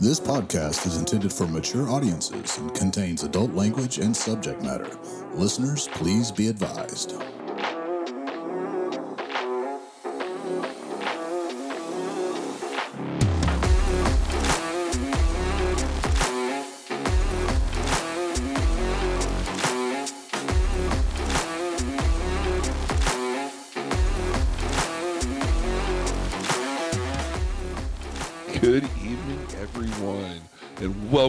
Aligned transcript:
This 0.00 0.20
podcast 0.20 0.86
is 0.86 0.96
intended 0.96 1.32
for 1.32 1.48
mature 1.48 1.90
audiences 1.90 2.56
and 2.58 2.72
contains 2.72 3.24
adult 3.24 3.52
language 3.54 3.98
and 3.98 4.16
subject 4.16 4.62
matter. 4.62 4.88
Listeners, 5.34 5.88
please 5.88 6.30
be 6.30 6.46
advised. 6.46 7.20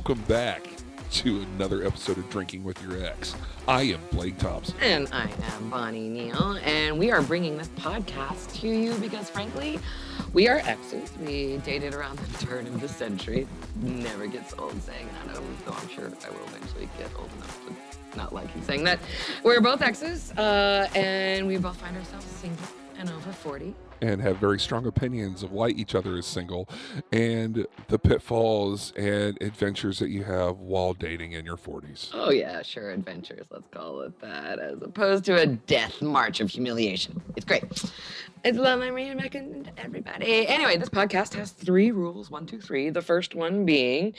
Welcome 0.10 0.26
back 0.26 0.68
to 1.12 1.46
another 1.54 1.86
episode 1.86 2.18
of 2.18 2.28
Drinking 2.32 2.64
with 2.64 2.82
Your 2.82 3.06
Ex. 3.06 3.36
I 3.68 3.84
am 3.84 4.00
Blake 4.12 4.40
Thompson. 4.40 4.74
And 4.82 5.08
I 5.12 5.30
am 5.54 5.70
Bonnie 5.70 6.10
Neal, 6.10 6.58
and 6.64 6.98
we 6.98 7.12
are 7.12 7.22
bringing 7.22 7.60
this 7.60 7.68
podcast 7.78 8.60
to 8.62 8.68
you 8.68 8.96
because, 8.96 9.30
frankly, 9.30 9.78
we 10.34 10.48
are 10.48 10.64
exes. 10.66 11.16
We 11.20 11.58
dated 11.58 11.94
around 11.94 12.18
the 12.18 12.44
turn 12.44 12.66
of 12.66 12.82
the 12.82 12.88
century. 12.88 13.48
Never 13.84 14.26
gets 14.26 14.56
old 14.58 14.82
saying 14.82 15.08
that, 15.28 15.38
um, 15.38 15.44
though 15.68 15.74
I'm 15.74 15.90
sure 15.90 16.06
I 16.06 16.30
will 16.32 16.48
eventually 16.48 16.90
get 16.98 17.12
old 17.16 17.30
enough 17.34 17.68
to 17.68 18.18
not 18.18 18.34
like 18.34 18.48
you 18.56 18.64
saying 18.64 18.86
that. 18.86 18.98
We're 19.44 19.62
both 19.62 19.84
exes, 19.84 20.32
uh, 20.32 20.90
and 20.96 21.46
we 21.46 21.58
both 21.58 21.78
find 21.78 21.96
ourselves 21.96 22.26
single 22.26 22.66
and 22.98 23.12
over 23.12 23.32
40. 23.32 23.76
And 24.02 24.22
have 24.22 24.38
very 24.38 24.60
strong 24.60 24.86
opinions 24.88 25.44
of 25.44 25.52
why 25.52 25.70
each 25.70 25.94
other 25.94 26.18
is 26.18 26.26
single 26.26 26.70
and 27.12 27.68
the 27.90 28.00
pitfalls 28.00 28.94
and 28.96 29.38
adventures 29.42 30.00
that 30.00 30.10
you 30.10 30.24
have 30.24 30.58
while 30.58 30.94
dating 30.94 31.34
in 31.34 31.44
your 31.46 31.58
40s. 31.58 32.10
Oh, 32.14 32.32
yeah, 32.32 32.62
sure, 32.62 32.92
adventures, 32.92 33.48
let's 33.52 33.68
call 33.72 34.02
it 34.02 34.18
that, 34.22 34.60
as 34.60 34.82
opposed 34.82 35.26
to 35.26 35.42
a 35.42 35.46
death 35.46 36.02
march 36.02 36.40
of 36.40 36.50
humiliation. 36.50 37.22
It's 37.36 37.46
great. 37.46 37.64
It's 38.42 38.58
love 38.58 38.80
I'm 38.80 38.94
reinventing 38.94 39.66
to 39.66 39.84
everybody. 39.84 40.48
Anyway, 40.48 40.78
this 40.78 40.88
podcast 40.88 41.34
has 41.34 41.52
three 41.52 41.92
rules 41.92 42.32
one, 42.32 42.46
two, 42.46 42.62
three. 42.62 42.90
The 42.90 43.02
first 43.02 43.36
one 43.36 43.66
being 43.66 44.14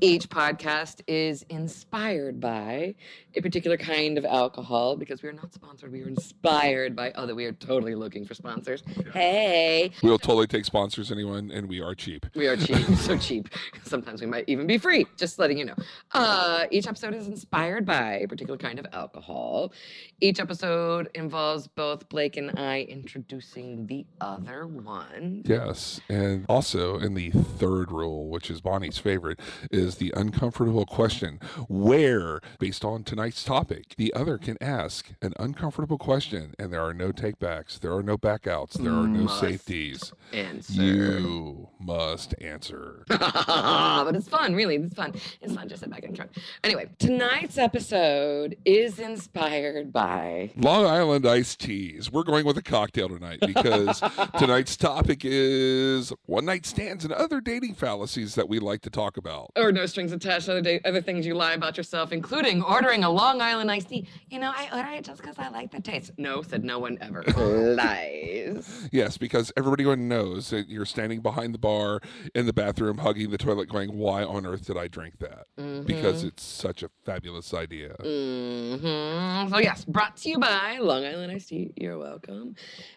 each 0.00 0.28
podcast 0.28 1.02
is 1.06 1.44
inspired 1.48 2.40
by 2.40 2.96
a 3.36 3.40
particular 3.40 3.76
kind 3.76 4.18
of 4.18 4.24
alcohol 4.24 4.96
because 4.96 5.22
we 5.22 5.28
are 5.28 5.32
not 5.32 5.54
sponsored. 5.54 5.92
We 5.92 6.02
are 6.02 6.08
inspired 6.08 6.96
by 6.96 7.12
other. 7.12 7.36
We 7.36 7.44
are 7.44 7.52
totally 7.52 7.94
looking 7.94 8.24
for 8.24 8.34
sponsors. 8.34 8.82
Hey, 9.12 9.92
We'll 10.02 10.18
totally 10.18 10.48
take 10.48 10.64
sponsors, 10.64 11.12
anyone, 11.12 11.52
and 11.52 11.68
we 11.68 11.80
are 11.80 11.94
cheap. 11.94 12.26
we 12.34 12.48
are 12.48 12.56
cheap, 12.56 12.84
so 12.96 13.16
cheap. 13.18 13.50
Sometimes 13.84 14.20
we 14.20 14.26
might 14.26 14.46
even 14.48 14.66
be 14.66 14.78
free. 14.78 15.06
Just 15.16 15.38
letting 15.38 15.58
you 15.58 15.66
know. 15.66 15.76
Uh, 16.12 16.64
each 16.72 16.88
episode 16.88 17.14
is 17.14 17.28
inspired 17.28 17.86
by 17.86 18.14
a 18.14 18.26
particular 18.26 18.58
kind 18.58 18.80
of 18.80 18.86
alcohol. 18.92 19.72
Each 20.20 20.40
episode 20.40 21.08
involves 21.14 21.68
both 21.68 22.08
Blake 22.08 22.36
and 22.36 22.50
I 22.58 22.80
introducing 22.88 23.59
the 23.60 24.06
other 24.20 24.66
one. 24.66 25.42
Yes. 25.44 26.00
And 26.08 26.46
also, 26.48 26.98
in 26.98 27.14
the 27.14 27.30
third 27.30 27.90
rule, 27.90 28.28
which 28.28 28.50
is 28.50 28.60
Bonnie's 28.60 28.98
favorite, 28.98 29.40
is 29.70 29.96
the 29.96 30.12
uncomfortable 30.16 30.86
question 30.86 31.40
where, 31.68 32.40
based 32.58 32.84
on 32.84 33.04
tonight's 33.04 33.44
topic, 33.44 33.94
the 33.96 34.12
other 34.14 34.38
can 34.38 34.56
ask 34.60 35.10
an 35.22 35.34
uncomfortable 35.38 35.98
question 35.98 36.54
and 36.58 36.72
there 36.72 36.82
are 36.82 36.94
no 36.94 37.12
takebacks, 37.12 37.78
there 37.80 37.92
are 37.92 38.02
no 38.02 38.16
backouts, 38.16 38.72
there 38.72 38.92
are 38.92 39.06
no 39.06 39.24
Must 39.24 39.40
safeties. 39.40 40.12
Answer. 40.32 40.82
You 40.82 41.68
must 41.78 42.34
answer. 42.40 43.04
but 43.08 44.14
it's 44.14 44.28
fun, 44.28 44.54
really. 44.54 44.76
It's 44.76 44.94
fun. 44.94 45.14
It's 45.40 45.54
fun. 45.54 45.68
Just 45.68 45.80
sit 45.80 45.90
back 45.90 46.04
and 46.04 46.14
try. 46.14 46.26
Anyway, 46.62 46.88
tonight's 46.98 47.58
episode 47.58 48.56
is 48.64 48.98
inspired 48.98 49.92
by. 49.92 50.52
Long 50.56 50.86
Island 50.86 51.26
iced 51.26 51.60
teas. 51.60 52.10
We're 52.12 52.22
going 52.22 52.44
with 52.44 52.56
a 52.58 52.62
cocktail 52.62 53.08
tonight 53.08 53.40
because 53.54 54.00
tonight's 54.38 54.76
topic 54.76 55.20
is 55.24 56.12
one 56.26 56.44
night 56.44 56.66
stands 56.66 57.04
and 57.04 57.12
other 57.12 57.40
dating 57.40 57.74
fallacies 57.74 58.34
that 58.34 58.48
we 58.48 58.58
like 58.58 58.80
to 58.82 58.90
talk 58.90 59.16
about. 59.16 59.50
Or 59.56 59.72
no 59.72 59.86
strings 59.86 60.12
attached, 60.12 60.48
other 60.48 60.60
day, 60.60 60.80
other 60.84 61.00
things 61.02 61.26
you 61.26 61.34
lie 61.34 61.52
about 61.54 61.76
yourself, 61.76 62.12
including 62.12 62.62
ordering 62.62 63.04
a 63.04 63.10
Long 63.10 63.40
Island 63.40 63.70
iced 63.70 63.88
tea. 63.88 64.06
You 64.28 64.38
know, 64.38 64.52
I 64.54 64.68
order 64.76 64.92
it 64.92 65.04
just 65.04 65.20
because 65.20 65.38
I 65.38 65.48
like 65.48 65.70
the 65.70 65.80
taste. 65.80 66.12
No, 66.18 66.42
said 66.42 66.64
no 66.64 66.78
one 66.78 66.98
ever. 67.00 67.22
Lies. 67.74 68.88
Yes, 68.92 69.18
because 69.18 69.52
everybody 69.56 69.84
knows 69.96 70.50
that 70.50 70.68
you're 70.68 70.84
standing 70.84 71.20
behind 71.20 71.54
the 71.54 71.58
bar 71.58 72.00
in 72.34 72.46
the 72.46 72.52
bathroom, 72.52 72.98
hugging 72.98 73.30
the 73.30 73.38
toilet, 73.38 73.68
going, 73.68 73.96
"Why 73.96 74.22
on 74.22 74.46
earth 74.46 74.66
did 74.66 74.76
I 74.76 74.88
drink 74.88 75.18
that?" 75.18 75.46
Because 75.86 76.22
it's 76.24 76.42
such 76.42 76.82
a 76.82 76.90
fabulous 77.04 77.52
idea. 77.54 77.94
hmm 78.00 79.48
So 79.50 79.58
yes, 79.58 79.84
brought 79.84 80.16
to 80.18 80.28
you 80.28 80.38
by 80.38 80.78
Long 80.80 81.04
Island 81.04 81.32
Iced 81.32 81.48
Tea. 81.48 81.72
You're 81.76 81.98
welcome. 81.98 82.54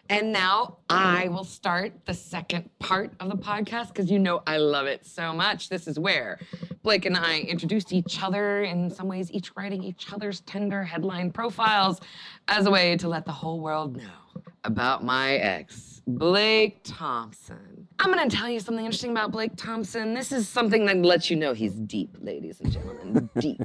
And 0.08 0.32
now 0.32 0.43
I 0.90 1.28
will 1.28 1.44
start 1.44 1.92
the 2.04 2.12
second 2.12 2.68
part 2.78 3.12
of 3.20 3.30
the 3.30 3.36
podcast 3.36 3.88
because 3.88 4.10
you 4.10 4.18
know 4.18 4.42
I 4.46 4.58
love 4.58 4.86
it 4.86 5.06
so 5.06 5.32
much. 5.32 5.68
This 5.68 5.88
is 5.88 5.98
where 5.98 6.38
Blake 6.82 7.06
and 7.06 7.16
I 7.16 7.40
introduced 7.40 7.92
each 7.92 8.22
other 8.22 8.62
in 8.64 8.90
some 8.90 9.08
ways, 9.08 9.30
each 9.32 9.52
writing 9.56 9.82
each 9.82 10.12
other's 10.12 10.40
Tinder 10.40 10.84
headline 10.84 11.30
profiles 11.30 12.00
as 12.48 12.66
a 12.66 12.70
way 12.70 12.96
to 12.98 13.08
let 13.08 13.24
the 13.24 13.32
whole 13.32 13.60
world 13.60 13.96
know 13.96 14.42
about 14.64 15.02
my 15.02 15.34
ex, 15.34 16.02
Blake 16.06 16.80
Thompson. 16.84 17.88
I'm 17.98 18.12
gonna 18.12 18.28
tell 18.28 18.50
you 18.50 18.60
something 18.60 18.84
interesting 18.84 19.12
about 19.12 19.30
Blake 19.30 19.56
Thompson. 19.56 20.12
This 20.12 20.30
is 20.30 20.48
something 20.48 20.84
that 20.86 20.98
lets 20.98 21.30
you 21.30 21.36
know 21.36 21.54
he's 21.54 21.74
deep, 21.74 22.16
ladies 22.20 22.60
and 22.60 22.70
gentlemen, 22.70 23.30
deep. 23.38 23.62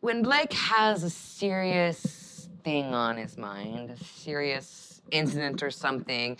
When 0.00 0.22
Blake 0.22 0.52
has 0.52 1.02
a 1.02 1.10
serious 1.10 2.48
thing 2.64 2.94
on 2.94 3.16
his 3.18 3.36
mind, 3.36 3.90
a 3.90 3.96
serious 4.02 4.91
incident 5.12 5.62
or 5.62 5.70
something, 5.70 6.36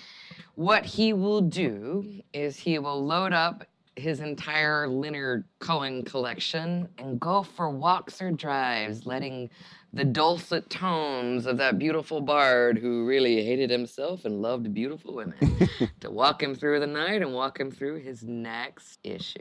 what 0.54 0.84
he 0.84 1.12
will 1.12 1.40
do 1.40 2.22
is 2.32 2.56
he 2.56 2.78
will 2.78 3.04
load 3.04 3.32
up 3.32 3.64
his 3.96 4.20
entire 4.20 4.88
Leonard 4.88 5.44
Cohen 5.58 6.02
collection 6.02 6.88
and 6.98 7.20
go 7.20 7.42
for 7.42 7.70
walks 7.70 8.22
or 8.22 8.32
drives, 8.32 9.06
letting 9.06 9.50
the 9.92 10.04
dulcet 10.04 10.70
tones 10.70 11.44
of 11.44 11.58
that 11.58 11.78
beautiful 11.78 12.20
bard 12.20 12.78
who 12.78 13.04
really 13.06 13.44
hated 13.44 13.68
himself 13.68 14.24
and 14.24 14.40
loved 14.40 14.72
beautiful 14.72 15.14
women 15.14 15.68
to 16.00 16.10
walk 16.10 16.42
him 16.42 16.54
through 16.54 16.80
the 16.80 16.86
night 16.86 17.20
and 17.20 17.34
walk 17.34 17.60
him 17.60 17.70
through 17.70 17.96
his 17.98 18.22
next 18.22 18.98
issue. 19.04 19.40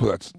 Well, 0.00 0.12
that's 0.12 0.32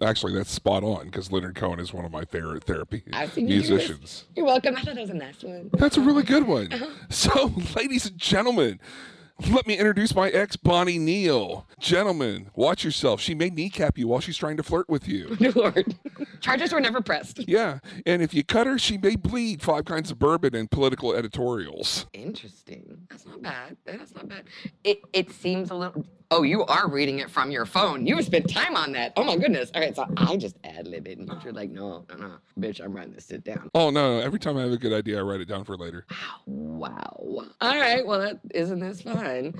actually 0.00 0.34
that's 0.34 0.52
spot 0.52 0.84
on 0.84 1.06
because 1.06 1.32
Leonard 1.32 1.56
Cohen 1.56 1.80
is 1.80 1.92
one 1.92 2.04
of 2.04 2.12
my 2.12 2.24
favorite 2.24 2.62
therapy 2.64 3.02
I 3.12 3.26
think 3.26 3.48
musicians. 3.48 4.26
You're 4.36 4.46
welcome. 4.46 4.76
I 4.76 4.82
thought 4.82 4.94
that 4.94 5.00
was 5.00 5.10
a 5.10 5.14
nice 5.14 5.42
one. 5.42 5.70
That's 5.72 5.96
a 5.96 6.00
really 6.00 6.22
good 6.22 6.46
one. 6.46 6.70
So, 7.10 7.52
ladies 7.74 8.06
and 8.06 8.18
gentlemen, 8.18 8.78
let 9.50 9.66
me 9.66 9.76
introduce 9.76 10.14
my 10.14 10.28
ex, 10.30 10.56
Bonnie 10.56 10.98
Neal. 10.98 11.66
Gentlemen, 11.78 12.50
watch 12.54 12.84
yourself. 12.84 13.20
She 13.20 13.34
may 13.34 13.50
kneecap 13.50 13.96
you 13.96 14.08
while 14.08 14.20
she's 14.20 14.36
trying 14.36 14.56
to 14.56 14.62
flirt 14.62 14.88
with 14.88 15.06
you. 15.06 15.36
Lord. 15.54 15.94
Charges 16.40 16.72
were 16.72 16.80
never 16.80 17.00
pressed. 17.00 17.48
Yeah, 17.48 17.78
and 18.04 18.20
if 18.20 18.34
you 18.34 18.42
cut 18.44 18.66
her, 18.66 18.78
she 18.78 18.98
may 18.98 19.16
bleed 19.16 19.62
five 19.62 19.84
kinds 19.84 20.10
of 20.10 20.18
bourbon 20.18 20.54
and 20.54 20.70
political 20.70 21.14
editorials. 21.14 22.06
Interesting. 22.12 23.06
That's 23.08 23.26
not 23.26 23.42
bad. 23.42 23.76
That's 23.84 24.14
not 24.14 24.28
bad. 24.28 24.44
It 24.84 25.00
it 25.12 25.30
seems 25.30 25.70
a 25.70 25.74
little. 25.74 26.04
Oh, 26.30 26.42
you 26.42 26.62
are 26.66 26.90
reading 26.90 27.20
it 27.20 27.30
from 27.30 27.50
your 27.50 27.64
phone. 27.64 28.06
You 28.06 28.20
spent 28.20 28.50
time 28.50 28.76
on 28.76 28.92
that. 28.92 29.14
Oh 29.16 29.24
my 29.24 29.36
goodness. 29.36 29.70
All 29.74 29.80
right, 29.80 29.96
so 29.96 30.04
I 30.18 30.36
just 30.36 30.56
ad 30.62 30.86
lib 30.86 31.08
it, 31.08 31.16
and 31.16 31.30
you're 31.42 31.54
like, 31.54 31.70
no, 31.70 32.04
no, 32.10 32.16
no, 32.16 32.32
bitch, 32.60 32.84
I'm 32.84 32.92
writing 32.92 33.14
this 33.14 33.28
shit 33.28 33.44
down. 33.44 33.70
Oh, 33.74 33.88
no, 33.88 34.18
every 34.20 34.38
time 34.38 34.58
I 34.58 34.60
have 34.60 34.72
a 34.72 34.76
good 34.76 34.92
idea, 34.92 35.20
I 35.20 35.22
write 35.22 35.40
it 35.40 35.48
down 35.48 35.64
for 35.64 35.74
later. 35.78 36.04
Wow. 36.44 37.46
All 37.62 37.80
right. 37.80 38.06
Well, 38.06 38.20
that 38.20 38.40
isn't 38.52 38.78
this 38.78 39.00
fun. 39.00 39.54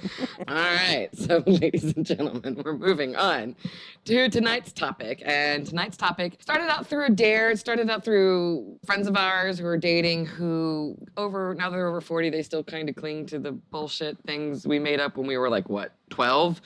All 0.46 0.54
right. 0.54 1.08
So, 1.18 1.42
ladies 1.46 1.94
and 1.96 2.06
gentlemen, 2.06 2.62
we're 2.64 2.76
moving 2.76 3.14
on 3.16 3.56
to 4.04 4.28
tonight's 4.28 4.72
topic. 4.72 5.22
And 5.24 5.66
tonight's 5.66 5.96
topic 5.96 6.36
started 6.40 6.70
out 6.70 6.86
through 6.86 7.06
a 7.06 7.10
dare. 7.10 7.50
It 7.50 7.58
started 7.58 7.90
out 7.90 8.04
through 8.04 8.78
friends 8.86 9.08
of 9.08 9.16
ours 9.16 9.58
who 9.58 9.66
are 9.66 9.76
dating 9.76 10.26
who, 10.26 10.96
over 11.16 11.54
now 11.54 11.70
they're 11.70 11.86
over 11.86 12.00
40, 12.00 12.30
they 12.30 12.42
still 12.42 12.62
kind 12.62 12.88
of 12.88 12.96
cling 12.96 13.26
to 13.26 13.38
the 13.38 13.52
bullshit 13.52 14.16
things 14.26 14.66
we 14.66 14.78
made 14.78 15.00
up 15.00 15.16
when 15.16 15.26
we 15.26 15.36
were 15.36 15.50
like, 15.50 15.68
what, 15.68 15.92
12? 16.10 16.60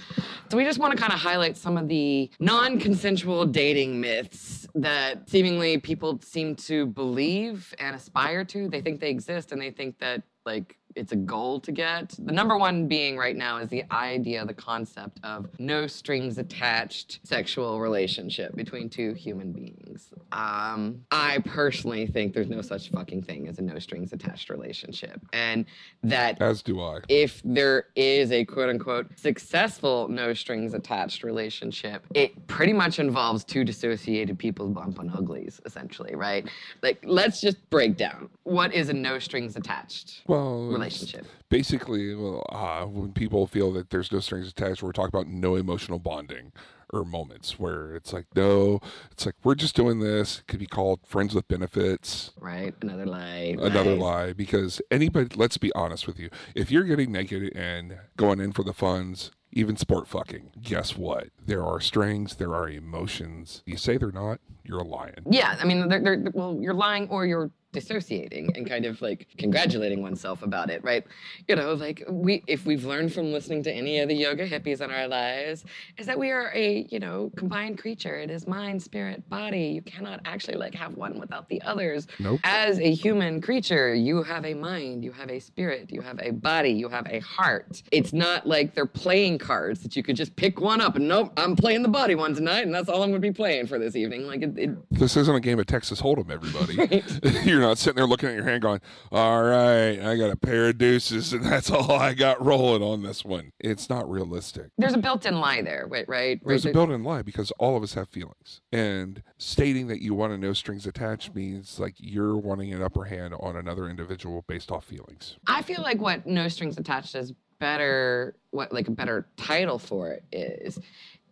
So, 0.50 0.56
we 0.56 0.64
just 0.64 0.78
want 0.78 0.92
to 0.92 0.98
kind 0.98 1.12
of 1.12 1.18
highlight 1.18 1.56
some 1.56 1.76
of 1.76 1.88
the 1.88 2.30
non 2.40 2.78
consensual 2.78 3.44
dating 3.46 4.00
myths 4.00 4.66
that 4.74 5.28
seemingly 5.28 5.78
people 5.78 6.20
seem 6.22 6.54
to 6.56 6.86
believe 6.86 7.74
and 7.78 7.94
aspire 7.96 8.44
to. 8.46 8.68
They 8.68 8.80
think 8.80 9.00
they 9.00 9.10
exist 9.10 9.52
and 9.52 9.60
they 9.60 9.70
think 9.70 9.98
that 9.98 10.22
like 10.44 10.76
it's 10.94 11.12
a 11.12 11.16
goal 11.16 11.60
to 11.60 11.72
get. 11.72 12.14
The 12.18 12.32
number 12.32 12.56
one 12.56 12.86
being 12.86 13.16
right 13.16 13.36
now 13.36 13.58
is 13.58 13.68
the 13.68 13.84
idea, 13.90 14.44
the 14.44 14.54
concept 14.54 15.20
of 15.22 15.48
no 15.58 15.86
strings 15.86 16.38
attached 16.38 17.20
sexual 17.24 17.80
relationship 17.80 18.54
between 18.56 18.88
two 18.88 19.14
human 19.14 19.52
beings. 19.52 20.10
Um, 20.32 21.04
I 21.10 21.38
personally 21.44 22.06
think 22.06 22.34
there's 22.34 22.48
no 22.48 22.62
such 22.62 22.90
fucking 22.90 23.22
thing 23.22 23.48
as 23.48 23.58
a 23.58 23.62
no 23.62 23.78
strings 23.78 24.12
attached 24.12 24.50
relationship, 24.50 25.20
and 25.32 25.64
that 26.02 26.40
As 26.40 26.62
do 26.62 26.80
I. 26.80 27.00
if 27.08 27.40
there 27.44 27.86
is 27.96 28.32
a 28.32 28.44
quote 28.44 28.68
unquote 28.68 29.18
successful 29.18 30.08
no 30.08 30.34
strings 30.34 30.74
attached 30.74 31.22
relationship, 31.22 32.06
it 32.14 32.46
pretty 32.46 32.72
much 32.72 32.98
involves 32.98 33.44
two 33.44 33.64
dissociated 33.64 34.38
people 34.38 34.68
bumping 34.68 35.10
uglies, 35.10 35.60
essentially, 35.64 36.14
right? 36.14 36.48
Like, 36.82 37.02
let's 37.06 37.40
just 37.40 37.58
break 37.70 37.96
down 37.96 38.28
what 38.44 38.72
is 38.74 38.88
a 38.88 38.92
no 38.92 39.18
strings 39.18 39.56
attached 39.56 40.22
Well, 40.26 40.68
relationship. 40.82 41.26
basically, 41.48 42.14
well, 42.14 42.44
uh, 42.50 42.84
when 42.86 43.12
people 43.12 43.46
feel 43.46 43.72
that 43.72 43.90
there's 43.90 44.10
no 44.12 44.20
strings 44.20 44.48
attached, 44.48 44.82
we're 44.82 44.92
talking 44.92 45.08
about 45.08 45.26
no 45.28 45.56
emotional 45.56 45.98
bonding 45.98 46.52
or 46.92 47.04
moments 47.04 47.58
where 47.58 47.94
it's 47.94 48.12
like, 48.12 48.26
no, 48.36 48.78
it's 49.10 49.24
like, 49.24 49.34
we're 49.42 49.54
just 49.54 49.74
doing 49.74 50.00
this. 50.00 50.40
It 50.40 50.46
could 50.46 50.60
be 50.60 50.66
called 50.66 51.00
friends 51.06 51.34
with 51.34 51.48
benefits. 51.48 52.32
Right? 52.38 52.74
Another 52.82 53.06
lie. 53.06 53.56
another 53.58 53.96
lies. 53.96 54.00
lie 54.00 54.32
because 54.34 54.80
anybody 54.90 55.34
let's 55.36 55.56
be 55.56 55.72
honest 55.74 56.06
with 56.06 56.18
you 56.18 56.28
if 56.54 56.70
you're 56.70 56.84
getting 56.84 57.10
naked 57.10 57.50
and 57.56 57.98
going 58.16 58.40
in 58.40 58.52
for 58.52 58.62
the 58.62 58.72
funds 58.72 59.30
even 59.52 59.76
sport 59.76 60.06
fucking 60.06 60.50
guess 60.60 60.96
what 60.96 61.28
there 61.44 61.64
are 61.64 61.80
strings 61.80 62.36
there 62.36 62.54
are 62.54 62.68
emotions 62.68 63.62
you 63.66 63.76
say 63.76 63.96
they're 63.96 64.12
not 64.12 64.40
you're 64.64 64.82
lying 64.84 65.14
Yeah, 65.30 65.56
I 65.60 65.64
mean, 65.64 65.88
they're, 65.88 66.00
they're, 66.00 66.24
well, 66.32 66.56
you're 66.60 66.74
lying 66.74 67.08
or 67.08 67.26
you're 67.26 67.50
dissociating 67.72 68.54
and 68.56 68.68
kind 68.68 68.84
of 68.84 69.00
like 69.00 69.26
congratulating 69.38 70.02
oneself 70.02 70.42
about 70.42 70.70
it, 70.70 70.82
right? 70.84 71.04
You 71.48 71.56
know, 71.56 71.72
like 71.74 72.02
we, 72.08 72.42
if 72.46 72.66
we've 72.66 72.84
learned 72.84 73.12
from 73.12 73.32
listening 73.32 73.62
to 73.64 73.72
any 73.72 73.98
of 73.98 74.08
the 74.08 74.14
yoga 74.14 74.48
hippies 74.48 74.80
in 74.80 74.90
our 74.90 75.08
lives, 75.08 75.64
is 75.98 76.06
that 76.06 76.18
we 76.18 76.30
are 76.30 76.52
a, 76.54 76.86
you 76.90 77.00
know, 77.00 77.30
combined 77.36 77.78
creature. 77.78 78.16
It 78.16 78.30
is 78.30 78.46
mind, 78.46 78.82
spirit, 78.82 79.28
body. 79.28 79.64
You 79.74 79.82
cannot 79.82 80.20
actually 80.24 80.56
like 80.56 80.74
have 80.74 80.96
one 80.96 81.18
without 81.18 81.48
the 81.48 81.60
others. 81.62 82.06
Nope. 82.18 82.40
As 82.44 82.78
a 82.78 82.92
human 82.92 83.40
creature, 83.40 83.94
you 83.94 84.22
have 84.22 84.44
a 84.44 84.54
mind, 84.54 85.02
you 85.02 85.12
have 85.12 85.30
a 85.30 85.38
spirit, 85.38 85.90
you 85.90 86.02
have 86.02 86.20
a 86.22 86.30
body, 86.30 86.70
you 86.70 86.88
have 86.88 87.06
a 87.08 87.20
heart. 87.20 87.82
It's 87.90 88.12
not 88.12 88.46
like 88.46 88.74
they're 88.74 88.86
playing 88.86 89.38
cards 89.38 89.82
that 89.82 89.96
you 89.96 90.02
could 90.02 90.16
just 90.16 90.36
pick 90.36 90.60
one 90.60 90.80
up 90.80 90.96
and 90.96 91.08
nope, 91.08 91.32
I'm 91.36 91.56
playing 91.56 91.82
the 91.82 91.88
body 91.88 92.14
one 92.14 92.34
tonight, 92.34 92.66
and 92.66 92.74
that's 92.74 92.88
all 92.88 93.02
I'm 93.02 93.10
going 93.10 93.22
to 93.22 93.28
be 93.28 93.32
playing 93.32 93.66
for 93.66 93.78
this 93.78 93.96
evening. 93.96 94.26
Like 94.26 94.42
it, 94.42 94.58
it 94.58 94.70
this 94.90 95.16
isn't 95.16 95.34
a 95.34 95.40
game 95.40 95.58
of 95.58 95.66
texas 95.66 96.00
hold'em 96.00 96.30
everybody 96.30 96.76
you're 97.62 97.70
not 97.70 97.78
sitting 97.78 97.96
there 97.96 98.06
looking 98.06 98.28
at 98.28 98.34
your 98.34 98.44
hand 98.44 98.62
going 98.62 98.80
all 99.10 99.42
right 99.42 100.00
i 100.00 100.16
got 100.16 100.30
a 100.30 100.36
pair 100.36 100.68
of 100.68 100.78
deuces 100.78 101.32
and 101.32 101.44
that's 101.44 101.70
all 101.70 101.92
i 101.92 102.12
got 102.12 102.44
rolling 102.44 102.82
on 102.82 103.02
this 103.02 103.24
one 103.24 103.52
it's 103.60 103.88
not 103.88 104.08
realistic 104.10 104.72
there's 104.78 104.94
a 104.94 104.98
built-in 104.98 105.38
lie 105.38 105.62
there, 105.62 105.86
right? 105.88 106.08
Right? 106.08 106.40
There's 106.44 106.66
a 106.66 106.72
built-in 106.72 107.04
lie 107.04 107.22
because 107.22 107.50
all 107.52 107.76
of 107.76 107.82
us 107.82 107.94
have 107.94 108.08
feelings, 108.08 108.60
and 108.72 109.22
stating 109.38 109.86
that 109.88 110.00
you 110.00 110.14
want 110.14 110.32
to 110.32 110.38
no 110.38 110.52
strings 110.52 110.86
attached 110.86 111.34
means 111.34 111.78
like 111.78 111.94
you're 111.98 112.36
wanting 112.36 112.72
an 112.72 112.82
upper 112.82 113.04
hand 113.04 113.34
on 113.38 113.56
another 113.56 113.88
individual 113.88 114.44
based 114.48 114.70
off 114.72 114.84
feelings. 114.84 115.36
I 115.46 115.62
feel 115.62 115.82
like 115.82 116.00
what 116.00 116.26
no 116.26 116.48
strings 116.48 116.78
attached 116.78 117.14
is 117.14 117.32
better. 117.58 118.36
What 118.50 118.72
like 118.72 118.88
a 118.88 118.92
better 118.92 119.28
title 119.36 119.78
for 119.78 120.10
it 120.10 120.24
is, 120.32 120.78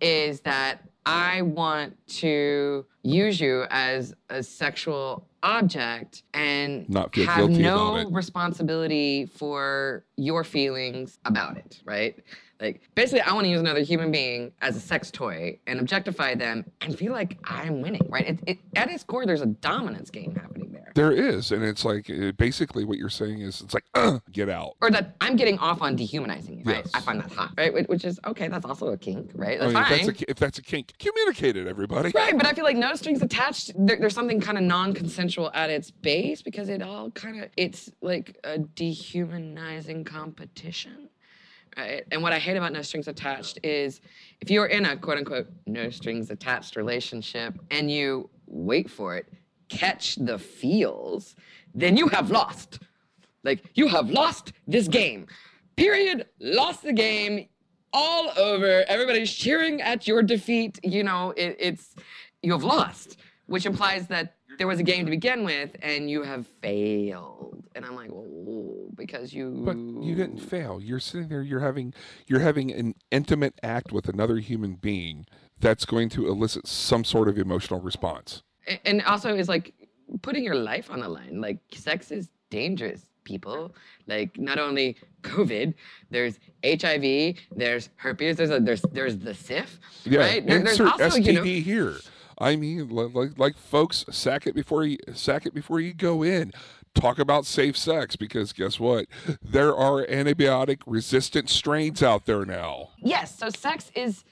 is 0.00 0.40
that 0.42 0.82
I 1.06 1.42
want 1.42 1.96
to 2.18 2.84
use 3.02 3.40
you 3.40 3.64
as 3.70 4.14
a 4.28 4.42
sexual 4.42 5.26
object 5.42 6.22
and 6.34 6.88
Not 6.88 7.12
feel 7.14 7.26
have 7.26 7.48
guilty 7.48 7.62
no 7.62 7.94
about 7.96 8.06
it. 8.08 8.12
responsibility 8.12 9.26
for 9.26 10.04
your 10.16 10.44
feelings 10.44 11.18
about 11.24 11.56
it, 11.56 11.80
right? 11.84 12.18
Like 12.60 12.82
basically, 12.94 13.22
I 13.22 13.32
want 13.32 13.44
to 13.46 13.50
use 13.50 13.60
another 13.60 13.80
human 13.80 14.10
being 14.10 14.52
as 14.60 14.76
a 14.76 14.80
sex 14.80 15.10
toy 15.10 15.58
and 15.66 15.80
objectify 15.80 16.34
them 16.34 16.70
and 16.82 16.96
feel 16.96 17.12
like 17.12 17.38
I'm 17.44 17.80
winning, 17.80 18.06
right? 18.08 18.28
It, 18.28 18.40
it, 18.46 18.58
at 18.76 18.90
its 18.90 19.02
core, 19.02 19.24
there's 19.24 19.40
a 19.40 19.46
dominance 19.46 20.10
game 20.10 20.34
happening 20.34 20.69
there. 20.94 21.10
There 21.10 21.28
is, 21.28 21.52
and 21.52 21.62
it's 21.62 21.84
like 21.84 22.10
uh, 22.10 22.32
basically 22.32 22.84
what 22.84 22.98
you're 22.98 23.08
saying 23.08 23.40
is 23.40 23.60
it's 23.60 23.74
like 23.74 23.84
uh, 23.94 24.18
get 24.32 24.48
out. 24.48 24.74
or 24.80 24.90
that 24.90 25.16
I'm 25.20 25.36
getting 25.36 25.58
off 25.58 25.82
on 25.82 25.96
dehumanizing 25.96 26.58
you, 26.58 26.64
right? 26.64 26.82
Yes. 26.84 26.90
I 26.94 27.00
find 27.00 27.20
that 27.20 27.32
hot, 27.32 27.52
right? 27.56 27.88
Which 27.88 28.04
is 28.04 28.18
okay. 28.26 28.48
That's 28.48 28.64
also 28.64 28.88
a 28.88 28.96
kink, 28.96 29.30
right? 29.34 29.60
I 29.60 29.70
That's 29.70 29.74
mean, 29.74 29.82
if 29.82 29.88
fine. 29.88 30.06
that's, 30.06 30.22
a, 30.22 30.30
if 30.30 30.36
that's 30.38 30.58
a 30.58 30.62
kink, 30.62 30.94
communicate 30.98 31.56
it, 31.56 31.66
everybody. 31.66 32.10
Right, 32.14 32.36
but 32.36 32.46
I 32.46 32.52
feel 32.52 32.64
like 32.64 32.76
no 32.76 32.94
strings 32.94 33.22
attached. 33.22 33.72
There, 33.76 33.96
there's 33.98 34.14
something 34.14 34.40
kind 34.40 34.58
of 34.58 34.64
non-consensual 34.64 35.50
at 35.54 35.70
its 35.70 35.90
base 35.90 36.42
because 36.42 36.68
it 36.68 36.82
all 36.82 37.10
kind 37.12 37.42
of 37.42 37.50
it's 37.56 37.90
like 38.00 38.38
a 38.44 38.58
dehumanizing 38.58 40.04
competition, 40.04 41.08
right? 41.76 42.04
And 42.10 42.22
what 42.22 42.32
I 42.32 42.38
hate 42.38 42.56
about 42.56 42.72
no 42.72 42.82
strings 42.82 43.08
attached 43.08 43.58
is 43.62 44.00
if 44.40 44.50
you're 44.50 44.66
in 44.66 44.86
a 44.86 44.96
quote 44.96 45.18
unquote 45.18 45.48
no 45.66 45.90
strings 45.90 46.30
attached 46.30 46.76
relationship 46.76 47.58
and 47.70 47.90
you 47.90 48.28
wait 48.46 48.90
for 48.90 49.16
it, 49.16 49.32
catch 49.70 50.16
the 50.16 50.38
feels, 50.38 51.34
then 51.74 51.96
you 51.96 52.08
have 52.08 52.30
lost. 52.30 52.80
Like 53.42 53.64
you 53.74 53.88
have 53.88 54.10
lost 54.10 54.52
this 54.66 54.88
game. 54.88 55.26
Period. 55.76 56.26
Lost 56.40 56.82
the 56.82 56.92
game. 56.92 57.48
All 57.92 58.30
over. 58.36 58.84
Everybody's 58.86 59.32
cheering 59.32 59.80
at 59.80 60.06
your 60.06 60.22
defeat. 60.22 60.78
You 60.82 61.02
know, 61.02 61.32
it, 61.36 61.56
it's 61.58 61.94
you 62.42 62.52
have 62.52 62.64
lost, 62.64 63.16
which 63.46 63.64
implies 63.64 64.06
that 64.08 64.34
there 64.58 64.66
was 64.66 64.78
a 64.78 64.82
game 64.82 65.06
to 65.06 65.10
begin 65.10 65.44
with 65.44 65.74
and 65.80 66.10
you 66.10 66.22
have 66.22 66.46
failed. 66.60 67.64
And 67.74 67.84
I'm 67.84 67.96
like, 67.96 68.10
well, 68.12 68.88
because 68.94 69.32
you. 69.32 69.62
But 69.64 69.76
you 69.76 70.14
didn't 70.14 70.38
fail. 70.38 70.80
You're 70.82 71.00
sitting 71.00 71.28
there. 71.28 71.42
You're 71.42 71.60
having 71.60 71.94
you're 72.26 72.40
having 72.40 72.70
an 72.70 72.94
intimate 73.10 73.58
act 73.62 73.90
with 73.90 74.08
another 74.08 74.36
human 74.36 74.74
being 74.74 75.26
that's 75.58 75.84
going 75.84 76.08
to 76.10 76.28
elicit 76.28 76.66
some 76.66 77.04
sort 77.04 77.28
of 77.28 77.38
emotional 77.38 77.80
response. 77.80 78.42
And 78.84 79.02
also 79.02 79.34
is 79.36 79.48
like 79.48 79.72
putting 80.22 80.44
your 80.44 80.54
life 80.56 80.90
on 80.90 81.00
the 81.00 81.08
line. 81.08 81.40
Like 81.40 81.58
sex 81.72 82.10
is 82.10 82.28
dangerous, 82.50 83.06
people. 83.24 83.74
Like 84.06 84.38
not 84.38 84.58
only 84.58 84.96
COVID, 85.22 85.74
there's 86.10 86.38
HIV, 86.64 87.36
there's 87.56 87.90
herpes, 87.96 88.36
there's 88.36 88.50
a, 88.50 88.60
there's 88.60 88.82
there's 88.92 89.18
the 89.18 89.34
SIF, 89.34 89.78
right? 90.06 90.46
There- 90.46 90.62
there's 90.62 90.80
also 90.80 91.04
STD 91.18 91.24
you 91.24 91.32
know 91.34 91.42
here. 91.42 91.96
I 92.38 92.56
mean, 92.56 92.88
like 92.88 93.38
like 93.38 93.56
folks, 93.58 94.04
sack 94.10 94.46
it 94.46 94.54
before 94.54 94.84
you 94.84 94.96
sack 95.14 95.44
it 95.46 95.54
before 95.54 95.78
you 95.80 95.92
go 95.92 96.22
in. 96.22 96.52
Talk 96.94 97.20
about 97.20 97.46
safe 97.46 97.76
sex 97.76 98.16
because 98.16 98.52
guess 98.52 98.80
what? 98.80 99.06
There 99.42 99.76
are 99.76 100.04
antibiotic 100.06 100.78
resistant 100.86 101.48
strains 101.48 102.02
out 102.02 102.26
there 102.26 102.44
now. 102.44 102.90
yes. 102.98 103.38
So 103.38 103.48
sex 103.50 103.92
is 103.94 104.24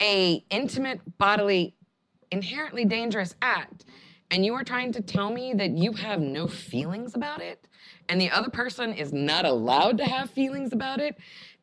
a 0.00 0.42
intimate 0.48 1.00
bodily, 1.18 1.74
inherently 2.30 2.84
dangerous 2.84 3.34
act, 3.42 3.84
and 4.30 4.44
you 4.44 4.54
are 4.54 4.64
trying 4.64 4.92
to 4.92 5.00
tell 5.00 5.30
me 5.30 5.54
that 5.54 5.70
you 5.70 5.92
have 5.92 6.20
no 6.20 6.46
feelings 6.46 7.14
about 7.14 7.40
it, 7.40 7.66
and 8.08 8.20
the 8.20 8.30
other 8.30 8.50
person 8.50 8.92
is 8.92 9.12
not 9.12 9.44
allowed 9.44 9.98
to 9.98 10.04
have 10.04 10.30
feelings 10.30 10.72
about 10.72 11.00
it, 11.00 11.16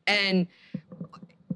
and 0.06 0.46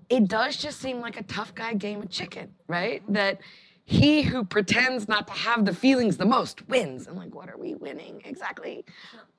it 0.09 0.29
does 0.29 0.57
just 0.57 0.81
seem 0.81 1.01
like 1.01 1.19
a 1.19 1.23
tough 1.25 1.55
guy 1.55 1.75
game 1.75 2.01
of 2.03 2.11
chicken, 2.11 2.55
right? 2.67 3.03
That 3.13 3.41
he 3.85 4.23
who 4.23 4.45
pretends 4.45 5.09
not 5.09 5.27
to 5.27 5.33
have 5.33 5.65
the 5.65 5.75
feelings 5.75 6.17
the 6.17 6.27
most 6.27 6.69
wins. 6.69 7.07
I'm 7.07 7.17
like, 7.17 7.35
what 7.35 7.49
are 7.49 7.57
we 7.57 7.75
winning 7.75 8.21
exactly? 8.25 8.85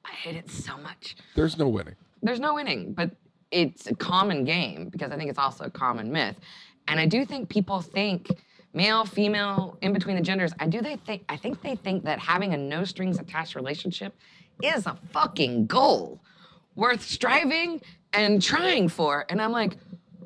I 0.05 0.11
hate 0.11 0.35
it 0.35 0.49
so 0.49 0.75
much. 0.77 1.15
There's 1.35 1.57
no 1.57 1.67
winning. 1.67 1.95
There's 2.23 2.39
no 2.39 2.55
winning, 2.55 2.93
but 2.93 3.11
it's 3.51 3.87
a 3.87 3.95
common 3.95 4.43
game 4.45 4.89
because 4.89 5.11
I 5.11 5.17
think 5.17 5.29
it's 5.29 5.39
also 5.39 5.65
a 5.65 5.69
common 5.69 6.11
myth. 6.11 6.35
And 6.87 6.99
I 6.99 7.05
do 7.05 7.25
think 7.25 7.49
people 7.49 7.81
think 7.81 8.27
male, 8.73 9.05
female, 9.05 9.77
in 9.81 9.93
between 9.93 10.15
the 10.15 10.21
genders, 10.21 10.53
I 10.59 10.67
do 10.67 10.81
they 10.81 10.95
think 10.97 11.23
I 11.29 11.37
think 11.37 11.61
they 11.61 11.75
think 11.75 12.03
that 12.03 12.19
having 12.19 12.53
a 12.53 12.57
no 12.57 12.83
strings 12.83 13.19
attached 13.19 13.55
relationship 13.55 14.15
is 14.61 14.85
a 14.85 14.97
fucking 15.11 15.67
goal 15.67 16.21
worth 16.75 17.01
striving 17.01 17.81
and 18.13 18.41
trying 18.41 18.87
for. 18.87 19.25
And 19.29 19.41
I'm 19.41 19.51
like, 19.51 19.77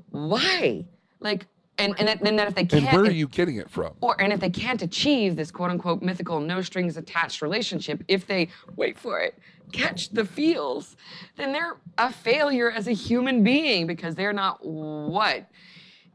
why? 0.10 0.86
Like, 1.20 1.46
and 1.78 1.96
and, 2.00 2.20
then 2.22 2.36
that 2.36 2.48
if 2.48 2.56
they 2.56 2.66
can't, 2.66 2.86
and 2.86 2.96
where 2.96 3.10
are 3.10 3.12
you 3.12 3.28
getting 3.28 3.56
it 3.58 3.70
from? 3.70 3.94
or 4.02 4.20
and 4.22 4.32
if 4.32 4.40
they 4.40 4.50
can't 4.50 4.82
achieve 4.82 5.36
this 5.36 5.50
quote 5.50 5.72
unquote 5.72 6.04
mythical 6.04 6.40
no 6.40 6.62
strings 6.62 6.98
attached 6.98 7.42
relationship, 7.42 8.04
if 8.08 8.28
they 8.28 8.50
wait 8.76 8.98
for 8.98 9.20
it, 9.22 9.40
catch 9.72 10.10
the 10.10 10.24
feels, 10.24 10.96
then 11.36 11.52
they're 11.52 11.78
a 11.98 12.12
failure 12.14 12.70
as 12.70 12.88
a 12.88 12.92
human 12.92 13.44
being 13.44 13.88
because 13.88 14.14
they're 14.14 14.34
not 14.34 14.64
what 14.64 15.50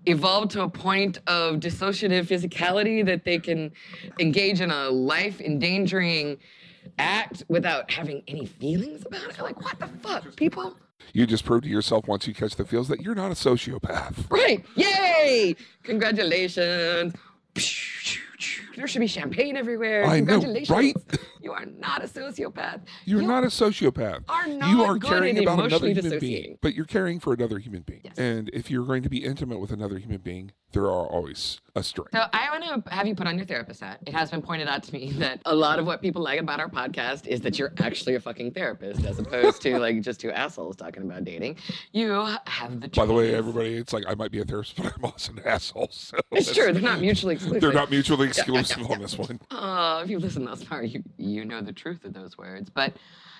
evolved 0.06 0.50
to 0.52 0.62
a 0.62 0.68
point 0.68 1.18
of 1.26 1.56
dissociative 1.56 2.24
physicality 2.26 3.04
that 3.04 3.24
they 3.24 3.38
can 3.38 3.72
engage 4.18 4.60
in 4.60 4.70
a 4.70 4.88
life 4.88 5.40
endangering 5.40 6.38
act 6.98 7.42
without 7.48 7.90
having 7.90 8.22
any 8.28 8.46
feelings 8.46 9.04
about 9.04 9.24
it. 9.24 9.38
Like 9.40 9.60
what 9.62 9.78
the 9.78 9.86
fuck, 9.86 10.34
people? 10.36 10.76
You 11.12 11.26
just 11.26 11.44
proved 11.44 11.64
to 11.64 11.70
yourself 11.70 12.06
once 12.06 12.26
you 12.26 12.34
catch 12.34 12.56
the 12.56 12.64
feels 12.64 12.88
that 12.88 13.00
you're 13.00 13.14
not 13.14 13.30
a 13.30 13.34
sociopath. 13.34 14.30
Right. 14.30 14.64
Yay! 14.74 15.56
Congratulations. 15.82 17.14
There 18.76 18.86
should 18.86 19.00
be 19.00 19.06
champagne 19.06 19.56
everywhere. 19.56 20.04
I 20.04 20.20
know, 20.20 20.40
Congratulations. 20.40 20.70
right? 20.70 20.96
You 21.40 21.52
are 21.52 21.66
not 21.66 22.02
a 22.02 22.06
sociopath. 22.08 22.80
You're 23.04 23.22
You 23.22 23.28
not 23.28 23.44
a 23.44 23.48
sociopath. 23.48 24.24
are 24.28 24.48
you 24.48 24.82
are 24.82 24.98
caring 24.98 25.38
about 25.38 25.64
another 25.64 25.88
human 25.88 26.18
being, 26.18 26.58
but 26.60 26.74
you're 26.74 26.84
caring 26.84 27.20
for 27.20 27.32
another 27.32 27.58
human 27.58 27.82
being. 27.82 28.00
Yes. 28.04 28.18
And 28.18 28.50
if 28.52 28.70
you're 28.70 28.84
going 28.86 29.02
to 29.02 29.08
be 29.08 29.24
intimate 29.24 29.58
with 29.60 29.70
another 29.72 29.98
human 29.98 30.18
being, 30.18 30.52
there 30.72 30.84
are 30.84 31.06
always 31.06 31.60
a 31.74 31.82
string. 31.82 32.08
So 32.12 32.24
I 32.32 32.50
want 32.50 32.84
to 32.84 32.90
have 32.90 33.06
you 33.06 33.14
put 33.14 33.26
on 33.26 33.36
your 33.38 33.46
therapist 33.46 33.80
hat. 33.80 34.00
It 34.06 34.12
has 34.12 34.30
been 34.30 34.42
pointed 34.42 34.68
out 34.68 34.82
to 34.84 34.92
me 34.92 35.12
that 35.12 35.40
a 35.46 35.54
lot 35.54 35.78
of 35.78 35.86
what 35.86 36.02
people 36.02 36.22
like 36.22 36.40
about 36.40 36.60
our 36.60 36.68
podcast 36.68 37.26
is 37.26 37.40
that 37.40 37.58
you're 37.58 37.72
actually 37.78 38.16
a 38.16 38.20
fucking 38.20 38.52
therapist, 38.52 39.04
as 39.04 39.18
opposed 39.18 39.62
to 39.62 39.78
like 39.78 40.00
just 40.02 40.20
two 40.20 40.30
assholes 40.30 40.76
talking 40.76 41.02
about 41.02 41.24
dating. 41.24 41.56
You 41.92 42.10
have 42.46 42.80
the. 42.80 42.88
By 42.88 43.06
the 43.06 43.14
way, 43.14 43.34
everybody, 43.34 43.76
it's 43.76 43.92
like 43.92 44.04
I 44.06 44.14
might 44.14 44.30
be 44.30 44.40
a 44.40 44.44
therapist, 44.44 44.76
but 44.82 44.92
I'm 44.94 45.04
also 45.04 45.32
an 45.32 45.40
asshole. 45.44 45.88
So 45.90 46.18
It's 46.32 46.54
true. 46.54 46.72
They're 46.72 46.82
not 46.82 47.00
mutually 47.00 47.34
exclusive. 47.34 47.60
They're 47.60 47.72
not 47.72 47.90
mutually 47.90 48.26
yeah, 48.26 48.30
exclusive 48.30 48.78
yeah. 48.80 48.94
on 48.94 49.00
this 49.00 49.16
one. 49.16 49.40
Oh, 49.50 50.00
if 50.02 50.10
you 50.10 50.18
listen 50.18 50.44
thus 50.44 50.62
far, 50.62 50.82
you 50.82 51.02
you 51.16 51.44
know 51.44 51.62
the 51.62 51.72
truth 51.72 52.04
of 52.04 52.12
those 52.12 52.36
words. 52.36 52.68
But 52.68 52.94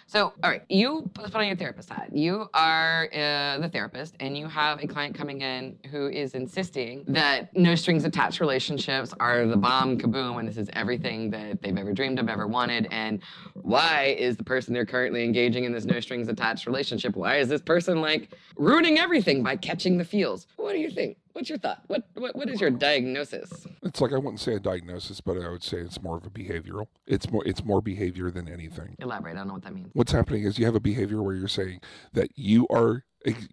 so, 0.09 0.33
all 0.43 0.51
right, 0.51 0.63
you 0.71 1.11
put 1.13 1.35
on 1.35 1.47
your 1.47 1.55
therapist 1.55 1.91
hat. 1.91 2.09
You 2.15 2.49
are 2.55 3.11
uh, 3.13 3.59
the 3.59 3.69
therapist, 3.71 4.15
and 4.21 4.39
you 4.39 4.49
have 4.49 4.83
a 4.83 4.87
client 4.87 5.15
coming 5.15 5.43
in 5.43 5.79
who 5.91 6.09
is 6.09 6.33
insisting 6.33 7.05
that 7.09 7.55
no 7.55 7.75
strings 7.75 8.07
attached 8.07 8.41
relationships 8.41 9.13
are 9.21 9.45
the 9.45 9.59
bomb 9.59 9.99
kaboom, 9.99 10.39
and 10.39 10.49
this 10.49 10.57
is 10.57 10.71
everything 10.73 11.29
that 11.33 11.61
they've 11.61 11.77
ever 11.77 11.93
dreamed 11.93 12.19
of, 12.19 12.31
ever 12.31 12.47
wanted. 12.47 12.89
And 12.91 13.21
why 13.53 14.17
is 14.19 14.39
the 14.39 14.45
person 14.45 14.73
they're 14.73 14.87
currently 14.87 15.25
engaging 15.25 15.65
in 15.65 15.73
this 15.73 15.85
no 15.85 16.01
strings 16.01 16.29
attached 16.29 16.65
relationship? 16.65 17.15
Why 17.15 17.37
is 17.37 17.49
this 17.49 17.61
person 17.61 18.01
like 18.01 18.31
ruining 18.57 18.99
everything 18.99 19.43
by 19.43 19.57
catching 19.57 19.99
the 19.99 20.07
feels? 20.07 20.47
What 20.57 20.73
do 20.73 20.79
you 20.79 20.91
think? 20.91 21.19
What's 21.39 21.51
your 21.51 21.59
thought? 21.59 21.85
What 21.87 22.03
what, 22.15 22.35
what 22.35 22.49
is 22.49 22.61
your 22.61 22.71
diagnosis? 22.73 23.65
It's 23.85 24.01
like 24.01 24.13
I 24.13 24.17
wouldn't 24.17 24.41
say 24.41 24.55
a 24.55 24.59
diagnosis, 24.59 25.21
but 25.21 25.41
I 25.41 25.49
would 25.49 25.63
say 25.63 25.79
it's 25.79 26.03
more 26.03 26.17
of 26.17 26.27
a 26.27 26.31
behavioral. 26.31 26.89
It's 27.07 27.31
more 27.31 27.47
it's 27.47 27.65
more 27.65 27.81
behavior 27.81 28.29
than 28.33 28.49
anything. 28.49 28.97
Elaborate. 28.99 29.37
I 29.37 29.39
don't 29.39 29.47
know 29.47 29.55
what 29.55 29.63
that 29.63 29.73
means. 29.73 29.91
What's 29.93 30.11
happening 30.11 30.43
is 30.43 30.59
you 30.59 30.65
have 30.67 30.75
a 30.75 30.81
behavior 30.81 31.23
where 31.23 31.37
you're 31.37 31.47
saying 31.47 31.81
that 32.13 32.31
you 32.35 32.67
are 32.71 33.05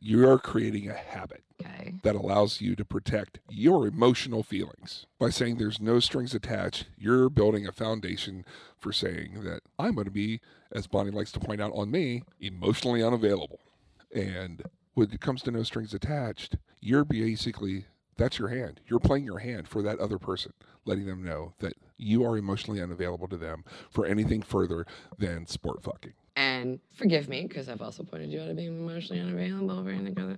you 0.01 0.27
are 0.27 0.39
creating 0.39 0.89
a 0.89 0.95
habit 0.95 1.43
Okay. 1.63 1.93
that 2.01 2.15
allows 2.15 2.59
you 2.59 2.75
to 2.75 2.83
protect 2.83 3.37
your 3.49 3.85
emotional 3.85 4.41
feelings. 4.41 5.05
By 5.19 5.29
saying 5.29 5.57
there's 5.59 5.79
no 5.79 5.99
strings 5.99 6.33
attached, 6.33 6.87
you're 6.97 7.29
building 7.29 7.67
a 7.67 7.71
foundation 7.71 8.45
for 8.79 8.91
saying 8.91 9.43
that 9.43 9.61
I'm 9.77 9.93
going 9.93 10.05
to 10.05 10.11
be, 10.11 10.41
as 10.71 10.87
Bonnie 10.87 11.11
likes 11.11 11.31
to 11.33 11.39
point 11.39 11.61
out 11.61 11.71
on 11.75 11.91
me, 11.91 12.23
emotionally 12.41 13.03
unavailable. 13.03 13.59
And 14.13 14.63
when 14.95 15.11
it 15.11 15.21
comes 15.21 15.43
to 15.43 15.51
no 15.51 15.61
strings 15.61 15.93
attached, 15.93 16.57
you're 16.81 17.05
basically, 17.05 17.85
that's 18.17 18.39
your 18.39 18.47
hand. 18.47 18.79
You're 18.87 18.99
playing 18.99 19.25
your 19.25 19.39
hand 19.39 19.67
for 19.67 19.83
that 19.83 19.99
other 19.99 20.17
person, 20.17 20.53
letting 20.85 21.05
them 21.05 21.23
know 21.23 21.53
that 21.59 21.73
you 21.97 22.25
are 22.25 22.37
emotionally 22.37 22.81
unavailable 22.81 23.27
to 23.27 23.37
them 23.37 23.63
for 23.91 24.05
anything 24.05 24.41
further 24.41 24.85
than 25.17 25.45
sport 25.45 25.83
fucking. 25.83 26.13
And 26.65 26.79
forgive 26.93 27.29
me, 27.29 27.45
because 27.47 27.69
I've 27.69 27.81
also 27.81 28.01
pointed 28.01 28.31
you 28.31 28.41
out 28.41 28.47
as 28.47 28.55
being 28.55 28.75
emotionally 28.79 29.21
unavailable 29.21 29.83
for 29.83 29.91
anything 29.91 30.17
other. 30.19 30.37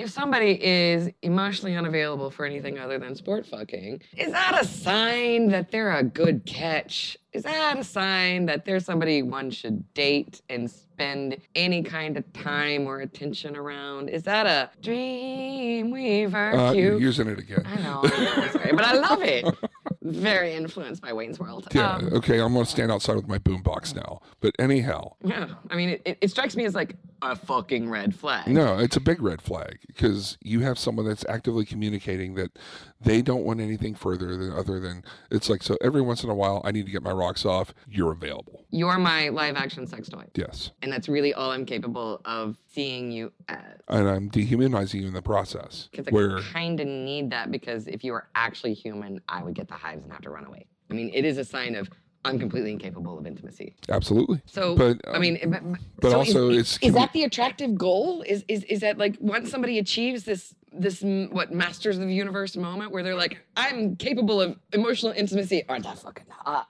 If 0.00 0.10
somebody 0.10 0.58
is 0.62 1.08
emotionally 1.22 1.76
unavailable 1.76 2.30
for 2.32 2.44
anything 2.44 2.78
other 2.78 2.98
than 2.98 3.14
sport 3.14 3.46
fucking, 3.46 4.02
is 4.16 4.32
that 4.32 4.58
a 4.60 4.66
sign 4.66 5.48
that 5.50 5.70
they're 5.70 5.96
a 5.96 6.02
good 6.02 6.44
catch? 6.46 7.16
Is 7.32 7.44
that 7.44 7.78
a 7.78 7.84
sign 7.84 8.46
that 8.46 8.64
they're 8.64 8.80
somebody 8.80 9.22
one 9.22 9.50
should 9.50 9.92
date 9.94 10.40
and 10.48 10.68
spend 10.68 11.36
any 11.54 11.82
kind 11.84 12.16
of 12.16 12.30
time 12.32 12.86
or 12.88 13.00
attention 13.00 13.54
around? 13.56 14.08
Is 14.08 14.24
that 14.24 14.46
a 14.46 14.70
dream 14.82 15.92
weaver? 15.92 16.56
Uh, 16.56 16.72
you're 16.72 16.98
using 16.98 17.28
it 17.28 17.38
again. 17.38 17.62
I 17.64 17.76
know, 17.76 18.00
it's 18.02 18.56
great, 18.56 18.74
but 18.74 18.84
I 18.84 18.94
love 18.94 19.22
it. 19.22 19.44
Very 20.12 20.54
influenced 20.54 21.02
by 21.02 21.12
Wayne's 21.12 21.38
World. 21.38 21.68
Yeah, 21.74 21.96
Um, 21.96 22.12
okay, 22.14 22.40
I'm 22.40 22.52
going 22.52 22.64
to 22.64 22.70
stand 22.70 22.90
outside 22.92 23.16
with 23.16 23.28
my 23.28 23.38
boombox 23.38 23.94
now. 23.94 24.20
But 24.40 24.54
anyhow, 24.58 25.12
Yeah, 25.24 25.48
I 25.70 25.76
mean, 25.76 25.90
it, 25.90 26.02
it, 26.04 26.18
it 26.20 26.30
strikes 26.30 26.56
me 26.56 26.64
as 26.64 26.74
like 26.74 26.96
a 27.22 27.34
fucking 27.34 27.88
red 27.90 28.14
flag. 28.14 28.46
No, 28.48 28.78
it's 28.78 28.96
a 28.96 29.00
big 29.00 29.20
red 29.22 29.42
flag 29.42 29.78
because 29.86 30.38
you 30.42 30.60
have 30.60 30.78
someone 30.78 31.06
that's 31.06 31.24
actively 31.28 31.64
communicating 31.64 32.34
that 32.34 32.56
they 33.00 33.22
don't 33.22 33.44
want 33.44 33.60
anything 33.60 33.94
further 33.94 34.36
than 34.36 34.52
other 34.52 34.78
than 34.80 35.04
it's 35.30 35.48
like 35.48 35.62
so 35.62 35.76
every 35.80 36.00
once 36.00 36.22
in 36.24 36.30
a 36.30 36.34
while 36.34 36.60
I 36.64 36.70
need 36.72 36.86
to 36.86 36.92
get 36.92 37.02
my 37.02 37.12
rocks 37.12 37.44
off. 37.44 37.74
You're 37.88 38.12
available. 38.12 38.64
You're 38.70 38.98
my 38.98 39.28
live 39.30 39.56
action 39.56 39.86
sex 39.86 40.08
toy, 40.08 40.24
Yes. 40.34 40.70
and 40.82 40.92
that's 40.92 41.08
really 41.08 41.34
all 41.34 41.50
I'm 41.50 41.64
capable 41.64 42.20
of 42.24 42.56
seeing 42.72 43.10
you 43.10 43.32
as. 43.48 43.58
And 43.88 44.08
I'm 44.08 44.28
dehumanizing 44.28 45.00
you 45.00 45.08
in 45.08 45.14
the 45.14 45.22
process. 45.22 45.88
Because 45.90 46.06
I 46.08 46.10
Where 46.10 46.40
kind 46.40 46.78
of 46.80 46.86
need 46.86 47.30
that 47.30 47.50
because 47.50 47.86
if 47.88 48.04
you 48.04 48.12
were 48.12 48.28
actually 48.34 48.74
human, 48.74 49.20
I 49.28 49.42
would 49.42 49.54
get 49.54 49.68
the 49.68 49.74
and 50.02 50.12
have 50.12 50.22
to 50.22 50.30
run 50.30 50.44
away. 50.44 50.66
I 50.90 50.94
mean, 50.94 51.10
it 51.12 51.24
is 51.24 51.38
a 51.38 51.44
sign 51.44 51.74
of 51.74 51.88
I'm 52.24 52.38
completely 52.38 52.72
incapable 52.72 53.18
of 53.18 53.26
intimacy. 53.26 53.76
absolutely. 53.88 54.42
So, 54.46 54.74
But, 54.74 55.00
I 55.06 55.12
um, 55.12 55.20
mean, 55.20 55.38
but, 55.46 55.62
but 56.00 56.10
so 56.10 56.18
also 56.18 56.50
is, 56.50 56.58
it's 56.58 56.78
is 56.82 56.94
that 56.94 57.12
the 57.12 57.24
attractive 57.24 57.76
goal? 57.78 58.22
Is 58.22 58.44
is 58.48 58.64
is 58.64 58.80
that 58.80 58.98
like 58.98 59.16
once 59.20 59.50
somebody 59.50 59.78
achieves 59.78 60.24
this 60.24 60.54
this 60.72 61.00
what 61.02 61.52
masters 61.52 61.96
of 61.98 62.06
the 62.06 62.14
universe 62.14 62.56
moment 62.56 62.92
where 62.92 63.02
they're 63.02 63.14
like, 63.14 63.38
I'm 63.56 63.96
capable 63.96 64.40
of 64.40 64.58
emotional 64.72 65.12
intimacy? 65.12 65.64
Aren't 65.68 65.84
that 65.84 65.98
fucking 66.00 66.26
hot? 66.28 66.66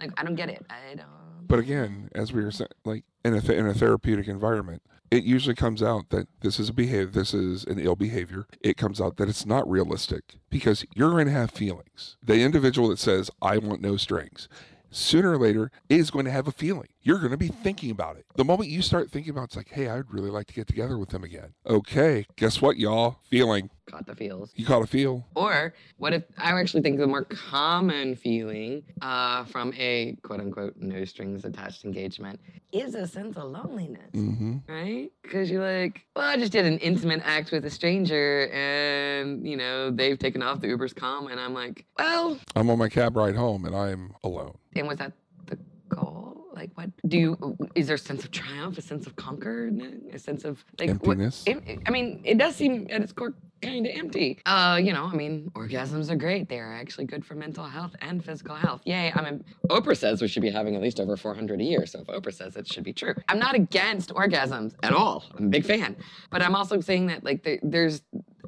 Like, 0.00 0.12
I 0.18 0.24
don't 0.24 0.34
get 0.34 0.48
it. 0.48 0.64
I 0.70 0.94
don't. 0.94 1.06
But 1.46 1.58
again, 1.58 2.10
as 2.14 2.32
we 2.32 2.42
were 2.42 2.50
saying, 2.50 2.70
like 2.84 3.04
in 3.24 3.34
a 3.34 3.40
th- 3.40 3.58
in 3.58 3.66
a 3.66 3.74
therapeutic 3.74 4.28
environment, 4.28 4.82
it 5.10 5.24
usually 5.24 5.54
comes 5.54 5.82
out 5.82 6.10
that 6.10 6.28
this 6.40 6.60
is 6.60 6.68
a 6.68 6.72
behavior, 6.72 7.06
this 7.06 7.34
is 7.34 7.64
an 7.64 7.78
ill 7.78 7.96
behavior. 7.96 8.46
It 8.60 8.76
comes 8.76 9.00
out 9.00 9.16
that 9.16 9.28
it's 9.28 9.44
not 9.44 9.68
realistic 9.68 10.36
because 10.50 10.84
you're 10.94 11.10
going 11.10 11.26
to 11.26 11.32
have 11.32 11.50
feelings. 11.50 12.16
The 12.22 12.42
individual 12.42 12.88
that 12.88 12.98
says 12.98 13.30
I 13.42 13.58
want 13.58 13.80
no 13.80 13.96
strings, 13.96 14.48
sooner 14.90 15.32
or 15.32 15.38
later 15.38 15.70
is 15.88 16.10
going 16.10 16.24
to 16.24 16.30
have 16.30 16.48
a 16.48 16.52
feeling. 16.52 16.88
You're 17.02 17.18
going 17.18 17.30
to 17.30 17.36
be 17.38 17.48
thinking 17.48 17.90
about 17.90 18.16
it. 18.16 18.26
The 18.36 18.44
moment 18.44 18.68
you 18.70 18.82
start 18.82 19.10
thinking 19.10 19.30
about, 19.30 19.42
it, 19.42 19.44
it's 19.44 19.56
like, 19.56 19.70
hey, 19.70 19.88
I'd 19.88 20.12
really 20.12 20.30
like 20.30 20.46
to 20.48 20.54
get 20.54 20.66
together 20.66 20.98
with 20.98 21.08
them 21.10 21.24
again. 21.24 21.54
Okay, 21.66 22.26
guess 22.36 22.60
what, 22.60 22.76
y'all? 22.76 23.16
Feeling. 23.30 23.70
Caught 23.90 24.06
the 24.06 24.14
feels. 24.14 24.52
You 24.54 24.66
caught 24.66 24.82
a 24.82 24.86
feel. 24.86 25.26
Or 25.34 25.72
what 25.96 26.12
if 26.12 26.24
I 26.38 26.50
actually 26.60 26.82
think 26.82 26.98
the 26.98 27.06
more 27.06 27.24
common 27.24 28.14
feeling 28.14 28.82
uh, 29.00 29.44
from 29.46 29.72
a 29.78 30.16
quote 30.22 30.40
unquote 30.40 30.76
no 30.76 31.04
strings 31.04 31.44
attached 31.44 31.84
engagement 31.84 32.38
is 32.70 32.94
a 32.94 33.06
sense 33.08 33.36
of 33.36 33.44
loneliness, 33.50 34.10
Mm-hmm. 34.12 34.58
right? 34.68 35.10
Because 35.22 35.50
you're 35.50 35.64
like, 35.66 36.06
well, 36.14 36.28
I 36.28 36.36
just 36.36 36.52
did 36.52 36.66
an 36.66 36.78
intimate 36.78 37.22
act 37.24 37.50
with 37.50 37.64
a 37.64 37.70
stranger 37.70 38.48
and, 38.52 39.44
you 39.48 39.56
know, 39.56 39.90
they've 39.90 40.18
taken 40.18 40.42
off, 40.42 40.60
the 40.60 40.68
Uber's 40.68 40.92
come, 40.92 41.26
and 41.28 41.40
I'm 41.40 41.54
like, 41.54 41.86
well, 41.98 42.38
I'm 42.54 42.68
on 42.70 42.78
my 42.78 42.88
cab 42.90 43.16
ride 43.16 43.34
home 43.36 43.64
and 43.64 43.74
I'm 43.74 44.14
alone. 44.22 44.56
And 44.76 44.86
was 44.88 44.98
that 44.98 45.12
the 45.46 45.58
goal? 45.88 46.28
Like, 46.52 46.70
what 46.74 46.90
do 47.08 47.16
you, 47.16 47.56
is 47.74 47.86
there 47.86 47.94
a 47.94 47.98
sense 47.98 48.24
of 48.24 48.30
triumph, 48.32 48.76
a 48.76 48.82
sense 48.82 49.06
of 49.06 49.16
conquer, 49.16 49.70
a 50.12 50.18
sense 50.18 50.44
of 50.44 50.62
like, 50.78 50.90
Emptiness. 50.90 51.44
it- 51.46 51.78
I 51.86 51.90
mean, 51.90 52.20
it 52.24 52.38
does 52.38 52.54
seem 52.56 52.86
at 52.90 53.00
its 53.02 53.12
core 53.12 53.34
kind 53.62 53.86
of 53.86 53.92
empty. 53.94 54.40
Uh, 54.46 54.78
you 54.82 54.92
know, 54.92 55.04
I 55.10 55.14
mean, 55.14 55.50
orgasms 55.54 56.10
are 56.10 56.16
great. 56.16 56.48
They 56.48 56.58
are 56.58 56.72
actually 56.74 57.06
good 57.06 57.24
for 57.24 57.34
mental 57.34 57.64
health 57.64 57.94
and 58.02 58.22
physical 58.22 58.56
health. 58.56 58.82
Yay! 58.84 59.12
I 59.14 59.22
mean, 59.22 59.44
Oprah 59.70 59.96
says 59.96 60.20
we 60.20 60.28
should 60.28 60.42
be 60.42 60.50
having 60.50 60.74
at 60.76 60.82
least 60.82 60.98
over 60.98 61.16
400 61.16 61.60
a 61.60 61.64
year. 61.64 61.86
So 61.86 62.00
if 62.00 62.06
Oprah 62.08 62.32
says 62.34 62.56
it 62.56 62.66
should 62.70 62.84
be 62.84 62.92
true, 62.92 63.14
I'm 63.28 63.38
not 63.38 63.54
against 63.54 64.10
orgasms 64.10 64.74
at 64.82 64.92
all. 64.92 65.24
I'm 65.38 65.46
a 65.46 65.48
big 65.48 65.64
fan, 65.64 65.96
but 66.30 66.42
I'm 66.42 66.56
also 66.56 66.80
saying 66.80 67.06
that 67.06 67.22
like 67.24 67.42
there, 67.42 67.58
there's. 67.62 68.02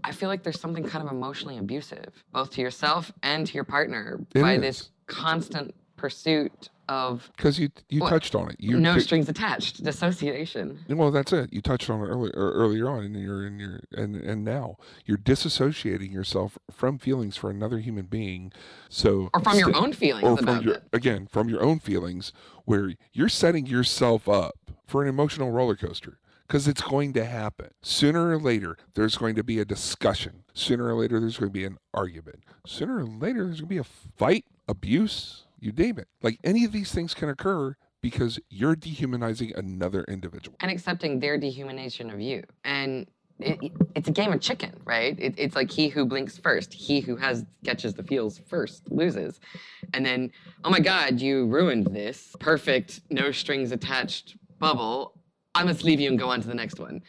I 0.04 0.12
feel 0.12 0.28
like 0.28 0.42
there's 0.42 0.60
something 0.60 0.84
kind 0.84 1.06
of 1.06 1.12
emotionally 1.12 1.58
abusive, 1.58 2.24
both 2.32 2.50
to 2.52 2.60
yourself 2.60 3.12
and 3.22 3.46
to 3.46 3.54
your 3.54 3.64
partner, 3.64 4.20
It 4.34 4.40
by 4.42 4.54
is. 4.54 4.60
this 4.60 4.90
constant 5.06 5.74
pursuit 6.02 6.68
of 6.88 7.30
Because 7.36 7.58
you 7.60 7.68
you 7.88 8.00
What? 8.00 8.10
touched 8.10 8.34
on 8.34 8.50
it. 8.50 8.56
You 8.58 8.78
no 8.78 8.98
strings 8.98 9.28
attached, 9.28 9.82
dissociation. 9.84 10.80
Well, 10.88 11.12
that's 11.12 11.32
it. 11.32 11.52
You 11.52 11.62
touched 11.62 11.88
on 11.88 12.00
it 12.00 12.08
earlier, 12.08 12.32
earlier 12.34 12.88
on, 12.90 13.04
and 13.04 13.16
you're 13.16 13.46
in 13.46 13.58
your 13.60 13.80
and 13.92 14.16
and 14.16 14.44
now 14.44 14.76
you're 15.06 15.16
disassociating 15.16 16.12
yourself 16.12 16.58
from 16.70 16.98
feelings 16.98 17.36
for 17.36 17.50
another 17.50 17.78
human 17.78 18.06
being. 18.06 18.52
So 18.88 19.30
Or 19.32 19.40
from 19.40 19.58
your 19.58 19.74
own 19.76 19.92
feelings 19.92 20.24
or 20.24 20.36
from 20.36 20.48
about 20.48 20.64
your 20.64 20.74
it. 20.74 20.82
again 20.92 21.28
from 21.28 21.48
your 21.48 21.62
own 21.62 21.78
feelings, 21.78 22.32
where 22.64 22.92
you're 23.12 23.28
setting 23.28 23.64
yourself 23.66 24.28
up 24.28 24.54
for 24.86 25.02
an 25.02 25.08
emotional 25.08 25.50
roller 25.52 25.76
coaster. 25.76 26.18
Because 26.48 26.68
it's 26.68 26.82
going 26.82 27.14
to 27.14 27.24
happen. 27.24 27.68
Sooner 27.80 28.28
or 28.28 28.38
later, 28.38 28.76
there's 28.92 29.16
going 29.16 29.36
to 29.36 29.42
be 29.44 29.58
a 29.58 29.64
discussion. 29.64 30.42
Sooner 30.52 30.84
or 30.88 30.94
later, 30.94 31.18
there's 31.18 31.38
going 31.38 31.48
to 31.48 31.52
be 31.52 31.64
an 31.64 31.78
argument. 31.94 32.40
Sooner 32.66 32.98
or 32.98 33.04
later, 33.06 33.44
there's 33.46 33.60
going 33.62 33.68
to 33.70 33.74
be 33.74 33.78
a 33.78 33.84
fight, 34.18 34.44
abuse, 34.68 35.46
you 35.62 35.72
name 35.72 35.98
it. 35.98 36.08
Like 36.22 36.38
any 36.44 36.64
of 36.64 36.72
these 36.72 36.92
things 36.92 37.14
can 37.14 37.28
occur 37.28 37.76
because 38.02 38.38
you're 38.50 38.74
dehumanizing 38.76 39.52
another 39.56 40.04
individual. 40.08 40.56
and 40.60 40.70
accepting 40.70 41.20
their 41.20 41.38
dehumanization 41.38 42.12
of 42.12 42.20
you. 42.20 42.42
And 42.64 43.06
it, 43.38 43.58
it- 43.62 43.72
it's 43.94 44.08
a 44.08 44.12
game 44.12 44.32
of 44.32 44.40
chicken, 44.40 44.72
right? 44.84 45.16
It, 45.20 45.34
it's 45.36 45.54
like 45.54 45.70
he 45.70 45.88
who 45.88 46.04
blinks 46.04 46.36
first, 46.36 46.72
he 46.74 47.00
who 47.00 47.14
has 47.16 47.44
catches 47.64 47.94
the 47.94 48.02
feels 48.02 48.38
first 48.38 48.90
loses, 48.90 49.38
and 49.94 50.04
then 50.04 50.32
oh 50.64 50.70
my 50.70 50.80
God, 50.80 51.20
you 51.20 51.46
ruined 51.46 51.86
this 51.86 52.34
perfect 52.40 53.00
no 53.10 53.30
strings 53.30 53.70
attached 53.70 54.36
bubble. 54.58 55.14
I 55.54 55.62
must 55.64 55.84
leave 55.84 56.00
you 56.00 56.08
and 56.08 56.18
go 56.18 56.30
on 56.30 56.40
to 56.40 56.48
the 56.48 56.54
next 56.54 56.78
one. 56.80 57.02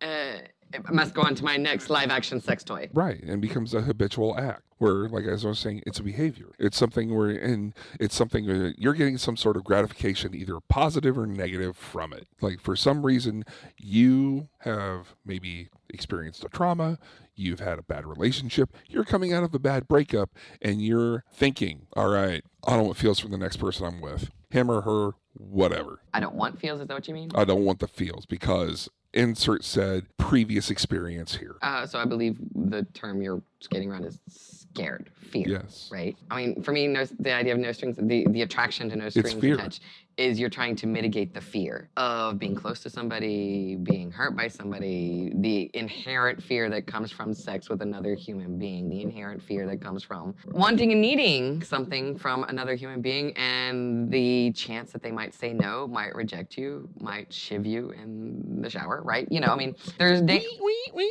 Uh, 0.00 0.38
it 0.72 0.90
must 0.92 1.14
go 1.14 1.22
on 1.22 1.34
to 1.34 1.44
my 1.44 1.56
next 1.56 1.90
live 1.90 2.10
action 2.10 2.40
sex 2.40 2.64
toy. 2.64 2.88
Right, 2.92 3.22
and 3.22 3.40
becomes 3.40 3.74
a 3.74 3.82
habitual 3.82 4.38
act 4.38 4.62
where, 4.78 5.08
like 5.08 5.24
as 5.24 5.44
I 5.44 5.48
was 5.48 5.58
saying, 5.58 5.82
it's 5.86 6.00
a 6.00 6.02
behavior. 6.02 6.46
It's 6.58 6.76
something 6.76 7.16
where, 7.16 7.30
and 7.30 7.72
it's 8.00 8.14
something 8.14 8.46
where 8.46 8.74
you're 8.76 8.94
getting 8.94 9.18
some 9.18 9.36
sort 9.36 9.56
of 9.56 9.64
gratification, 9.64 10.34
either 10.34 10.58
positive 10.68 11.16
or 11.16 11.26
negative, 11.26 11.76
from 11.76 12.12
it. 12.12 12.26
Like 12.40 12.60
for 12.60 12.74
some 12.74 13.06
reason, 13.06 13.44
you 13.78 14.48
have 14.60 15.14
maybe 15.24 15.68
experienced 15.90 16.44
a 16.44 16.48
trauma, 16.48 16.98
you've 17.34 17.60
had 17.60 17.78
a 17.78 17.82
bad 17.82 18.06
relationship, 18.06 18.70
you're 18.88 19.04
coming 19.04 19.32
out 19.32 19.44
of 19.44 19.54
a 19.54 19.58
bad 19.58 19.86
breakup, 19.86 20.30
and 20.60 20.82
you're 20.82 21.24
thinking, 21.32 21.86
all 21.94 22.08
right, 22.08 22.42
I 22.66 22.76
don't 22.76 22.88
what 22.88 22.96
feels 22.96 23.18
from 23.18 23.30
the 23.30 23.38
next 23.38 23.58
person 23.58 23.86
I'm 23.86 24.00
with, 24.00 24.30
him 24.50 24.70
or 24.70 24.82
her, 24.82 25.12
whatever. 25.34 26.00
I 26.12 26.20
don't 26.20 26.34
want 26.34 26.58
feels. 26.58 26.80
Is 26.80 26.88
that 26.88 26.94
what 26.94 27.08
you 27.08 27.14
mean? 27.14 27.30
I 27.34 27.44
don't 27.44 27.64
want 27.64 27.78
the 27.78 27.88
feels 27.88 28.26
because 28.26 28.88
insert 29.14 29.64
said 29.64 30.06
previous 30.16 30.70
experience 30.70 31.36
here. 31.36 31.56
Uh, 31.62 31.86
so 31.86 31.98
I 31.98 32.04
believe 32.04 32.38
the 32.54 32.84
term 32.94 33.22
you're 33.22 33.42
skating 33.60 33.90
around 33.90 34.04
is 34.04 34.18
scared, 34.28 35.10
fear. 35.14 35.46
Yes. 35.46 35.90
Right. 35.92 36.16
I 36.30 36.36
mean, 36.36 36.62
for 36.62 36.72
me, 36.72 36.86
no, 36.86 37.04
the 37.04 37.32
idea 37.32 37.52
of 37.52 37.58
no 37.58 37.72
strings, 37.72 37.96
the 38.00 38.26
the 38.30 38.42
attraction 38.42 38.88
to 38.90 38.96
no 38.96 39.08
strings 39.08 39.34
attached, 39.34 39.82
is 40.16 40.38
you're 40.38 40.50
trying 40.50 40.76
to 40.76 40.86
mitigate 40.86 41.34
the 41.34 41.40
fear 41.40 41.88
of 41.96 42.38
being 42.38 42.54
close 42.54 42.80
to 42.80 42.90
somebody, 42.90 43.76
being 43.76 44.10
hurt 44.10 44.36
by 44.36 44.48
somebody, 44.48 45.32
the 45.36 45.70
inherent 45.74 46.42
fear 46.42 46.68
that 46.70 46.86
comes 46.86 47.10
from 47.10 47.32
sex 47.34 47.68
with 47.68 47.82
another 47.82 48.14
human 48.14 48.58
being, 48.58 48.88
the 48.88 49.02
inherent 49.02 49.42
fear 49.42 49.66
that 49.66 49.80
comes 49.80 50.02
from 50.02 50.34
wanting 50.46 50.92
and 50.92 51.00
needing 51.00 51.62
something 51.62 52.16
from 52.16 52.44
another 52.44 52.74
human 52.74 53.00
being, 53.00 53.36
and 53.36 54.10
the 54.10 54.52
chance 54.52 54.92
that 54.92 55.02
they 55.02 55.10
might 55.10 55.34
say 55.34 55.52
no, 55.52 55.86
might 55.86 56.14
reject 56.14 56.56
you, 56.56 56.88
might 57.00 57.32
shiv 57.32 57.66
you 57.66 57.90
in 57.90 58.60
the 58.60 58.70
shower, 58.70 59.00
right? 59.02 59.26
You 59.30 59.40
know, 59.40 59.48
I 59.48 59.56
mean, 59.56 59.74
there's 59.98 60.20
da- 60.20 60.44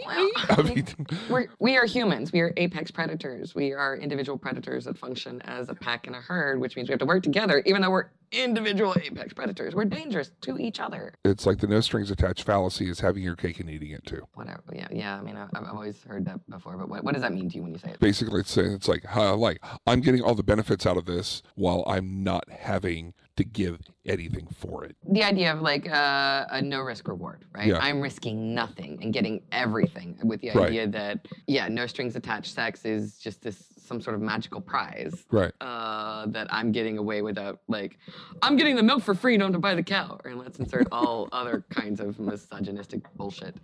Well, 0.05 0.31
I 0.49 0.61
mean, 0.61 0.87
we're, 1.29 1.47
we 1.59 1.77
are 1.77 1.85
humans. 1.85 2.31
We 2.31 2.41
are 2.41 2.53
apex 2.57 2.91
predators. 2.91 3.55
We 3.55 3.73
are 3.73 3.95
individual 3.97 4.37
predators 4.37 4.85
that 4.85 4.97
function 4.97 5.41
as 5.43 5.69
a 5.69 5.75
pack 5.75 6.07
and 6.07 6.15
a 6.15 6.19
herd, 6.21 6.59
which 6.59 6.75
means 6.75 6.89
we 6.89 6.93
have 6.93 6.99
to 6.99 7.05
work 7.05 7.23
together, 7.23 7.61
even 7.65 7.81
though 7.81 7.89
we're 7.89 8.09
individual 8.31 8.95
apex 9.01 9.33
predators. 9.33 9.75
We're 9.75 9.85
dangerous 9.85 10.31
to 10.41 10.57
each 10.57 10.79
other. 10.79 11.13
it's 11.25 11.45
like 11.45 11.59
the 11.59 11.67
no 11.67 11.81
strings 11.81 12.11
attached 12.11 12.43
fallacy 12.43 12.89
is 12.89 12.99
having 12.99 13.23
your 13.23 13.35
cake 13.35 13.59
and 13.59 13.69
eating 13.69 13.91
it 13.91 14.05
too. 14.05 14.25
Whatever. 14.35 14.63
Yeah, 14.73 14.87
yeah. 14.91 15.17
I 15.17 15.21
mean, 15.21 15.35
I've 15.35 15.49
always 15.67 16.03
heard 16.03 16.25
that 16.25 16.39
before, 16.49 16.77
but 16.77 16.89
what, 16.89 17.03
what 17.03 17.13
does 17.13 17.21
that 17.23 17.33
mean 17.33 17.49
to 17.49 17.55
you 17.57 17.63
when 17.63 17.73
you 17.73 17.79
say 17.79 17.89
it? 17.91 17.99
Basically, 17.99 18.39
it's 18.41 18.51
saying 18.51 18.71
it's 18.73 18.87
like, 18.87 19.05
how, 19.05 19.35
like 19.35 19.59
I'm 19.85 20.01
getting 20.01 20.21
all 20.21 20.35
the 20.35 20.43
benefits 20.43 20.85
out 20.85 20.97
of 20.97 21.05
this 21.05 21.41
while 21.55 21.83
I'm 21.87 22.23
not 22.23 22.49
having 22.49 23.13
to 23.37 23.43
give 23.45 23.79
anything 24.05 24.47
for 24.59 24.83
it. 24.83 24.95
The 25.09 25.23
idea 25.23 25.53
of 25.53 25.61
like 25.61 25.89
uh, 25.89 26.45
a 26.49 26.61
no 26.61 26.81
risk 26.81 27.07
reward, 27.07 27.45
right? 27.53 27.67
Yeah. 27.67 27.79
I'm 27.79 28.01
risking 28.01 28.53
nothing 28.53 28.99
and 29.01 29.13
getting 29.13 29.41
everything 29.51 30.17
with 30.23 30.41
the 30.41 30.51
Right. 30.51 30.67
idea 30.67 30.87
that, 30.87 31.27
yeah, 31.47 31.67
no 31.69 31.87
strings 31.87 32.15
attached 32.15 32.53
sex 32.53 32.83
is 32.85 33.17
just 33.17 33.41
this 33.41 33.63
some 33.91 33.99
sort 33.99 34.15
of 34.15 34.21
magical 34.21 34.61
prize. 34.61 35.25
Right. 35.31 35.51
uh, 35.59 36.25
that 36.27 36.47
I'm 36.49 36.71
getting 36.71 36.97
away 36.97 37.21
without 37.21 37.59
like 37.67 37.97
I'm 38.41 38.55
getting 38.55 38.75
the 38.75 38.83
milk 38.83 39.03
for 39.03 39.13
free, 39.13 39.37
don't 39.37 39.47
have 39.47 39.53
to 39.53 39.59
buy 39.59 39.75
the 39.75 39.83
cow. 39.83 40.17
And 40.23 40.39
let's 40.39 40.59
insert 40.59 40.87
all 40.91 41.27
other 41.33 41.65
kinds 41.69 41.99
of 41.99 42.17
misogynistic 42.19 43.01
bullshit. 43.15 43.55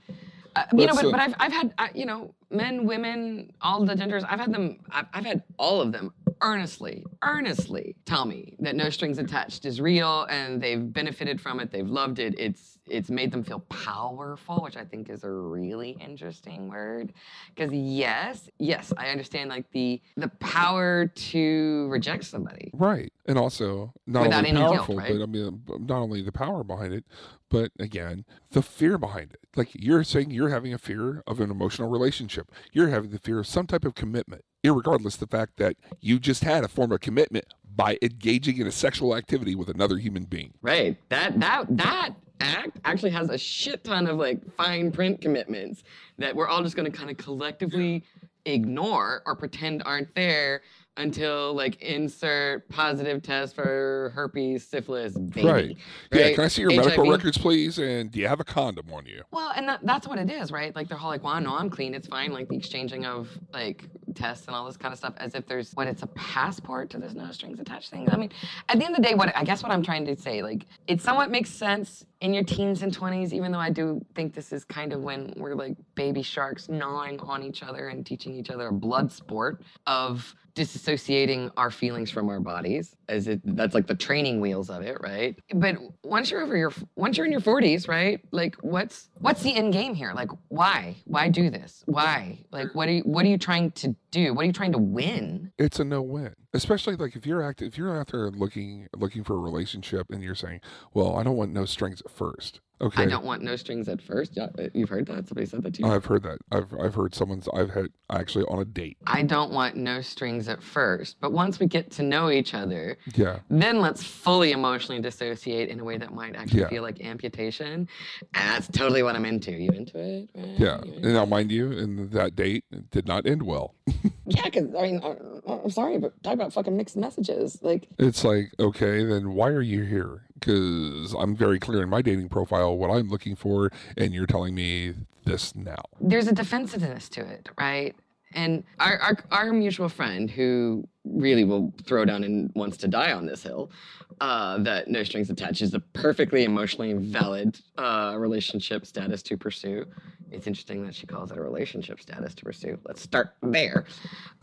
Uh, 0.55 0.63
you 0.75 0.87
know, 0.87 0.95
but, 0.95 1.05
uh, 1.05 1.11
but 1.11 1.19
I've, 1.19 1.35
I've 1.39 1.51
had, 1.53 1.73
uh, 1.77 1.87
you 1.93 2.05
know, 2.05 2.33
men, 2.49 2.85
women, 2.85 3.53
all 3.61 3.85
the 3.85 3.95
genders, 3.95 4.23
I've 4.27 4.39
had 4.39 4.51
them, 4.51 4.79
I've, 4.89 5.05
I've 5.13 5.25
had 5.25 5.43
all 5.57 5.81
of 5.81 5.91
them 5.91 6.11
earnestly, 6.41 7.05
earnestly 7.23 7.95
tell 8.05 8.25
me 8.25 8.55
that 8.59 8.75
no 8.75 8.89
strings 8.89 9.17
attached 9.17 9.65
is 9.65 9.79
real 9.81 10.23
and 10.29 10.61
they've 10.61 10.91
benefited 10.91 11.39
from 11.39 11.59
it, 11.59 11.71
they've 11.71 11.89
loved 11.89 12.19
it. 12.19 12.35
It's, 12.37 12.79
it's 12.89 13.09
made 13.09 13.31
them 13.31 13.43
feel 13.43 13.59
powerful, 13.59 14.61
which 14.61 14.77
I 14.77 14.85
think 14.85 15.09
is 15.09 15.23
a 15.23 15.29
really 15.29 15.97
interesting 15.99 16.69
word. 16.69 17.13
Because 17.53 17.73
yes, 17.73 18.49
yes, 18.59 18.93
I 18.97 19.09
understand 19.09 19.49
like 19.49 19.69
the 19.71 20.01
the 20.15 20.29
power 20.39 21.07
to 21.07 21.87
reject 21.89 22.23
somebody. 22.23 22.71
Right. 22.73 23.11
And 23.25 23.37
also 23.37 23.93
not 24.05 24.23
Without 24.23 24.37
only 24.37 24.49
any 24.51 24.59
guilt, 24.59 24.75
powerful, 24.75 24.97
right? 24.97 25.11
but 25.13 25.21
I 25.21 25.25
mean 25.25 25.47
um, 25.47 25.85
not 25.85 25.99
only 25.99 26.21
the 26.21 26.31
power 26.31 26.63
behind 26.63 26.93
it, 26.93 27.03
but 27.49 27.71
again, 27.79 28.25
the 28.51 28.61
fear 28.61 28.97
behind 28.97 29.31
it. 29.33 29.39
Like 29.55 29.69
you're 29.73 30.03
saying 30.03 30.31
you're 30.31 30.49
having 30.49 30.73
a 30.73 30.77
fear 30.77 31.23
of 31.27 31.39
an 31.39 31.51
emotional 31.51 31.89
relationship. 31.89 32.51
You're 32.71 32.89
having 32.89 33.09
the 33.09 33.19
fear 33.19 33.39
of 33.39 33.47
some 33.47 33.67
type 33.67 33.85
of 33.85 33.95
commitment, 33.95 34.43
irregardless 34.63 35.17
the 35.17 35.27
fact 35.27 35.57
that 35.57 35.75
you 36.01 36.19
just 36.19 36.43
had 36.43 36.63
a 36.63 36.67
form 36.67 36.91
of 36.91 36.99
commitment 36.99 37.45
by 37.75 37.97
engaging 38.01 38.57
in 38.57 38.67
a 38.67 38.71
sexual 38.71 39.15
activity 39.15 39.55
with 39.55 39.69
another 39.69 39.97
human 39.97 40.25
being. 40.25 40.53
Right. 40.61 40.97
That 41.09 41.39
that 41.39 41.65
that 41.77 42.09
act 42.39 42.79
actually 42.85 43.11
has 43.11 43.29
a 43.29 43.37
shit 43.37 43.83
ton 43.83 44.07
of 44.07 44.17
like 44.17 44.39
fine 44.55 44.91
print 44.91 45.21
commitments 45.21 45.83
that 46.17 46.35
we're 46.35 46.47
all 46.47 46.63
just 46.63 46.75
gonna 46.75 46.91
kind 46.91 47.09
of 47.09 47.17
collectively 47.17 48.03
ignore 48.45 49.21
or 49.25 49.35
pretend 49.35 49.83
aren't 49.85 50.13
there 50.15 50.61
until 50.97 51.53
like 51.53 51.79
insert 51.81 52.67
positive 52.69 53.21
test 53.21 53.55
for 53.55 54.11
herpes, 54.15 54.67
syphilis, 54.67 55.13
baby. 55.13 55.47
Right. 55.47 55.77
Yeah, 56.11 56.31
can 56.33 56.43
I 56.45 56.47
see 56.47 56.61
your 56.61 56.71
medical 56.71 57.09
records, 57.09 57.37
please? 57.37 57.77
And 57.77 58.11
do 58.11 58.19
you 58.19 58.27
have 58.27 58.39
a 58.39 58.43
condom 58.43 58.91
on 58.91 59.05
you? 59.05 59.21
Well, 59.31 59.51
and 59.55 59.69
that, 59.69 59.81
that's 59.83 60.07
what 60.07 60.17
it 60.19 60.29
is, 60.29 60.51
right? 60.51 60.75
Like 60.75 60.89
they're 60.89 60.97
all 60.97 61.09
like, 61.09 61.23
"Well, 61.23 61.39
no, 61.39 61.55
I'm 61.55 61.69
clean. 61.69 61.93
It's 61.93 62.07
fine." 62.07 62.31
Like 62.31 62.49
the 62.49 62.55
exchanging 62.55 63.05
of 63.05 63.29
like 63.53 63.85
tests 64.15 64.47
and 64.47 64.55
all 64.55 64.65
this 64.65 64.77
kind 64.77 64.91
of 64.91 64.97
stuff, 64.97 65.13
as 65.17 65.35
if 65.35 65.47
there's 65.47 65.71
when 65.73 65.87
it's 65.87 66.03
a 66.03 66.07
passport 66.07 66.89
to 66.91 66.97
this 66.97 67.13
no 67.13 67.31
strings 67.31 67.59
attached 67.59 67.89
thing. 67.89 68.07
I 68.09 68.17
mean, 68.17 68.31
at 68.69 68.79
the 68.79 68.85
end 68.85 68.95
of 68.95 69.01
the 69.01 69.07
day, 69.07 69.15
what 69.15 69.35
I 69.35 69.43
guess 69.43 69.63
what 69.63 69.71
I'm 69.71 69.83
trying 69.83 70.05
to 70.05 70.15
say, 70.15 70.41
like, 70.41 70.65
it 70.87 71.01
somewhat 71.01 71.31
makes 71.31 71.49
sense 71.49 72.05
in 72.21 72.33
your 72.33 72.43
teens 72.43 72.81
and 72.81 72.95
20s, 72.95 73.31
even 73.33 73.51
though 73.51 73.59
I 73.59 73.69
do 73.69 74.03
think 74.15 74.33
this 74.33 74.51
is 74.51 74.63
kind 74.65 74.93
of 74.93 75.01
when 75.01 75.33
we're 75.37 75.55
like 75.55 75.75
baby 75.95 76.21
sharks 76.21 76.67
gnawing 76.69 77.19
on 77.19 77.43
each 77.43 77.63
other 77.63 77.89
and 77.89 78.05
teaching 78.05 78.33
each 78.35 78.49
other 78.49 78.67
a 78.67 78.73
blood 78.73 79.11
sport 79.11 79.61
of 79.85 80.35
disassociating 80.57 81.51
our 81.55 81.69
feelings 81.69 82.09
from 82.09 82.27
our 82.29 82.39
bodies 82.39 82.95
as 83.09 83.27
it 83.27 83.39
that's 83.55 83.75
like 83.75 83.85
the 83.85 83.93
training 83.93 84.41
wheels 84.41 84.71
of 84.71 84.81
it 84.81 84.97
right? 85.01 85.37
But 85.53 85.75
once 86.03 86.31
you're 86.31 86.41
over 86.41 86.57
your 86.57 86.73
once 86.95 87.15
you're 87.15 87.27
in 87.27 87.31
your 87.31 87.41
40s 87.41 87.87
right 87.87 88.19
like 88.31 88.55
what's 88.61 89.09
what's 89.19 89.43
the 89.43 89.55
end 89.55 89.71
game 89.73 89.93
here? 89.93 90.13
Like 90.15 90.31
why? 90.47 90.95
Why 91.05 91.29
do 91.29 91.51
this? 91.51 91.83
Why? 91.85 92.39
Like 92.51 92.73
what 92.73 92.89
are 92.89 92.93
you 92.93 93.01
what 93.01 93.23
are 93.23 93.29
you 93.29 93.37
trying 93.37 93.69
to 93.71 93.95
do? 94.11 94.33
What 94.33 94.43
are 94.43 94.45
you 94.45 94.53
trying 94.53 94.73
to 94.73 94.77
win? 94.77 95.51
It's 95.57 95.79
a 95.79 95.83
no-win 95.83 96.33
especially 96.57 96.95
like 96.95 97.15
if 97.15 97.25
you're 97.25 97.41
act 97.41 97.61
if 97.61 97.77
you're 97.77 97.97
out 97.97 98.07
there 98.07 98.29
looking 98.31 98.87
looking 98.95 99.23
for 99.23 99.35
a 99.35 99.39
relationship 99.39 100.07
and 100.09 100.23
you're 100.23 100.35
saying 100.35 100.59
well 100.93 101.15
i 101.17 101.23
don't 101.23 101.37
want 101.37 101.51
no 101.53 101.65
strings 101.65 102.01
at 102.01 102.11
first 102.11 102.59
okay 102.81 103.03
i 103.03 103.05
don't 103.05 103.23
want 103.25 103.41
no 103.41 103.55
strings 103.55 103.87
at 103.87 104.01
first 104.01 104.37
uh, 104.37 104.47
you've 104.73 104.89
heard 104.89 105.05
that 105.07 105.27
somebody 105.27 105.45
said 105.45 105.63
that 105.63 105.73
to 105.73 105.81
you 105.83 105.89
i've 105.89 106.05
heard 106.05 106.23
that 106.23 106.37
i've 106.51 106.73
i've 106.79 106.93
heard 106.95 107.13
someone's 107.15 107.47
i've 107.55 107.69
had 107.71 107.87
actually 108.09 108.45
on 108.45 108.59
a 108.59 108.65
date 108.65 108.97
I 109.05 109.23
don't 109.23 109.51
want 109.51 109.75
no 109.75 110.01
strings 110.01 110.47
at 110.49 110.61
first, 110.61 111.17
but 111.21 111.31
once 111.31 111.59
we 111.59 111.65
get 111.65 111.91
to 111.91 112.03
know 112.03 112.29
each 112.29 112.53
other, 112.53 112.97
yeah 113.15 113.39
then 113.49 113.79
let's 113.81 114.03
fully 114.03 114.51
emotionally 114.51 115.01
dissociate 115.01 115.69
in 115.69 115.79
a 115.79 115.83
way 115.83 115.97
that 115.97 116.13
might 116.13 116.35
actually 116.35 116.61
Yeah. 116.61 116.69
feel 116.69 116.83
like 116.83 116.99
amputation. 117.01 117.87
And 118.33 118.49
that's 118.49 118.67
totally 118.67 119.01
what 119.03 119.15
I'm 119.15 119.25
into. 119.25 119.51
You 119.51 119.71
into 119.71 119.97
it? 119.99 120.29
Right? 120.35 120.59
yeah 120.59 120.79
You 120.85 120.93
and 120.95 121.13
now 121.13 121.25
mind 121.25 121.51
you 121.51 121.71
in 121.71 122.09
that 122.11 122.35
date 122.35 122.63
it 122.71 122.89
did 122.91 123.07
not 123.07 123.25
end 123.25 123.43
well 123.43 123.75
Yeah, 124.29 124.43
because 124.43 124.75
I 124.77 124.81
mean, 124.81 124.99
uh, 125.01 125.15
I'm 125.63 125.69
sorry, 125.69 125.97
but 125.99 126.11
talk 126.21 126.33
about 126.33 126.46
fucking 126.49 126.75
mixed 126.75 126.97
messages. 126.97 127.59
Like, 127.61 127.87
it's 127.97 128.23
like 128.23 128.51
okay 128.59 129.03
then 129.03 129.33
why 129.33 129.49
are 129.49 129.61
you 129.61 129.83
here 129.83 130.23
because 130.33 131.13
i'm 131.19 131.35
very 131.35 131.59
clear 131.59 131.81
in 131.83 131.89
my 131.89 132.01
dating 132.01 132.29
profile 132.29 132.77
what 132.77 132.89
i'm 132.91 133.09
looking 133.09 133.35
for 133.35 133.71
and 133.95 134.13
you're 134.13 134.27
telling 134.27 134.53
me 134.53 134.93
this 135.25 135.55
now 135.55 135.83
there's 135.99 136.27
a 136.27 136.33
defensiveness 136.33 137.09
to 137.09 137.21
it, 137.21 137.49
right? 137.59 137.95
And 138.33 138.63
our, 138.79 138.97
our, 138.97 139.17
our 139.31 139.53
mutual 139.53 139.89
friend 139.89 140.29
who 140.29 140.87
really 141.05 141.45
will 141.45 141.73
throw 141.85 142.03
down 142.05 142.23
and 142.23 142.51
wants 142.55 142.77
to 142.77 142.87
die 142.87 143.13
on 143.13 143.25
this 143.25 143.41
hill, 143.41 143.71
uh, 144.19 144.57
that 144.59 144.89
no 144.89 145.03
strings 145.03 145.29
attached 145.29 145.61
is 145.61 145.73
a 145.73 145.79
perfectly 145.79 146.43
emotionally 146.43 146.93
valid 146.93 147.59
uh, 147.77 148.15
relationship 148.17 148.85
status 148.85 149.23
to 149.23 149.37
pursue. 149.37 149.85
It's 150.29 150.45
interesting 150.45 150.85
that 150.85 150.93
she 150.93 151.07
calls 151.07 151.31
it 151.31 151.37
a 151.37 151.41
relationship 151.41 152.01
status 152.01 152.35
to 152.35 152.43
pursue. 152.43 152.77
Let's 152.85 153.01
start 153.01 153.33
there. 153.41 153.85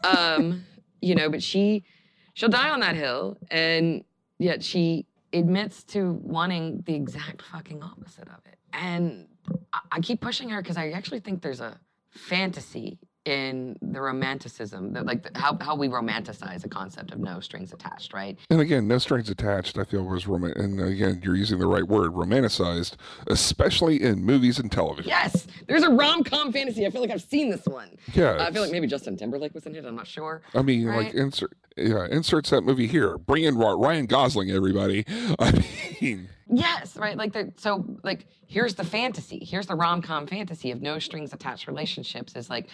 Um, 0.03 0.65
you 1.05 1.15
know, 1.15 1.29
but 1.29 1.43
she 1.43 1.85
she'll 2.35 2.49
die 2.49 2.71
on 2.71 2.81
that 2.81 2.97
hill, 2.97 3.37
and 3.51 4.05
yet 4.39 4.65
she 4.65 5.07
admits 5.33 5.85
to 5.85 6.13
wanting 6.23 6.83
the 6.87 6.95
exact 6.95 7.43
fucking 7.43 7.83
opposite 7.83 8.29
of 8.29 8.41
it. 8.47 8.59
And 8.73 9.27
I, 9.73 9.81
I 9.93 10.01
keep 10.01 10.21
pushing 10.21 10.49
her 10.51 10.63
because 10.63 10.77
I 10.77 10.91
actually 10.91 11.21
think 11.21 11.43
there's 11.43 11.61
a 11.61 11.79
fantasy 12.11 12.99
in 13.25 13.77
the 13.81 14.01
romanticism, 14.01 14.93
that 14.93 15.07
like 15.07 15.23
the, 15.23 15.39
how 15.39 15.57
how 15.61 15.75
we 15.75 15.89
romanticize 15.89 16.63
the 16.63 16.69
concept 16.69 17.11
of 17.13 17.19
no 17.19 17.41
strings 17.41 17.73
attached, 17.73 18.13
right? 18.13 18.39
And 18.51 18.61
again, 18.61 18.87
no 18.87 18.99
strings 18.99 19.31
attached. 19.31 19.79
I 19.79 19.85
feel 19.85 20.05
was 20.05 20.27
romantic. 20.27 20.59
and 20.63 20.81
again, 20.81 21.21
you're 21.25 21.37
using 21.37 21.59
the 21.59 21.67
right 21.67 21.85
word, 21.85 22.13
romanticized, 22.13 22.97
especially 23.29 24.03
in 24.03 24.23
movies 24.23 24.59
and 24.59 24.71
television. 24.71 25.09
Yes, 25.09 25.47
there's 25.67 25.83
a 25.83 25.91
rom 25.91 26.23
com 26.25 26.53
fantasy. 26.53 26.87
I 26.87 26.91
feel 26.91 27.01
like 27.01 27.11
I've 27.11 27.23
seen 27.23 27.51
this 27.51 27.65
one. 27.67 27.97
Yeah, 28.13 28.37
I 28.41 28.51
feel 28.51 28.63
like 28.63 28.73
maybe 28.73 28.87
Justin 28.87 29.17
Timberlake 29.17 29.55
was 29.55 29.65
in 29.67 29.75
it. 29.75 29.85
I'm 29.85 29.97
not 29.97 30.07
sure. 30.07 30.43
I 30.55 30.63
mean, 30.63 30.87
like 30.87 31.15
insert 31.15 31.53
Yeah, 31.77 32.07
inserts 32.11 32.51
that 32.51 32.63
movie 32.63 32.87
here. 32.87 33.17
Bring 33.19 33.45
in 33.45 33.57
Ryan 33.57 34.07
Gosling, 34.07 34.51
everybody. 34.51 35.05
I 35.39 35.65
mean, 36.01 36.29
Yes, 36.47 36.97
right. 36.97 37.17
Like 37.17 37.33
the 37.33 37.53
so 37.57 37.85
like 38.03 38.27
here's 38.47 38.75
the 38.75 38.85
fantasy. 38.85 39.45
Here's 39.45 39.67
the 39.67 39.75
rom 39.75 40.03
com 40.03 40.27
fantasy 40.27 40.71
of 40.71 40.83
no 40.83 40.99
strings 40.99 41.33
attached 41.33 41.67
relationships. 41.67 42.37
Is 42.37 42.51
like 42.51 42.69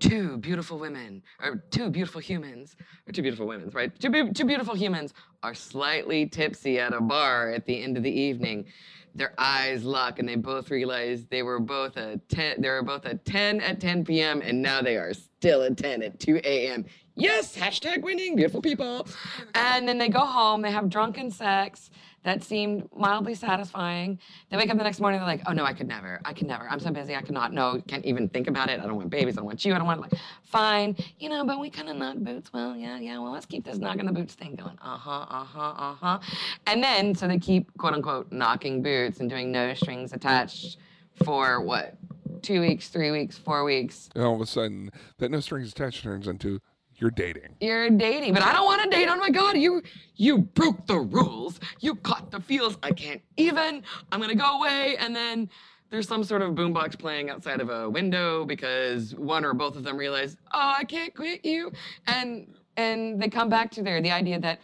two 0.00 0.38
beautiful 0.38 0.78
women 0.78 1.22
or 1.42 1.64
two 1.70 1.90
beautiful 1.90 2.20
humans 2.20 2.76
or 3.08 3.12
two 3.12 3.22
beautiful 3.22 3.46
women, 3.46 3.70
right. 3.70 3.96
Two 3.98 4.10
beau- 4.10 4.32
two 4.32 4.44
beautiful 4.44 4.74
humans 4.74 5.14
are 5.42 5.54
slightly 5.54 6.26
tipsy 6.26 6.78
at 6.78 6.92
a 6.92 7.00
bar 7.00 7.50
at 7.52 7.64
the 7.66 7.82
end 7.82 7.96
of 7.96 8.02
the 8.02 8.10
evening. 8.10 8.66
Their 9.14 9.32
eyes 9.38 9.84
lock 9.84 10.18
and 10.18 10.28
they 10.28 10.34
both 10.34 10.70
realize 10.70 11.26
they 11.26 11.42
were 11.44 11.60
both 11.60 11.96
a 11.96 12.20
10 12.28 12.60
they 12.60 12.68
were 12.68 12.82
both 12.82 13.04
a 13.04 13.14
10 13.14 13.60
at 13.60 13.80
10 13.80 14.04
p.m. 14.04 14.42
and 14.42 14.60
now 14.60 14.82
they 14.82 14.96
are 14.96 15.14
still 15.14 15.62
a 15.62 15.70
10 15.70 16.02
at 16.02 16.18
2 16.18 16.40
a.m. 16.42 16.84
Yes, 17.16 17.56
hashtag 17.56 18.02
winning, 18.02 18.34
beautiful 18.34 18.60
people. 18.60 19.06
And 19.54 19.86
then 19.86 19.98
they 19.98 20.08
go 20.08 20.20
home, 20.26 20.62
they 20.62 20.72
have 20.72 20.88
drunken 20.90 21.30
sex 21.30 21.90
that 22.24 22.42
seemed 22.42 22.88
mildly 22.96 23.34
satisfying. 23.34 24.18
They 24.50 24.56
wake 24.56 24.70
up 24.70 24.76
the 24.76 24.84
next 24.84 25.00
morning, 25.00 25.20
they're 25.20 25.28
like, 25.28 25.42
oh 25.46 25.52
no, 25.52 25.64
I 25.64 25.72
could 25.72 25.86
never. 25.86 26.20
I 26.24 26.32
could 26.32 26.46
never. 26.46 26.68
I'm 26.68 26.80
so 26.80 26.90
busy, 26.90 27.14
I 27.14 27.22
could 27.22 27.34
not. 27.34 27.52
No, 27.52 27.80
can't 27.86 28.04
even 28.04 28.28
think 28.28 28.48
about 28.48 28.70
it. 28.70 28.80
I 28.80 28.84
don't 28.84 28.96
want 28.96 29.10
babies, 29.10 29.34
I 29.34 29.36
don't 29.36 29.46
want 29.46 29.64
you, 29.64 29.74
I 29.74 29.78
don't 29.78 29.86
want 29.86 30.00
like, 30.00 30.14
fine. 30.42 30.96
You 31.18 31.28
know, 31.28 31.44
but 31.44 31.60
we 31.60 31.70
kind 31.70 31.88
of 31.88 31.96
knock 31.96 32.16
boots. 32.16 32.52
Well, 32.52 32.76
yeah, 32.76 32.98
yeah, 32.98 33.18
well, 33.18 33.32
let's 33.32 33.46
keep 33.46 33.64
this 33.64 33.78
knocking 33.78 34.06
the 34.06 34.12
boots 34.12 34.34
thing 34.34 34.54
going. 34.54 34.78
Uh-huh, 34.82 35.26
uh-huh, 35.28 35.60
uh-huh. 35.60 36.18
And 36.66 36.82
then, 36.82 37.14
so 37.14 37.28
they 37.28 37.38
keep 37.38 37.76
quote 37.78 37.92
unquote 37.92 38.32
knocking 38.32 38.82
boots 38.82 39.20
and 39.20 39.28
doing 39.28 39.52
no 39.52 39.74
strings 39.74 40.12
attached 40.12 40.78
for 41.24 41.60
what? 41.60 41.96
Two 42.42 42.60
weeks, 42.60 42.88
three 42.88 43.10
weeks, 43.10 43.38
four 43.38 43.64
weeks. 43.64 44.10
and 44.14 44.24
all 44.24 44.34
of 44.34 44.40
a 44.40 44.46
sudden, 44.46 44.90
that 45.18 45.30
no 45.30 45.40
strings 45.40 45.72
attached 45.72 46.02
turns 46.02 46.26
into 46.26 46.60
you're 46.96 47.10
dating. 47.10 47.56
You're 47.60 47.90
dating, 47.90 48.34
but 48.34 48.42
I 48.42 48.52
don't 48.52 48.64
want 48.64 48.82
to 48.82 48.90
date. 48.90 49.08
Oh 49.08 49.16
my 49.16 49.30
god, 49.30 49.56
you 49.56 49.82
you 50.16 50.38
broke 50.38 50.86
the 50.86 50.98
rules. 50.98 51.60
You 51.80 51.94
caught 51.96 52.30
the 52.30 52.40
feels. 52.40 52.78
I 52.82 52.92
can't 52.92 53.22
even. 53.36 53.82
I'm 54.12 54.20
gonna 54.20 54.34
go 54.34 54.58
away, 54.58 54.96
and 54.98 55.14
then 55.14 55.50
there's 55.90 56.08
some 56.08 56.24
sort 56.24 56.42
of 56.42 56.52
boombox 56.54 56.98
playing 56.98 57.30
outside 57.30 57.60
of 57.60 57.70
a 57.70 57.88
window 57.88 58.44
because 58.44 59.14
one 59.14 59.44
or 59.44 59.54
both 59.54 59.76
of 59.76 59.84
them 59.84 59.96
realize, 59.96 60.36
oh, 60.52 60.74
I 60.78 60.84
can't 60.84 61.14
quit 61.14 61.44
you, 61.44 61.72
and 62.06 62.52
and 62.76 63.20
they 63.20 63.28
come 63.28 63.48
back 63.48 63.70
to 63.72 63.82
there 63.82 64.00
the 64.00 64.10
idea 64.10 64.38
that 64.40 64.60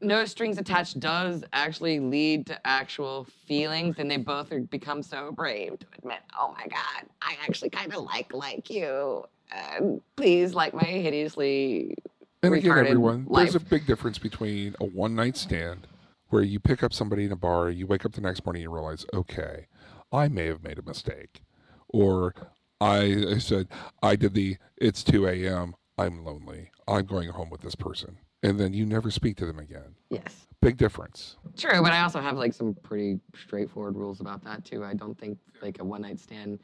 no 0.00 0.24
strings 0.26 0.58
attached 0.58 1.00
does 1.00 1.44
actually 1.52 1.98
lead 1.98 2.46
to 2.46 2.66
actual 2.66 3.26
feelings, 3.46 3.96
and 3.98 4.10
they 4.10 4.16
both 4.16 4.52
are, 4.52 4.60
become 4.60 5.02
so 5.02 5.32
brave 5.32 5.78
to 5.78 5.86
admit, 5.98 6.18
oh 6.38 6.54
my 6.56 6.66
god, 6.66 7.08
I 7.22 7.36
actually 7.42 7.70
kind 7.70 7.92
of 7.94 8.02
like 8.02 8.32
like 8.32 8.70
you. 8.70 9.24
Uh, 9.54 9.80
please 10.16 10.54
like 10.54 10.74
my 10.74 10.82
hideously 10.82 11.94
And 12.42 12.54
again, 12.54 12.78
everyone, 12.78 13.26
life. 13.28 13.44
there's 13.52 13.54
a 13.54 13.60
big 13.66 13.86
difference 13.86 14.18
between 14.18 14.74
a 14.80 14.84
one 14.84 15.14
night 15.14 15.36
stand 15.36 15.86
where 16.30 16.42
you 16.42 16.58
pick 16.58 16.82
up 16.82 16.92
somebody 16.92 17.24
in 17.24 17.32
a 17.32 17.36
bar, 17.36 17.70
you 17.70 17.86
wake 17.86 18.04
up 18.04 18.12
the 18.12 18.20
next 18.20 18.44
morning 18.44 18.60
and 18.62 18.70
you 18.70 18.74
realize, 18.74 19.06
okay, 19.14 19.66
I 20.10 20.28
may 20.28 20.46
have 20.46 20.62
made 20.64 20.78
a 20.78 20.82
mistake. 20.82 21.42
Or 21.88 22.34
I, 22.80 23.24
I 23.34 23.38
said, 23.38 23.68
I 24.02 24.16
did 24.16 24.34
the, 24.34 24.56
it's 24.76 25.04
2 25.04 25.26
a.m., 25.28 25.74
I'm 25.96 26.24
lonely, 26.24 26.70
I'm 26.88 27.06
going 27.06 27.28
home 27.28 27.50
with 27.50 27.60
this 27.60 27.76
person. 27.76 28.18
And 28.42 28.58
then 28.58 28.74
you 28.74 28.84
never 28.84 29.10
speak 29.10 29.36
to 29.36 29.46
them 29.46 29.58
again. 29.58 29.94
yes. 30.10 30.46
Big 30.60 30.76
difference. 30.78 31.36
True, 31.58 31.82
but 31.82 31.92
I 31.92 32.00
also 32.00 32.20
have 32.20 32.36
like 32.38 32.54
some 32.54 32.74
pretty 32.82 33.20
straightforward 33.36 33.96
rules 33.96 34.20
about 34.20 34.42
that 34.44 34.64
too. 34.64 34.82
I 34.82 34.94
don't 34.94 35.16
think 35.18 35.38
like 35.60 35.78
a 35.78 35.84
one 35.84 36.00
night 36.02 36.18
stand 36.18 36.60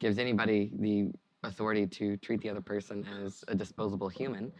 gives 0.00 0.18
anybody 0.18 0.70
the 0.78 1.10
authority 1.44 1.86
to 1.86 2.16
treat 2.18 2.40
the 2.40 2.50
other 2.50 2.60
person 2.60 3.06
as 3.24 3.44
a 3.48 3.54
disposable 3.54 4.08
human. 4.08 4.52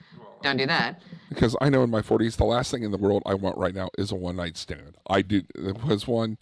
Don't 0.42 0.56
do 0.56 0.66
that. 0.66 1.02
Because 1.28 1.56
I 1.60 1.68
know 1.68 1.82
in 1.82 1.90
my 1.90 2.02
40s, 2.02 2.36
the 2.36 2.44
last 2.44 2.70
thing 2.70 2.82
in 2.82 2.90
the 2.90 2.98
world 2.98 3.22
I 3.26 3.34
want 3.34 3.58
right 3.58 3.74
now 3.74 3.90
is 3.98 4.12
a 4.12 4.16
one 4.16 4.36
night 4.36 4.56
stand. 4.56 4.96
I 5.08 5.22
do, 5.22 5.42
it 5.54 5.84
was 5.84 6.06
one. 6.06 6.38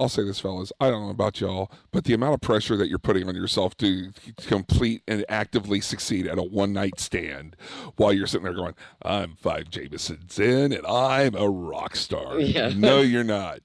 I'll 0.00 0.08
say 0.08 0.22
this, 0.22 0.38
fellas. 0.38 0.72
I 0.78 0.90
don't 0.90 1.04
know 1.06 1.10
about 1.10 1.40
y'all, 1.40 1.72
but 1.90 2.04
the 2.04 2.14
amount 2.14 2.34
of 2.34 2.40
pressure 2.40 2.76
that 2.76 2.88
you're 2.88 3.00
putting 3.00 3.28
on 3.28 3.34
yourself 3.34 3.76
to 3.78 4.12
complete 4.46 5.02
and 5.08 5.24
actively 5.28 5.80
succeed 5.80 6.28
at 6.28 6.38
a 6.38 6.42
one 6.42 6.72
night 6.72 7.00
stand 7.00 7.56
while 7.96 8.12
you're 8.12 8.28
sitting 8.28 8.44
there 8.44 8.54
going, 8.54 8.74
I'm 9.02 9.34
five 9.34 9.70
Jamesons 9.70 10.38
in 10.38 10.72
and 10.72 10.86
I'm 10.86 11.34
a 11.34 11.48
rock 11.48 11.96
star. 11.96 12.38
Yeah. 12.48 12.72
No, 12.74 13.00
you're 13.00 13.24
not. 13.24 13.58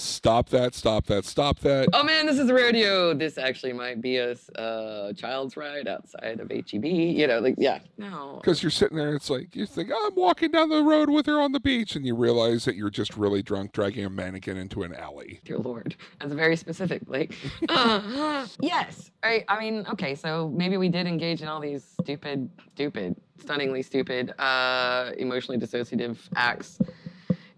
Stop 0.00 0.48
that, 0.48 0.74
stop 0.74 1.06
that, 1.06 1.26
stop 1.26 1.58
that. 1.60 1.88
Oh 1.92 2.02
man, 2.02 2.24
this 2.24 2.38
is 2.38 2.48
a 2.48 2.54
rodeo. 2.54 3.12
This 3.12 3.36
actually 3.36 3.74
might 3.74 4.00
be 4.00 4.16
a 4.16 4.34
uh, 4.56 5.12
child's 5.12 5.58
ride 5.58 5.86
outside 5.88 6.40
of 6.40 6.50
HEB. 6.50 6.84
You 6.84 7.26
know, 7.26 7.40
like 7.40 7.56
yeah, 7.58 7.80
no. 7.98 8.38
Because 8.40 8.62
you're 8.62 8.70
sitting 8.70 8.96
there, 8.96 9.14
it's 9.14 9.28
like 9.28 9.54
you 9.54 9.66
think 9.66 9.90
I'm 9.90 10.14
walking 10.14 10.52
down 10.52 10.70
the 10.70 10.82
road 10.82 11.10
with 11.10 11.26
her 11.26 11.38
on 11.38 11.52
the 11.52 11.60
beach, 11.60 11.96
and 11.96 12.06
you 12.06 12.16
realize 12.16 12.64
that 12.64 12.76
you're 12.76 12.90
just 12.90 13.14
really 13.16 13.42
drunk, 13.42 13.72
dragging 13.72 14.06
a 14.06 14.10
mannequin 14.10 14.56
into 14.56 14.82
an 14.84 14.94
alley. 14.94 15.40
Dear 15.44 15.58
Lord, 15.58 15.96
that's 16.18 16.32
very 16.32 16.56
specific. 16.56 17.02
Like, 17.06 17.34
uh, 17.68 18.46
yes. 18.60 19.10
I, 19.22 19.44
I 19.48 19.60
mean, 19.60 19.84
okay, 19.92 20.14
so 20.14 20.48
maybe 20.56 20.78
we 20.78 20.88
did 20.88 21.06
engage 21.06 21.42
in 21.42 21.48
all 21.48 21.60
these 21.60 21.84
stupid, 22.00 22.48
stupid, 22.74 23.16
stunningly 23.38 23.82
stupid, 23.82 24.32
uh, 24.40 25.10
emotionally 25.18 25.60
dissociative 25.60 26.16
acts 26.36 26.78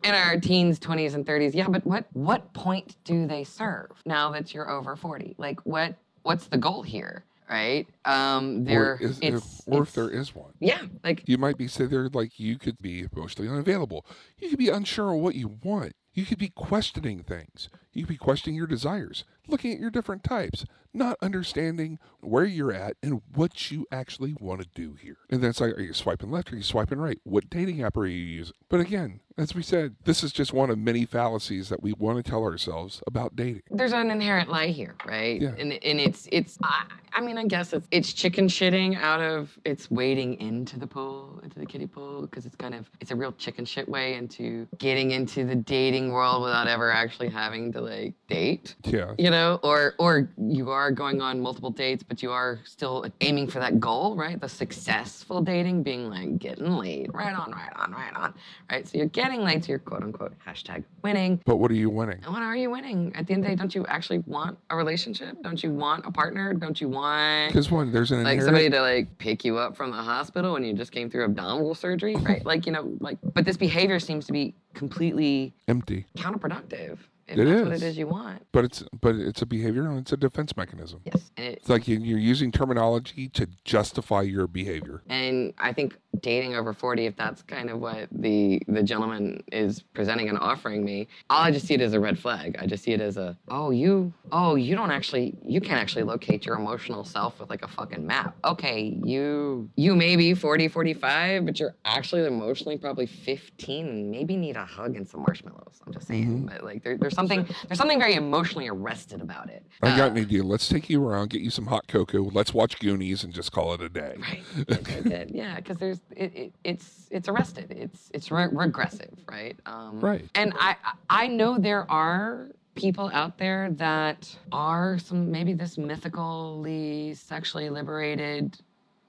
in 0.03 0.15
our 0.15 0.39
teens, 0.39 0.79
20s, 0.79 1.15
and 1.15 1.25
30s. 1.27 1.55
Yeah, 1.55 1.69
but 1.69 1.87
what 1.87 2.07
what 2.13 2.53
point 2.53 2.97
do 3.05 3.27
they 3.27 3.45
serve 3.45 3.91
now 4.05 4.31
that 4.33 4.53
you're 4.55 4.71
over 4.71 4.97
40? 4.97 5.35
Like, 5.39 5.61
what 5.65 5.95
what's 6.23 6.47
the 6.47 6.59
goal 6.59 6.83
here, 6.83 7.25
right? 7.51 7.87
Um, 8.05 8.65
there, 8.65 8.95
or 8.95 8.99
is, 9.01 9.19
it's, 9.21 9.61
if, 9.67 9.75
or 9.75 9.83
if 9.83 9.93
there 9.93 10.11
is 10.11 10.35
one. 10.35 10.53
yeah, 10.61 10.83
like 11.05 11.23
You 11.27 11.39
might 11.39 11.57
be 11.57 11.69
sitting 11.69 11.91
there 11.91 12.09
like 12.09 12.39
you 12.39 12.59
could 12.59 12.79
be 12.81 13.07
emotionally 13.15 13.51
unavailable. 13.51 14.07
You 14.39 14.51
could 14.51 14.59
be 14.59 14.69
unsure 14.69 15.15
of 15.15 15.21
what 15.21 15.35
you 15.35 15.59
want. 15.63 15.93
You 16.15 16.27
could 16.27 16.39
be 16.39 16.51
questioning 16.51 17.23
things. 17.23 17.69
You 17.93 18.05
could 18.05 18.15
be 18.15 18.17
questioning 18.17 18.57
your 18.57 18.67
desires, 18.67 19.25
looking 19.49 19.73
at 19.73 19.81
your 19.81 19.91
different 19.91 20.25
types, 20.25 20.65
not 20.95 21.19
understanding 21.21 21.99
where 22.21 22.45
you're 22.45 22.73
at 22.73 22.97
and 23.03 23.21
what 23.35 23.71
you 23.71 23.87
actually 23.93 24.35
want 24.41 24.63
to 24.63 24.69
do 24.75 24.95
here. 24.95 25.19
And 25.31 25.43
then 25.43 25.51
it's 25.51 25.61
like, 25.61 25.77
are 25.77 25.83
you 25.83 25.93
swiping 25.93 26.31
left 26.31 26.51
or 26.51 26.55
are 26.55 26.59
you 26.59 26.65
swiping 26.65 26.99
right? 26.99 27.19
What 27.25 27.51
dating 27.51 27.83
app 27.83 27.97
are 27.97 28.07
you 28.07 28.19
using? 28.19 28.55
But 28.69 28.81
again, 28.81 29.21
as 29.39 29.55
we 29.55 29.63
said, 29.63 29.97
this 30.05 30.23
is 30.23 30.33
just 30.33 30.53
one 30.53 30.71
of 30.71 30.79
many 30.79 31.05
fallacies 31.05 31.69
that 31.69 31.83
we 31.83 31.93
want 31.93 32.23
to 32.23 32.31
tell 32.31 32.45
ourselves 32.45 33.03
about 33.07 33.35
dating. 33.37 33.63
there's 33.71 33.93
an 33.93 34.11
inherent 34.11 34.51
lie 34.51 34.69
here, 34.69 34.95
right? 35.07 35.41
Yeah. 35.41 35.55
And 35.59 35.73
and 35.73 36.01
it's 36.01 36.29
it's 36.31 36.59
I, 36.63 36.85
I 37.13 37.21
mean 37.21 37.39
I 37.39 37.45
guess 37.45 37.73
it's 37.73 37.89
it's 37.91 38.13
chicken 38.13 38.47
shitting 38.47 38.99
out 39.01 39.21
of 39.21 39.59
it's 39.65 39.91
wading 39.91 40.41
into 40.41 40.79
the 40.79 40.87
pool 40.87 41.41
into 41.43 41.59
the 41.59 41.67
kiddie 41.67 41.87
pool 41.87 42.23
because 42.23 42.47
it's 42.47 42.57
kind 42.57 42.75
of 42.75 42.91
it's 43.01 43.11
a 43.11 43.17
real 43.17 43.33
chicken 43.33 43.65
shit 43.65 43.89
way 43.89 44.15
into 44.15 44.67
getting 44.79 45.13
into 45.13 45.45
the 45.45 45.57
dating 45.57 46.13
world 46.13 46.43
without 46.43 46.69
ever 46.69 46.91
actually 46.93 47.29
having 47.29 47.73
to 47.73 47.81
like 47.83 48.15
date. 48.29 48.75
Yeah. 48.85 49.13
You 49.19 49.31
know, 49.31 49.61
or 49.63 49.95
or 49.99 50.31
you 50.39 50.71
are 50.71 50.91
going 50.91 51.21
on 51.21 51.41
multiple 51.41 51.71
dates, 51.71 52.03
but 52.03 52.23
you 52.23 52.31
are 52.33 52.61
still 52.65 53.07
aiming 53.21 53.49
for 53.49 53.59
that 53.59 53.81
goal, 53.81 54.17
right? 54.17 54.41
The 54.41 54.49
successful 54.49 55.43
dating 55.43 55.83
being 55.83 56.09
like 56.09 56.39
getting 56.39 56.73
laid, 56.73 57.13
right 57.13 57.35
on, 57.35 57.53
right 57.53 57.73
on, 57.77 57.93
right 57.93 58.15
on, 58.15 58.35
right? 58.71 58.87
So 58.87 58.99
you're 58.99 59.07
getting 59.09 59.43
laid, 59.43 59.65
so 59.65 59.71
you're 59.71 59.79
quote 59.79 60.03
unquote 60.03 60.35
hashtag 60.47 60.85
winning. 61.03 61.41
But 61.45 61.57
what 61.57 61.71
are 61.71 61.75
you 61.75 61.91
winning? 61.91 62.21
And 62.25 62.33
what 62.33 62.43
are 62.43 62.57
you 62.57 62.71
winning? 62.71 63.13
At 63.15 63.27
the 63.27 63.35
end 63.35 63.45
of 63.45 63.51
the 63.51 63.57
day, 63.57 63.61
don't 63.61 63.75
you 63.75 63.87
actually 63.87 64.21
want 64.21 64.59
a 64.71 64.77
relationship? 64.77 65.37
Don't 65.43 65.63
you 65.63 65.73
want 65.73 66.07
a 66.07 66.11
partner? 66.11 66.55
Don't 66.55 66.81
you 66.81 66.89
want 66.89 67.53
Because 67.53 67.71
one, 67.71 67.93
there's 67.93 68.11
an 68.11 68.25
like 68.25 68.39
inherent 68.39 68.47
somebody 68.47 68.71
to 68.71 68.81
like 68.81 69.19
pick 69.19 69.45
you 69.45 69.59
up 69.59 69.77
from 69.77 69.91
the 69.91 69.97
hospital 69.97 70.55
when 70.55 70.65
you 70.65 70.73
just 70.73 70.93
came 70.93 71.11
through 71.11 71.25
abdominal 71.25 71.75
surgery, 71.75 72.17
right? 72.17 72.45
Like 72.53 72.67
you 72.67 72.73
know, 72.73 72.93
like 73.01 73.19
but 73.35 73.45
this 73.45 73.57
behavior 73.57 73.99
seems 73.99 74.27
to 74.27 74.33
be 74.33 74.55
completely 74.75 75.55
empty. 75.69 76.07
counterproductive. 76.19 76.99
If 77.29 77.39
It 77.39 77.45
that's 77.45 77.63
what 77.63 77.73
is. 77.73 77.83
it 77.83 77.87
is 77.87 77.99
you 77.99 78.07
want. 78.09 78.47
But 78.53 78.65
it's 78.65 78.85
but 79.01 79.15
it's 79.17 79.43
a 79.43 79.47
behavior 79.47 79.87
and 79.89 79.99
it's 79.99 80.13
a 80.13 80.17
defense 80.17 80.57
mechanism. 80.57 81.01
Yes. 81.05 81.31
It, 81.37 81.43
It's 81.59 81.69
like 81.69 81.87
you- 81.89 81.99
you're 82.01 82.19
using 82.19 82.51
terminology 82.53 83.29
to 83.31 83.47
justify 83.65 84.23
your 84.23 84.47
behavior. 84.47 85.03
And 85.09 85.55
I 85.59 85.73
think 85.73 85.97
dating 86.21 86.55
over 86.55 86.73
40, 86.73 87.07
if 87.07 87.17
that's 87.17 87.43
kind 87.43 87.71
of 87.71 87.81
what 87.81 88.09
the 88.13 88.61
the 88.69 88.83
gentleman 88.83 89.43
is 89.53 89.83
presenting 89.95 90.29
and 90.29 90.39
offering 90.39 90.85
me, 90.85 91.09
all 91.31 91.43
I 91.43 91.51
just 91.51 91.67
see 91.67 91.75
it 91.75 91.81
as 91.81 91.95
a 91.95 92.01
red 92.01 92.19
flag. 92.19 92.57
I 92.61 92.67
just 92.67 92.85
see 92.85 92.93
it 92.93 93.01
as 93.01 93.17
a, 93.17 93.37
oh, 93.49 93.71
you, 93.71 94.13
oh, 94.31 94.55
you 94.57 94.75
don't 94.75 94.91
actually, 94.91 95.35
you 95.47 95.61
can't 95.61 95.81
actually 95.81 96.03
locate 96.05 96.45
your 96.45 96.57
emotional 96.57 97.05
self 97.05 97.39
with 97.41 97.49
like 97.51 97.63
a 97.65 97.69
fucking 97.69 98.07
map. 98.07 98.37
Okay, 98.45 98.99
you, 99.05 99.71
you 99.77 99.95
may 99.97 100.17
be 100.17 100.35
40, 100.35 100.69
45, 100.69 101.47
but 101.47 101.59
you're 101.61 101.75
actually 101.85 102.27
emotionally 102.27 102.77
probably 102.77 103.07
15 103.07 103.89
and 103.89 104.11
maybe 104.11 104.37
need 104.37 104.57
a 104.57 104.65
hug 104.65 104.97
and 104.97 105.09
some 105.09 105.21
marshmallows. 105.23 105.81
I'm 105.87 105.93
just 105.93 106.07
saying, 106.09 106.27
mm-hmm. 106.27 106.47
but 106.47 106.65
like 106.65 106.83
there, 106.85 106.97
there's 106.99 107.15
something, 107.15 107.22
there's 107.29 107.79
something 107.79 107.99
very 107.99 108.15
emotionally 108.15 108.69
arrested 108.69 109.21
about 109.21 109.49
it. 109.51 109.65
I 109.83 109.97
got 109.97 110.09
Uh, 110.09 110.13
an 110.13 110.19
idea. 110.19 110.43
Let's 110.43 110.69
take 110.69 110.89
you 110.91 111.05
around, 111.05 111.31
get 111.31 111.41
you 111.43 111.51
some 111.51 111.67
hot 111.67 111.87
cocoa. 111.89 112.23
Let's 112.23 112.53
watch 112.55 112.79
Goonies 112.79 113.25
and 113.25 113.33
just 113.33 113.53
call 113.53 113.75
it 113.75 113.81
a 113.81 113.89
day. 113.89 114.17
Right. 114.21 114.43
Good, 114.67 114.85
good, 114.85 115.05
good. 115.05 115.31
Yeah, 115.33 115.57
because 115.57 115.77
there's 115.79 116.01
it, 116.17 116.33
it, 116.35 116.55
it's 116.65 117.09
it's 117.11 117.29
arrested. 117.29 117.71
It's 117.71 118.11
it's 118.15 118.31
re- 118.31 118.49
regressive, 118.53 119.11
right? 119.29 119.57
Um, 119.67 120.01
Right. 120.01 120.29
And 120.35 120.53
I 120.59 120.77
I 121.11 121.27
know 121.29 121.59
there 121.59 121.91
are 121.91 122.49
people 122.75 123.11
out 123.13 123.37
there 123.39 123.71
that 123.73 124.35
are 124.51 124.99
some 124.99 125.31
maybe 125.31 125.53
this 125.53 125.77
mythically 125.77 127.15
sexually 127.15 127.69
liberated 127.71 128.59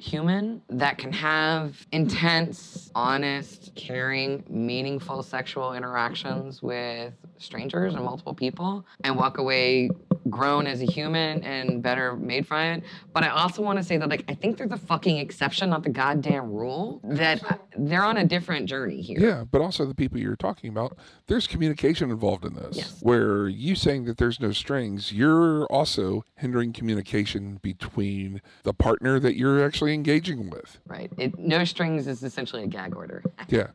human 0.04 0.62
that 0.68 0.98
can 0.98 1.13
have 1.13 1.88
intense, 1.94 2.92
honest, 2.94 3.74
caring, 3.76 4.44
meaningful 4.50 5.24
sexual 5.24 5.74
interactions 5.74 6.62
with 6.62 7.13
strangers 7.38 7.94
and 7.94 8.04
multiple 8.04 8.34
people 8.34 8.86
and 9.06 9.16
walk 9.16 9.38
away 9.38 9.89
grown 10.34 10.67
as 10.67 10.82
a 10.82 10.86
human 10.86 11.43
and 11.43 11.82
better 11.82 12.15
made 12.15 12.48
from 12.48 12.62
it. 12.62 12.84
But 13.13 13.24
I 13.24 13.30
also 13.30 13.62
want 13.62 13.78
to 13.78 13.84
say 13.84 13.98
that 13.98 14.10
like 14.10 14.24
I 14.28 14.34
think 14.34 14.58
they're 14.58 14.67
the 14.67 14.78
fucking 14.78 15.17
exception, 15.17 15.69
not 15.69 15.84
the 15.84 15.89
goddamn 15.89 16.52
rule. 16.52 17.00
That 17.04 17.60
they're 17.78 18.04
on 18.04 18.17
a 18.17 18.26
different 18.26 18.67
journey 18.67 19.02
here. 19.02 19.19
Yeah, 19.19 19.43
but 19.50 19.62
also 19.62 19.86
the 19.86 19.96
people 19.96 20.17
you're 20.17 20.36
talking 20.36 20.69
about, 20.69 20.98
there's 21.28 21.48
communication 21.48 22.12
involved 22.12 22.46
in 22.46 22.56
this. 22.56 22.78
Yes. 22.78 23.00
Where 23.02 23.48
you 23.48 23.76
saying 23.76 24.06
that 24.06 24.17
there's 24.17 24.39
no 24.39 24.52
strings, 24.52 25.12
you're 25.12 25.65
also 25.65 26.24
hindering 26.36 26.74
communication 26.74 27.60
between 27.62 28.41
the 28.63 28.74
partner 28.74 29.19
that 29.19 29.36
you're 29.38 29.63
actually 29.63 29.93
engaging 29.93 30.50
with. 30.50 30.80
Right. 30.88 31.12
It, 31.17 31.38
no 31.38 31.63
strings 31.65 32.08
is 32.08 32.24
essentially 32.24 32.63
a 32.63 32.67
gag 32.67 32.96
order. 32.96 33.24
Yeah, 33.50 33.67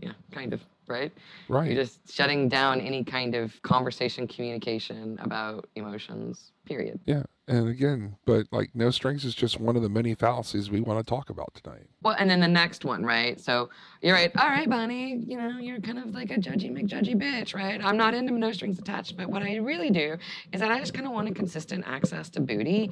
yeah, 0.00 0.12
kind 0.30 0.52
of. 0.52 0.60
Right. 0.88 1.12
right. 1.48 1.66
You're 1.70 1.82
just 1.82 2.12
shutting 2.12 2.48
down 2.48 2.80
any 2.80 3.02
kind 3.04 3.34
of 3.34 3.60
conversation, 3.62 4.26
communication 4.26 5.18
about 5.20 5.68
emotions. 5.74 6.52
Period. 6.66 7.00
yeah, 7.06 7.22
and 7.48 7.68
again, 7.68 8.16
but 8.24 8.46
like 8.50 8.70
no 8.74 8.90
strings 8.90 9.24
is 9.24 9.34
just 9.34 9.60
one 9.60 9.76
of 9.76 9.82
the 9.82 9.88
many 9.88 10.14
fallacies 10.16 10.68
we 10.68 10.80
want 10.80 10.98
to 10.98 11.08
talk 11.08 11.30
about 11.30 11.54
tonight. 11.54 11.86
Well, 12.02 12.16
and 12.18 12.28
then 12.28 12.40
the 12.40 12.48
next 12.48 12.84
one, 12.84 13.04
right? 13.04 13.40
So 13.40 13.70
you're 14.02 14.14
right. 14.14 14.32
All 14.36 14.48
right, 14.48 14.68
Bonnie. 14.68 15.22
You 15.26 15.36
know, 15.36 15.58
you're 15.58 15.80
kind 15.80 15.98
of 16.00 16.12
like 16.12 16.32
a 16.32 16.36
judgy 16.36 16.72
McJudgy 16.72 17.14
bitch, 17.14 17.54
right? 17.54 17.82
I'm 17.84 17.96
not 17.96 18.14
into 18.14 18.32
no 18.32 18.50
strings 18.50 18.80
attached, 18.80 19.16
but 19.16 19.28
what 19.28 19.42
I 19.42 19.56
really 19.56 19.90
do 19.90 20.16
is 20.52 20.60
that 20.60 20.72
I 20.72 20.80
just 20.80 20.92
kind 20.92 21.06
of 21.06 21.12
want 21.12 21.28
a 21.28 21.34
consistent 21.34 21.84
access 21.86 22.28
to 22.30 22.40
booty, 22.40 22.90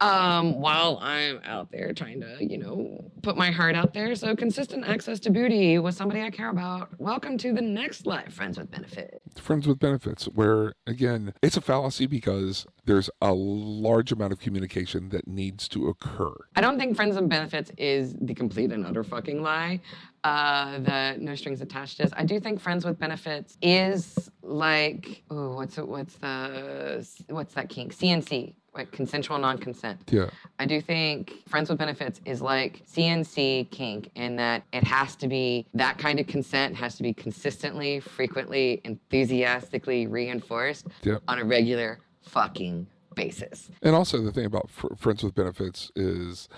um, 0.00 0.60
while 0.60 0.98
I'm 1.00 1.40
out 1.44 1.72
there 1.72 1.94
trying 1.94 2.20
to, 2.20 2.36
you 2.40 2.58
know, 2.58 3.10
put 3.22 3.36
my 3.36 3.50
heart 3.50 3.76
out 3.76 3.94
there. 3.94 4.14
So 4.14 4.36
consistent 4.36 4.86
access 4.86 5.20
to 5.20 5.30
booty 5.30 5.78
with 5.78 5.94
somebody 5.94 6.20
I 6.22 6.30
care 6.30 6.50
about. 6.50 6.90
Welcome 6.98 7.38
to 7.38 7.54
the 7.54 7.62
next 7.62 8.06
life, 8.06 8.34
friends 8.34 8.58
with 8.58 8.70
Benefits. 8.70 9.40
Friends 9.40 9.66
with 9.66 9.78
benefits, 9.78 10.26
where 10.26 10.74
again, 10.86 11.32
it's 11.42 11.56
a 11.56 11.60
fallacy 11.60 12.06
because 12.06 12.66
there's 12.84 13.05
a 13.20 13.32
large 13.32 14.12
amount 14.12 14.32
of 14.32 14.40
communication 14.40 15.08
that 15.10 15.26
needs 15.26 15.68
to 15.68 15.88
occur. 15.88 16.34
I 16.56 16.60
don't 16.60 16.78
think 16.78 16.96
friends 16.96 17.16
with 17.16 17.28
benefits 17.28 17.70
is 17.78 18.14
the 18.20 18.34
complete 18.34 18.72
and 18.72 18.86
utter 18.86 19.04
fucking 19.04 19.42
lie. 19.42 19.80
Uh, 20.24 20.78
the 20.80 21.16
no 21.20 21.34
strings 21.34 21.60
attached 21.60 22.00
is. 22.00 22.12
I 22.16 22.24
do 22.24 22.40
think 22.40 22.60
friends 22.60 22.84
with 22.84 22.98
benefits 22.98 23.56
is 23.62 24.30
like, 24.42 25.22
oh, 25.30 25.54
what's 25.54 25.78
it? 25.78 25.86
What's 25.86 26.14
the 26.16 27.06
what's 27.28 27.54
that 27.54 27.68
kink? 27.68 27.94
CNC, 27.94 28.54
like 28.74 28.90
consensual 28.90 29.38
non-consent. 29.38 30.00
Yeah, 30.10 30.30
I 30.58 30.66
do 30.66 30.80
think 30.80 31.48
friends 31.48 31.68
with 31.68 31.78
benefits 31.78 32.20
is 32.24 32.42
like 32.42 32.82
CNC 32.92 33.70
kink 33.70 34.10
in 34.16 34.34
that 34.36 34.64
it 34.72 34.82
has 34.82 35.14
to 35.16 35.28
be 35.28 35.66
that 35.74 35.96
kind 35.98 36.18
of 36.18 36.26
consent 36.26 36.74
has 36.74 36.96
to 36.96 37.04
be 37.04 37.14
consistently, 37.14 38.00
frequently, 38.00 38.80
enthusiastically 38.84 40.06
reinforced 40.08 40.86
Yep. 41.02 41.22
on 41.28 41.38
a 41.38 41.44
regular 41.44 42.00
fucking 42.22 42.86
basis. 43.16 43.68
and 43.82 43.96
also 43.96 44.20
the 44.22 44.30
thing 44.30 44.44
about 44.44 44.70
fr- 44.70 44.94
friends 44.96 45.24
with 45.24 45.34
benefits 45.34 45.90
is 45.96 46.48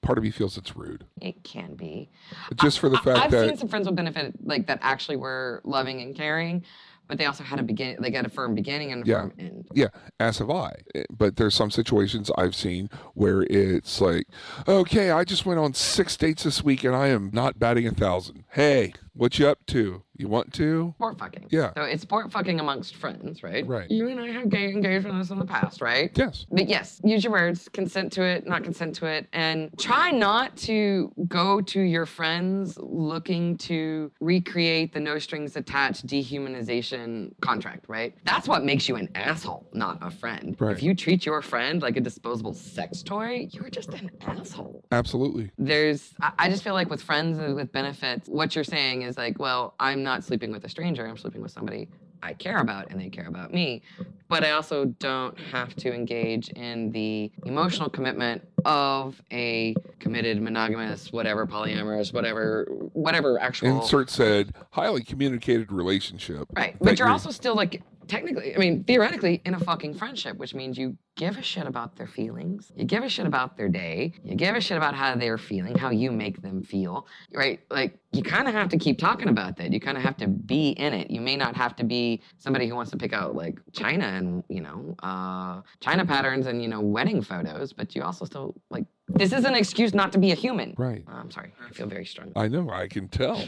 part 0.00 0.16
of 0.16 0.24
me 0.24 0.30
feels 0.30 0.56
it's 0.56 0.74
rude, 0.76 1.04
It 1.20 1.42
can 1.44 1.74
be. 1.74 2.08
just 2.54 2.78
for 2.78 2.88
the 2.88 2.96
I- 2.96 3.02
fact 3.02 3.18
I've 3.18 3.30
that 3.32 3.48
seen 3.48 3.56
some 3.58 3.68
friends 3.68 3.86
with 3.86 3.96
benefit 3.96 4.34
like 4.42 4.66
that 4.68 4.78
actually 4.80 5.16
were 5.16 5.60
loving 5.64 6.00
and 6.00 6.14
caring, 6.14 6.64
but 7.08 7.18
they 7.18 7.26
also 7.26 7.42
had 7.44 7.58
a 7.58 7.62
begin. 7.62 7.96
They 8.00 8.10
got 8.10 8.24
a 8.24 8.28
firm 8.28 8.54
beginning 8.54 8.92
and 8.92 9.04
a 9.04 9.08
Yeah. 9.08 9.20
firm 9.22 9.32
end. 9.38 9.68
Yeah, 9.74 9.88
as 10.20 10.38
have 10.38 10.50
I. 10.50 10.72
Eh, 10.94 11.04
But 11.10 11.36
there's 11.36 11.54
some 11.54 11.70
situations 11.70 12.30
I've 12.38 12.54
seen 12.54 12.88
where 13.14 13.42
it's 13.42 14.00
like, 14.00 14.26
okay, 14.68 15.10
I 15.10 15.24
just 15.24 15.44
went 15.46 15.58
on 15.60 15.74
six 15.74 16.16
dates 16.16 16.44
this 16.44 16.62
week 16.64 16.82
and 16.84 16.94
I 16.96 17.08
am 17.08 17.30
not 17.32 17.58
batting 17.58 17.86
a 17.86 17.92
thousand. 17.92 18.44
Hey, 18.50 18.92
what 19.16 19.38
you 19.38 19.48
up 19.48 19.64
to? 19.66 20.02
You 20.18 20.28
want 20.28 20.54
to? 20.54 20.94
Sport 20.96 21.18
fucking. 21.18 21.46
Yeah. 21.50 21.72
So 21.76 21.82
it's 21.82 22.02
sport 22.02 22.32
fucking 22.32 22.58
amongst 22.58 22.96
friends, 22.96 23.42
right? 23.42 23.66
Right. 23.66 23.90
You 23.90 24.08
and 24.08 24.18
I 24.18 24.30
have 24.30 24.48
gay 24.48 24.70
engagements 24.70 25.28
in 25.30 25.38
the 25.38 25.44
past, 25.44 25.82
right? 25.82 26.10
Yes. 26.14 26.46
But 26.50 26.68
yes, 26.68 27.02
use 27.04 27.22
your 27.22 27.32
words, 27.32 27.68
consent 27.68 28.12
to 28.14 28.22
it, 28.22 28.46
not 28.46 28.64
consent 28.64 28.94
to 28.96 29.06
it, 29.06 29.26
and 29.34 29.70
try 29.78 30.10
not 30.10 30.56
to 30.58 31.12
go 31.28 31.60
to 31.60 31.80
your 31.80 32.06
friends 32.06 32.78
looking 32.78 33.58
to 33.58 34.10
recreate 34.20 34.94
the 34.94 35.00
no 35.00 35.18
strings 35.18 35.54
attached 35.54 36.06
dehumanization 36.06 37.32
contract, 37.40 37.84
right? 37.88 38.14
That's 38.24 38.48
what 38.48 38.64
makes 38.64 38.88
you 38.88 38.96
an 38.96 39.10
asshole, 39.14 39.68
not 39.74 39.98
a 40.00 40.10
friend. 40.10 40.56
Right. 40.58 40.72
If 40.74 40.82
you 40.82 40.94
treat 40.94 41.26
your 41.26 41.42
friend 41.42 41.82
like 41.82 41.98
a 41.98 42.00
disposable 42.00 42.54
sex 42.54 43.02
toy, 43.02 43.48
you're 43.50 43.68
just 43.68 43.92
an 43.92 44.10
asshole. 44.22 44.82
Absolutely. 44.92 45.50
There's, 45.58 46.14
I 46.20 46.46
I 46.46 46.48
just 46.48 46.62
feel 46.62 46.74
like 46.74 46.88
with 46.88 47.02
friends 47.02 47.38
and 47.38 47.54
with 47.56 47.72
benefits, 47.72 48.28
what 48.28 48.54
you're 48.54 48.64
saying 48.64 49.02
is 49.06 49.16
like, 49.16 49.38
well, 49.38 49.74
I'm 49.80 50.02
not 50.02 50.24
sleeping 50.24 50.52
with 50.52 50.64
a 50.64 50.68
stranger, 50.68 51.06
I'm 51.06 51.16
sleeping 51.16 51.42
with 51.42 51.52
somebody 51.52 51.88
I 52.22 52.32
care 52.32 52.58
about 52.58 52.90
and 52.90 53.00
they 53.00 53.08
care 53.08 53.28
about 53.28 53.52
me. 53.52 53.82
But 54.28 54.44
I 54.44 54.50
also 54.52 54.86
don't 54.86 55.38
have 55.38 55.76
to 55.76 55.94
engage 55.94 56.48
in 56.50 56.90
the 56.90 57.30
emotional 57.44 57.88
commitment 57.88 58.42
of 58.64 59.20
a 59.30 59.76
committed, 60.00 60.42
monogamous, 60.42 61.12
whatever, 61.12 61.46
polyamorous, 61.46 62.12
whatever, 62.12 62.66
whatever 62.92 63.38
actual. 63.38 63.80
Insert 63.82 64.10
said 64.10 64.54
highly 64.70 65.04
communicated 65.04 65.70
relationship. 65.70 66.48
Right. 66.56 66.74
But 66.80 66.98
you're 66.98 67.06
you're- 67.06 67.12
also 67.12 67.30
still 67.30 67.54
like 67.54 67.82
technically, 68.08 68.54
I 68.54 68.58
mean, 68.58 68.84
theoretically, 68.84 69.42
in 69.44 69.54
a 69.54 69.58
fucking 69.58 69.94
friendship, 69.94 70.36
which 70.36 70.54
means 70.54 70.78
you 70.78 70.96
give 71.16 71.38
a 71.38 71.42
shit 71.42 71.66
about 71.66 71.96
their 71.96 72.06
feelings, 72.06 72.70
you 72.74 72.84
give 72.84 73.02
a 73.04 73.08
shit 73.08 73.26
about 73.26 73.56
their 73.56 73.68
day, 73.68 74.12
you 74.24 74.34
give 74.34 74.54
a 74.54 74.60
shit 74.60 74.76
about 74.76 74.94
how 74.94 75.14
they're 75.14 75.38
feeling, 75.38 75.76
how 75.76 75.90
you 75.90 76.12
make 76.12 76.42
them 76.42 76.62
feel, 76.62 77.06
right? 77.32 77.60
Like, 77.70 77.98
you 78.12 78.22
kind 78.22 78.48
of 78.48 78.54
have 78.54 78.68
to 78.70 78.78
keep 78.78 78.98
talking 78.98 79.28
about 79.28 79.56
that. 79.56 79.72
You 79.72 79.80
kind 79.80 79.96
of 79.96 80.02
have 80.02 80.16
to 80.18 80.26
be 80.26 80.70
in 80.70 80.92
it. 80.94 81.10
You 81.10 81.20
may 81.20 81.36
not 81.36 81.56
have 81.56 81.76
to 81.76 81.84
be 81.84 82.22
somebody 82.38 82.66
who 82.68 82.74
wants 82.74 82.90
to 82.92 82.96
pick 82.96 83.12
out 83.12 83.34
like 83.34 83.58
China 83.72 84.06
and, 84.06 84.42
you 84.48 84.60
know, 84.60 84.94
uh, 85.02 85.60
China 85.80 86.06
patterns 86.06 86.46
and, 86.46 86.62
you 86.62 86.68
know, 86.68 86.80
wedding 86.80 87.20
photos, 87.22 87.72
but 87.72 87.94
you 87.94 88.02
also 88.02 88.24
still 88.24 88.54
like, 88.70 88.84
this 89.08 89.32
is 89.32 89.44
an 89.44 89.54
excuse 89.54 89.94
not 89.94 90.12
to 90.12 90.18
be 90.18 90.32
a 90.32 90.34
human. 90.34 90.74
Right. 90.76 91.04
Uh, 91.08 91.12
I'm 91.12 91.30
sorry. 91.30 91.52
I 91.64 91.72
feel 91.72 91.86
very 91.86 92.04
strong. 92.04 92.32
I 92.34 92.48
know, 92.48 92.68
I 92.70 92.88
can 92.88 93.08
tell. 93.08 93.40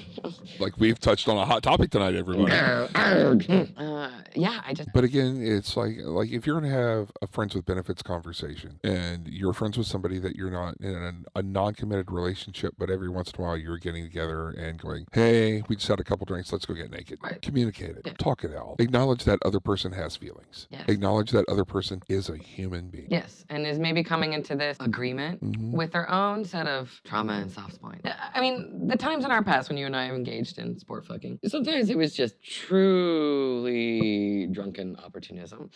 like 0.60 0.78
we've 0.78 0.98
touched 0.98 1.28
on 1.28 1.36
a 1.36 1.44
hot 1.44 1.62
topic 1.62 1.90
tonight, 1.90 2.14
everybody. 2.14 2.52
uh, 3.76 4.10
yeah, 4.34 4.60
I 4.64 4.72
just 4.74 4.90
But 4.94 5.04
again, 5.04 5.38
it's 5.42 5.76
like 5.76 5.96
like 5.98 6.30
if 6.30 6.46
you're 6.46 6.60
gonna 6.60 6.72
have 6.72 7.10
a 7.22 7.26
friends 7.26 7.54
with 7.54 7.66
benefits 7.66 8.02
conversation 8.02 8.78
and 8.84 9.26
you're 9.26 9.52
friends 9.52 9.76
with 9.76 9.86
somebody 9.86 10.18
that 10.20 10.36
you're 10.36 10.50
not 10.50 10.76
in 10.80 10.94
a, 11.34 11.38
a 11.40 11.42
non-committed 11.42 12.10
relationship, 12.10 12.74
but 12.78 12.90
every 12.90 13.08
once 13.08 13.32
in 13.32 13.42
a 13.42 13.46
while 13.46 13.56
you're 13.56 13.78
getting 13.78 14.04
together 14.04 14.50
and 14.50 14.78
going, 14.80 15.06
"Hey, 15.12 15.62
we 15.68 15.76
just 15.76 15.88
had 15.88 16.00
a 16.00 16.04
couple 16.04 16.24
drinks. 16.24 16.52
Let's 16.52 16.66
go 16.66 16.74
get 16.74 16.90
naked." 16.90 17.18
Right. 17.22 17.40
Communicate 17.42 17.90
it, 17.96 18.02
Yeah. 18.04 18.12
talk 18.18 18.44
it 18.44 18.54
out. 18.54 18.76
Acknowledge 18.78 19.24
that 19.24 19.38
other 19.44 19.60
person 19.60 19.92
has 19.92 20.16
feelings. 20.16 20.68
Yes. 20.70 20.84
Acknowledge 20.88 21.30
that 21.32 21.44
other 21.48 21.64
person 21.64 22.02
is 22.08 22.28
a 22.28 22.36
human 22.36 22.88
being. 22.88 23.08
Yes, 23.10 23.44
and 23.48 23.66
is 23.66 23.78
maybe 23.78 24.04
coming 24.04 24.32
into 24.32 24.54
this 24.54 24.76
agreement 24.80 25.40
Mhm. 25.52 25.72
with 25.72 25.92
their 25.92 26.10
own 26.10 26.44
set 26.44 26.66
of 26.66 27.00
trauma 27.04 27.34
and 27.34 27.50
soft 27.50 27.74
spine. 27.74 28.00
I 28.34 28.40
mean, 28.40 28.88
the 28.88 28.96
times 28.96 29.24
in 29.24 29.30
our 29.30 29.42
past 29.42 29.68
when 29.68 29.78
you 29.78 29.86
and 29.86 29.96
I 29.96 30.06
have 30.06 30.14
engaged 30.14 30.58
in 30.58 30.78
sport 30.78 31.06
fucking, 31.06 31.40
sometimes 31.46 31.90
it 31.90 31.96
was 31.96 32.14
just 32.14 32.42
truly 32.42 34.46
drunken 34.50 34.96
opportunism. 34.96 35.70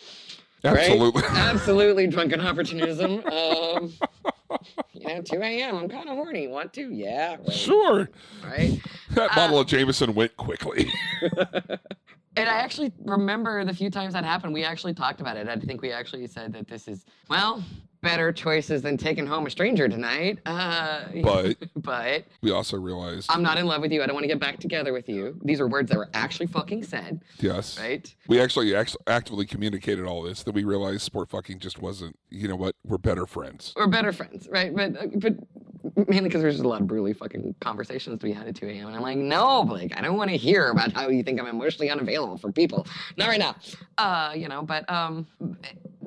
right? 0.63 0.77
Absolutely. 0.77 1.23
Absolutely 1.29 2.07
drunken 2.07 2.41
opportunism. 2.41 3.23
Um, 3.25 3.93
you 4.93 5.07
know, 5.07 5.21
2 5.21 5.41
a.m. 5.41 5.75
I'm 5.77 5.89
kind 5.89 6.09
of 6.09 6.15
horny. 6.15 6.47
Want 6.47 6.73
to? 6.73 6.93
Yeah. 6.93 7.37
Right. 7.37 7.51
Sure. 7.51 8.09
right? 8.43 8.79
That 9.11 9.31
Uh, 9.31 9.35
bottle 9.35 9.59
of 9.59 9.67
Jameson 9.67 10.13
went 10.13 10.35
quickly. 10.37 10.91
And 12.35 12.49
I 12.49 12.53
actually 12.53 12.91
remember 13.05 13.63
the 13.63 13.75
few 13.75 13.91
times 13.91 14.15
that 14.15 14.25
happened, 14.25 14.55
we 14.55 14.63
actually 14.63 14.95
talked 14.95 15.21
about 15.21 15.37
it. 15.37 15.47
I 15.47 15.55
think 15.57 15.83
we 15.83 15.91
actually 15.91 16.25
said 16.25 16.51
that 16.53 16.67
this 16.67 16.87
is, 16.87 17.05
well, 17.29 17.63
better 18.03 18.31
choices 18.31 18.81
than 18.83 18.97
taking 18.97 19.25
home 19.25 19.47
a 19.47 19.49
stranger 19.49 19.87
tonight. 19.89 20.37
Uh, 20.45 21.05
But- 21.23 21.57
but 21.75 22.25
we 22.41 22.51
also 22.51 22.77
realized, 22.77 23.27
I'm 23.31 23.41
not 23.41 23.57
in 23.57 23.65
love 23.65 23.81
with 23.81 23.91
you. 23.91 24.03
I 24.03 24.05
don't 24.05 24.13
want 24.13 24.25
to 24.25 24.27
get 24.27 24.39
back 24.39 24.59
together 24.59 24.93
with 24.93 25.09
you. 25.09 25.39
These 25.43 25.59
are 25.59 25.67
words 25.67 25.89
that 25.89 25.97
were 25.97 26.09
actually 26.13 26.47
fucking 26.47 26.83
said, 26.83 27.21
yes, 27.39 27.79
right? 27.79 28.13
we 28.27 28.39
actually 28.39 28.75
act- 28.75 28.95
actively 29.07 29.45
communicated 29.45 30.05
all 30.05 30.21
this. 30.21 30.43
That 30.43 30.53
we 30.53 30.63
realized 30.63 31.01
sport 31.01 31.29
fucking 31.29 31.59
just 31.59 31.81
wasn't. 31.81 32.17
You 32.29 32.47
know 32.47 32.55
what? 32.55 32.75
We're 32.85 32.97
better 32.97 33.25
friends. 33.25 33.73
We're 33.75 33.87
better 33.87 34.11
friends, 34.13 34.47
right? 34.49 34.73
But 34.75 34.97
uh, 34.97 35.07
but 35.15 35.35
mainly 36.07 36.29
because 36.29 36.41
there's 36.41 36.55
just 36.55 36.65
a 36.65 36.67
lot 36.67 36.81
of 36.81 36.87
brutally 36.87 37.13
fucking 37.13 37.55
conversations 37.59 38.19
to 38.19 38.25
be 38.25 38.31
had 38.33 38.47
at 38.47 38.55
2 38.55 38.67
a.m. 38.67 38.87
And 38.87 38.95
I'm 38.95 39.01
like, 39.01 39.17
no, 39.17 39.63
Blake, 39.63 39.97
I 39.97 40.01
don't 40.01 40.17
want 40.17 40.29
to 40.31 40.37
hear 40.37 40.69
about 40.69 40.91
how 40.93 41.09
you 41.09 41.23
think 41.23 41.39
I'm 41.39 41.47
emotionally 41.47 41.89
unavailable 41.89 42.37
for 42.37 42.51
people. 42.51 42.85
Not 43.17 43.27
right 43.29 43.39
now. 43.39 43.55
Uh, 43.97 44.33
you 44.35 44.47
know, 44.47 44.61
but 44.63 44.89
um, 44.89 45.27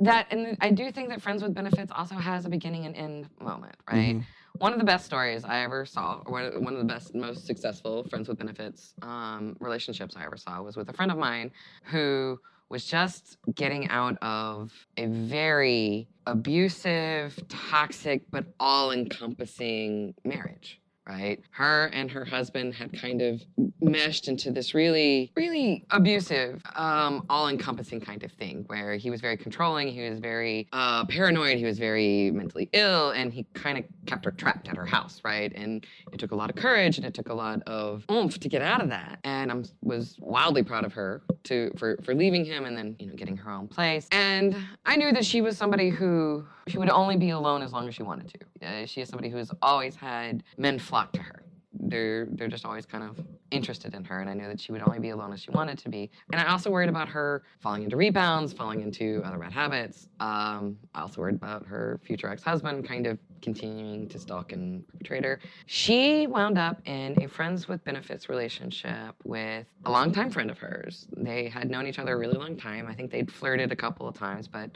that 0.03 0.27
and 0.31 0.57
I 0.61 0.71
do 0.71 0.91
think 0.91 1.09
that 1.11 1.23
Friends 1.23 1.43
with 1.43 1.55
Benefits 1.55 1.93
also 1.95 2.15
has 2.17 2.45
a 2.45 2.49
beginning 2.49 2.87
and 2.87 2.97
end 2.97 3.29
moment, 3.41 3.75
right? 3.91 4.17
Mhm. 4.17 4.25
One 4.59 4.73
of 4.73 4.79
the 4.79 4.85
best 4.85 5.05
stories 5.05 5.45
I 5.45 5.61
ever 5.65 5.85
saw, 5.85 6.23
or 6.25 6.33
one- 6.33 6.65
one 6.65 6.73
of 6.75 6.79
the 6.79 6.85
best, 6.87 7.15
most 7.15 7.47
successful 7.47 8.05
Friends 8.09 8.29
with 8.29 8.39
Benefits 8.39 8.95
um, 9.03 9.57
relationships 9.61 10.17
I 10.17 10.25
ever 10.25 10.37
saw 10.37 10.63
was 10.63 10.77
with 10.77 10.89
a 10.89 10.93
friend 10.95 11.11
of 11.13 11.19
mine 11.19 11.51
who 11.85 12.41
was 12.69 12.85
just 12.85 13.37
getting 13.55 13.89
out 13.91 14.17
of 14.23 14.73
a 14.97 15.07
very 15.07 16.09
abusive, 16.27 17.39
toxic, 17.49 18.29
but 18.31 18.47
all 18.59 18.91
encompassing 18.93 20.15
marriage 20.25 20.81
right? 21.09 21.41
Her 21.51 21.87
and 21.93 22.11
her 22.11 22.25
husband 22.25 22.75
had 22.75 22.99
kind 22.99 23.23
of 23.23 23.43
meshed 23.81 24.29
into 24.29 24.51
this 24.51 24.75
really, 24.75 25.33
really 25.37 25.85
abusive, 25.91 26.63
um, 26.75 27.25
all 27.31 27.49
encompassing 27.49 28.01
kind 28.01 28.23
of 28.25 28.33
thing 28.33 28.65
where 28.67 28.97
he 28.97 29.11
was 29.11 29.21
very 29.21 29.37
controlling, 29.37 29.89
he 29.89 30.09
was 30.09 30.19
very 30.19 30.69
uh, 30.73 31.05
paranoid, 31.05 31.59
he 31.59 31.65
was 31.65 31.79
very 31.79 32.31
mentally 32.33 32.69
ill, 32.73 33.11
and 33.11 33.33
he 33.33 33.45
kind 33.55 33.79
of 33.79 33.85
kept 34.07 34.25
her 34.25 34.33
trapped 34.33 34.69
at 34.69 34.77
her 34.77 34.87
house, 34.87 35.21
right? 35.25 35.53
And 35.55 35.87
it 36.13 36.19
took 36.19 36.33
a 36.33 36.37
lot 36.37 36.51
of 36.51 36.57
courage 36.57 36.97
and 36.97 37.07
it 37.07 37.15
took 37.15 37.29
a 37.29 37.35
lot 37.35 37.63
of 37.67 38.05
oomph 38.11 38.41
to 38.41 38.49
get 38.49 38.63
out 38.63 38.83
of 38.83 38.89
that. 38.89 39.21
And 39.25 39.53
I 39.53 39.63
was 39.83 40.17
wildly 40.21 40.63
proud 40.63 40.85
of 40.85 40.93
her 40.95 41.23
to 41.45 41.73
for, 41.77 41.97
for 42.03 42.15
leaving 42.15 42.45
him 42.45 42.65
and 42.65 42.77
then, 42.77 42.97
you 42.99 43.07
know, 43.07 43.15
getting 43.15 43.37
her 43.37 43.51
own 43.51 43.69
place. 43.69 44.09
And 44.11 44.57
I 44.85 44.97
knew 44.97 45.13
that 45.13 45.25
she 45.25 45.41
was 45.41 45.57
somebody 45.57 45.91
who 45.91 46.47
she 46.69 46.79
would 46.79 46.91
only 46.91 47.17
be 47.17 47.31
alone 47.31 47.63
as 47.63 47.73
long 47.73 47.89
as 47.89 47.95
she 47.95 48.03
wanted 48.03 48.29
to. 48.29 48.67
Uh, 48.67 48.87
she 48.87 49.01
is 49.01 49.09
somebody 49.09 49.29
who 49.29 49.37
has 49.37 49.51
always 49.63 49.95
had 49.95 50.43
men 50.57 50.79
flock 50.79 51.13
to 51.13 51.23
her. 51.23 51.43
They're 51.79 52.27
they're 52.33 52.49
just 52.49 52.65
always 52.65 52.87
kind 52.87 53.05
of 53.05 53.21
interested 53.51 53.95
in 53.95 54.05
her, 54.05 54.21
and 54.21 54.31
I 54.31 54.35
knew 54.35 54.49
that 54.49 54.59
she 54.59 54.73
would 54.73 54.83
only 54.83 54.99
be 54.99 55.11
alone 55.11 55.33
as 55.33 55.41
she 55.41 55.51
wanted 55.51 55.79
to 55.79 55.89
be. 55.89 56.11
And 56.33 56.41
I 56.41 56.51
also 56.51 56.71
worried 56.71 56.89
about 56.89 57.09
her 57.09 57.45
falling 57.61 57.85
into 57.85 57.97
rebounds, 57.97 58.53
falling 58.53 58.81
into 58.81 59.23
other 59.25 59.39
bad 59.39 59.53
habits. 59.53 60.09
Um, 60.19 60.79
I 60.95 61.03
also 61.03 61.21
worried 61.21 61.37
about 61.37 61.67
her 61.67 62.01
future 62.03 62.29
ex-husband 62.29 62.89
kind 62.89 63.07
of 63.07 63.19
continuing 63.43 64.09
to 64.09 64.19
stalk 64.19 64.53
and 64.53 64.87
perpetrate 64.89 65.25
her. 65.25 65.41
She 65.67 66.27
wound 66.27 66.59
up 66.59 66.81
in 66.87 67.21
a 67.23 67.29
friends 67.29 67.69
with 67.69 67.85
benefits 67.85 68.29
relationship 68.29 69.15
with 69.25 69.67
a 69.85 69.91
longtime 69.91 70.31
friend 70.31 70.51
of 70.51 70.59
hers. 70.59 71.07
They 71.17 71.49
had 71.49 71.71
known 71.71 71.87
each 71.87 71.99
other 71.99 72.15
a 72.15 72.19
really 72.19 72.39
long 72.39 72.57
time. 72.57 72.87
I 72.87 72.95
think 72.95 73.11
they'd 73.11 73.31
flirted 73.31 73.73
a 73.73 73.77
couple 73.77 74.09
of 74.09 74.17
times, 74.17 74.49
but 74.49 74.71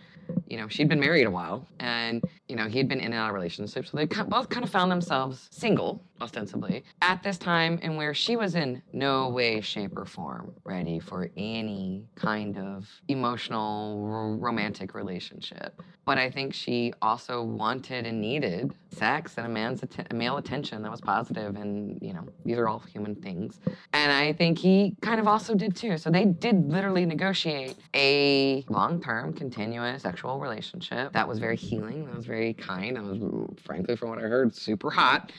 you 0.46 0.56
know 0.56 0.68
she'd 0.68 0.88
been 0.88 1.00
married 1.00 1.26
a 1.26 1.30
while, 1.30 1.66
and 1.78 2.22
you 2.48 2.56
know 2.56 2.68
he'd 2.68 2.88
been 2.88 3.00
in 3.00 3.06
and 3.06 3.14
out 3.14 3.30
of 3.30 3.34
relationships. 3.34 3.90
So 3.90 3.96
they 3.96 4.06
both 4.06 4.48
kind 4.48 4.64
of 4.64 4.70
found 4.70 4.90
themselves 4.90 5.48
single, 5.50 6.02
ostensibly, 6.20 6.84
at 7.02 7.22
this 7.22 7.38
time, 7.38 7.78
and 7.82 7.96
where 7.96 8.14
she 8.14 8.36
was 8.36 8.54
in 8.54 8.82
no 8.92 9.28
way, 9.28 9.60
shape, 9.60 9.96
or 9.96 10.04
form 10.04 10.52
ready 10.64 10.98
for 10.98 11.30
any 11.36 12.04
kind 12.14 12.58
of 12.58 12.88
emotional, 13.08 14.04
r- 14.10 14.36
romantic 14.36 14.94
relationship. 14.94 15.80
But 16.06 16.18
I 16.18 16.30
think 16.30 16.54
she 16.54 16.92
also 17.02 17.42
wanted 17.42 18.06
and 18.06 18.20
needed 18.20 18.72
sex 18.90 19.34
and 19.38 19.46
a 19.46 19.50
man's 19.50 19.82
att- 19.82 20.12
male 20.12 20.38
attention 20.38 20.82
that 20.82 20.90
was 20.90 21.00
positive, 21.00 21.56
and 21.56 21.98
you 22.02 22.12
know 22.12 22.26
these 22.44 22.58
are 22.58 22.68
all 22.68 22.80
human 22.80 23.14
things. 23.14 23.60
And 23.92 24.10
I 24.12 24.32
think 24.32 24.58
he 24.58 24.96
kind 25.02 25.20
of 25.20 25.28
also 25.28 25.54
did 25.54 25.76
too. 25.76 25.98
So 25.98 26.10
they 26.10 26.24
did 26.24 26.68
literally 26.70 27.06
negotiate 27.06 27.76
a 27.94 28.64
long-term, 28.68 29.34
continuous 29.34 30.02
sexual 30.02 30.40
relationship 30.40 31.12
that 31.12 31.28
was 31.28 31.38
very 31.38 31.56
healing, 31.56 32.06
that 32.06 32.16
was 32.16 32.26
very 32.26 32.54
kind, 32.54 32.96
that 32.96 33.04
was, 33.04 33.18
frankly, 33.62 33.94
from 33.96 34.08
what 34.10 34.18
I 34.18 34.22
heard, 34.22 34.54
super 34.54 34.90
hot, 34.90 35.30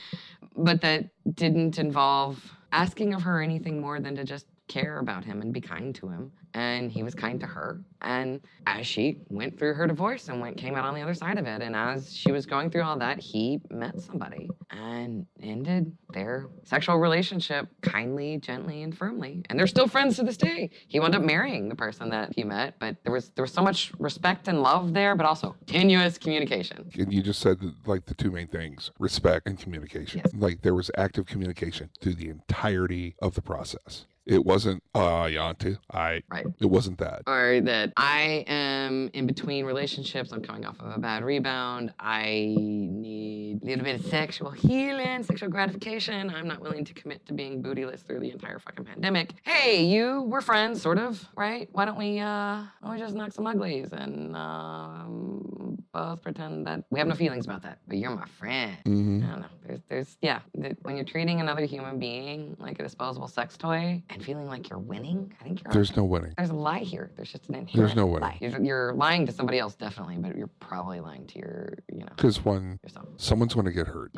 but 0.56 0.80
that 0.82 1.10
didn't 1.34 1.78
involve 1.78 2.52
asking 2.72 3.14
of 3.14 3.22
her 3.22 3.40
anything 3.42 3.80
more 3.80 4.00
than 4.00 4.16
to 4.16 4.24
just 4.24 4.46
care 4.68 4.98
about 4.98 5.24
him 5.24 5.42
and 5.42 5.52
be 5.52 5.60
kind 5.60 5.94
to 5.94 6.08
him. 6.08 6.32
And 6.54 6.90
he 6.90 7.02
was 7.02 7.14
kind 7.14 7.40
to 7.40 7.46
her 7.46 7.82
and 8.02 8.40
as 8.66 8.86
she 8.86 9.18
went 9.28 9.58
through 9.58 9.74
her 9.74 9.86
divorce 9.86 10.28
and 10.28 10.40
went 10.40 10.56
came 10.56 10.74
out 10.74 10.84
on 10.84 10.94
the 10.94 11.00
other 11.00 11.14
side 11.14 11.38
of 11.38 11.46
it 11.46 11.62
and 11.62 11.74
as 11.74 12.14
she 12.14 12.32
was 12.32 12.46
going 12.46 12.70
through 12.70 12.82
all 12.82 12.98
that 12.98 13.18
he 13.18 13.60
met 13.70 14.00
somebody 14.00 14.48
and 14.70 15.26
ended 15.42 15.90
their 16.12 16.46
sexual 16.64 16.98
relationship 16.98 17.68
kindly 17.80 18.38
gently 18.38 18.82
and 18.82 18.96
firmly 18.96 19.42
and 19.48 19.58
they're 19.58 19.66
still 19.66 19.86
friends 19.86 20.16
to 20.16 20.22
this 20.22 20.36
day 20.36 20.70
he 20.88 21.00
wound 21.00 21.14
up 21.14 21.22
marrying 21.22 21.68
the 21.68 21.74
person 21.74 22.08
that 22.10 22.32
he 22.34 22.44
met 22.44 22.74
but 22.78 22.96
there 23.04 23.12
was 23.12 23.30
there 23.30 23.42
was 23.42 23.52
so 23.52 23.62
much 23.62 23.92
respect 23.98 24.48
and 24.48 24.62
love 24.62 24.92
there 24.92 25.14
but 25.16 25.26
also 25.26 25.54
tenuous 25.66 26.18
communication 26.18 26.90
And 26.98 27.12
you 27.12 27.22
just 27.22 27.40
said 27.40 27.58
like 27.86 28.06
the 28.06 28.14
two 28.14 28.30
main 28.30 28.48
things 28.48 28.90
respect 28.98 29.46
and 29.46 29.58
communication. 29.58 30.22
Yes. 30.24 30.32
Like 30.34 30.62
there 30.62 30.74
was 30.74 30.90
active 30.96 31.26
communication 31.26 31.90
through 32.00 32.14
the 32.14 32.28
entirety 32.28 33.16
of 33.20 33.34
the 33.34 33.42
process. 33.42 34.06
It 34.24 34.44
wasn't, 34.44 34.82
uh, 34.94 35.24
Yantu, 35.24 35.78
I, 35.90 36.22
right 36.30 36.46
it 36.60 36.66
wasn't 36.66 36.98
that. 36.98 37.22
or 37.26 37.60
that 37.62 37.92
I 37.96 38.44
am 38.46 39.10
in 39.14 39.26
between 39.26 39.64
relationships. 39.64 40.32
I'm 40.32 40.42
coming 40.42 40.64
off 40.64 40.78
of 40.80 40.94
a 40.94 40.98
bad 41.00 41.24
rebound. 41.24 41.92
I 41.98 42.54
need 42.56 43.62
a 43.62 43.66
little 43.66 43.84
bit 43.84 43.98
of 43.98 44.06
sexual 44.06 44.50
healing, 44.52 45.24
sexual 45.24 45.48
gratification. 45.48 46.30
I'm 46.30 46.46
not 46.46 46.60
willing 46.60 46.84
to 46.84 46.94
commit 46.94 47.26
to 47.26 47.32
being 47.32 47.62
bootyless 47.62 48.06
through 48.06 48.20
the 48.20 48.30
entire 48.30 48.60
fucking 48.60 48.84
pandemic. 48.84 49.34
Hey, 49.42 49.84
you, 49.86 50.22
we're 50.22 50.40
friends, 50.40 50.80
sort 50.80 50.98
of, 50.98 51.28
right? 51.36 51.68
Why 51.72 51.84
don't 51.84 51.98
we, 51.98 52.20
uh, 52.20 52.26
why 52.26 52.68
don't 52.82 52.92
we 52.92 52.98
just 52.98 53.14
knock 53.16 53.32
some 53.32 53.46
uglies 53.46 53.92
and 53.92 54.36
um, 54.36 55.31
both 55.92 56.22
pretend 56.22 56.66
that 56.66 56.84
we 56.90 56.98
have 56.98 57.06
no 57.08 57.14
feelings 57.14 57.44
about 57.44 57.62
that? 57.62 57.78
But 57.86 57.98
you're 57.98 58.10
my 58.10 58.26
friend. 58.26 58.76
hmm 58.84 59.22
I 59.24 59.30
don't 59.30 59.40
know. 59.40 59.46
There's, 59.66 59.80
there's, 59.88 60.16
yeah. 60.22 60.40
When 60.82 60.96
you're 60.96 61.04
treating 61.04 61.40
another 61.40 61.64
human 61.64 61.98
being 61.98 62.56
like 62.58 62.78
a 62.80 62.82
disposable 62.82 63.28
sex 63.28 63.56
toy 63.56 64.02
and 64.10 64.24
feeling 64.24 64.46
like 64.46 64.68
you're 64.70 64.78
winning, 64.78 65.32
I 65.40 65.44
think 65.44 65.62
you're 65.64 65.72
There's 65.72 65.96
no 65.96 66.04
winning. 66.04 66.32
there's 66.36 66.50
a 66.50 66.54
lie 66.54 66.78
here. 66.80 67.10
There's 67.16 67.30
just 67.30 67.48
an 67.48 67.54
inherent 67.56 67.76
There's 67.88 67.96
no 67.96 68.06
winning. 68.06 68.22
lie. 68.28 68.38
You're, 68.40 68.60
you're 68.62 68.92
lying 68.94 69.26
to 69.26 69.32
somebody 69.32 69.58
else, 69.58 69.74
definitely, 69.74 70.16
but 70.16 70.36
you're 70.36 70.50
probably 70.60 71.00
lying 71.00 71.26
to 71.28 71.38
your, 71.38 71.74
you 71.92 72.00
know, 72.00 72.12
Because 72.16 72.44
when 72.44 72.78
yourself. 72.82 73.06
someone's 73.18 73.54
going 73.54 73.66
to 73.66 73.72
get 73.72 73.86
hurt, 73.86 74.12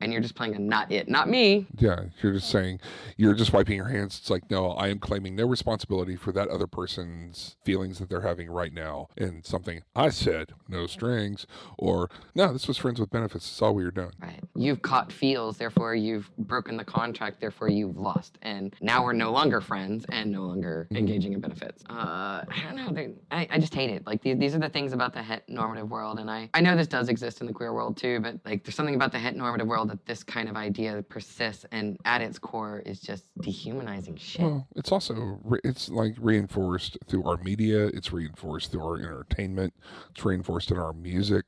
And 0.00 0.12
you're 0.12 0.22
just 0.22 0.34
playing 0.34 0.54
a 0.54 0.58
not 0.58 0.90
it, 0.90 1.08
not 1.08 1.28
me. 1.28 1.66
yeah, 1.78 2.04
you're 2.22 2.32
just 2.32 2.50
saying, 2.50 2.80
you're 3.16 3.34
just 3.34 3.52
wiping 3.52 3.76
your 3.76 3.88
hands. 3.88 4.18
It's 4.18 4.30
like, 4.30 4.50
no, 4.50 4.70
I 4.72 4.88
am 4.88 4.98
claiming 4.98 5.36
no 5.36 5.46
responsibility 5.46 6.16
for 6.16 6.32
that 6.32 6.48
other 6.48 6.66
person's 6.66 7.56
feelings 7.64 7.98
that 7.98 8.08
they're 8.08 8.22
having 8.22 8.50
right 8.50 8.72
now. 8.72 9.08
And 9.18 9.44
something 9.44 9.82
I 9.94 10.08
said, 10.10 10.52
no 10.68 10.86
strings, 10.86 11.46
or 11.78 12.08
no, 12.34 12.52
this 12.52 12.66
was 12.66 12.78
friends 12.78 12.98
with 12.98 13.10
benefits. 13.10 13.46
It's 13.46 13.60
all 13.62 13.74
we 13.74 13.84
were 13.84 13.90
doing. 13.90 14.12
Right. 14.20 14.40
You've 14.54 14.82
caught 14.82 15.12
feels, 15.12 15.58
therefore 15.58 15.94
you've 15.94 16.30
broken 16.38 16.76
the 16.76 16.84
contract, 16.84 17.40
therefore 17.40 17.68
you've 17.68 17.96
lost. 17.98 18.38
And 18.42 18.74
now 18.80 19.04
we're 19.04 19.12
no 19.12 19.30
longer 19.32 19.60
friends 19.60 20.06
and 20.08 20.32
no 20.32 20.42
longer 20.44 20.88
Mhm. 20.90 20.96
engaging 20.98 21.32
in 21.34 21.40
benefits. 21.40 21.82
Uh, 21.90 22.44
I 22.48 22.62
don't 22.64 22.94
know. 22.94 23.12
I, 23.30 23.46
I 23.50 23.58
just 23.58 23.74
hate 23.74 23.90
it. 23.90 24.06
Like 24.06 24.22
these, 24.22 24.38
these 24.38 24.54
are 24.54 24.58
the 24.58 24.68
things 24.68 24.92
about 24.92 25.12
the 25.12 25.22
het 25.22 25.46
normative 25.48 25.90
world. 25.90 26.18
And 26.18 26.30
I, 26.30 26.48
I 26.54 26.60
know 26.60 26.76
this 26.76 26.86
does 26.86 27.08
exist 27.08 27.40
in 27.40 27.46
the 27.46 27.52
queer 27.52 27.72
world 27.74 27.96
too, 27.96 28.20
but 28.20 28.36
like 28.44 28.64
there's 28.64 28.74
something 28.74 28.94
about 28.94 29.12
the 29.12 29.18
het 29.18 29.36
normative 29.36 29.66
world 29.66 29.89
that 29.90 30.06
this 30.06 30.22
kind 30.22 30.48
of 30.48 30.56
idea 30.56 31.02
persists 31.02 31.66
and 31.70 31.96
at 32.04 32.20
its 32.20 32.38
core 32.38 32.82
is 32.86 33.00
just 33.00 33.24
dehumanizing 33.40 34.16
shit. 34.16 34.42
Well, 34.42 34.66
it's 34.76 34.90
also 34.90 35.38
re- 35.42 35.60
it's 35.64 35.88
like 35.88 36.14
reinforced 36.18 36.98
through 37.06 37.24
our 37.24 37.36
media. 37.38 37.86
It's 37.86 38.12
reinforced 38.12 38.72
through 38.72 38.82
our 38.82 38.96
entertainment. 38.96 39.74
It's 40.14 40.24
reinforced 40.24 40.70
in 40.70 40.78
our 40.78 40.92
music. 40.92 41.44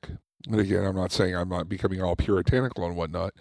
And 0.49 0.61
again, 0.61 0.85
I'm 0.85 0.97
not 0.97 1.13
saying 1.13 1.37
I'm 1.37 1.49
not 1.49 1.69
becoming 1.69 2.03
all 2.03 2.17
puritanical 2.17 2.85
and 2.85 2.97
whatnot, 2.97 3.33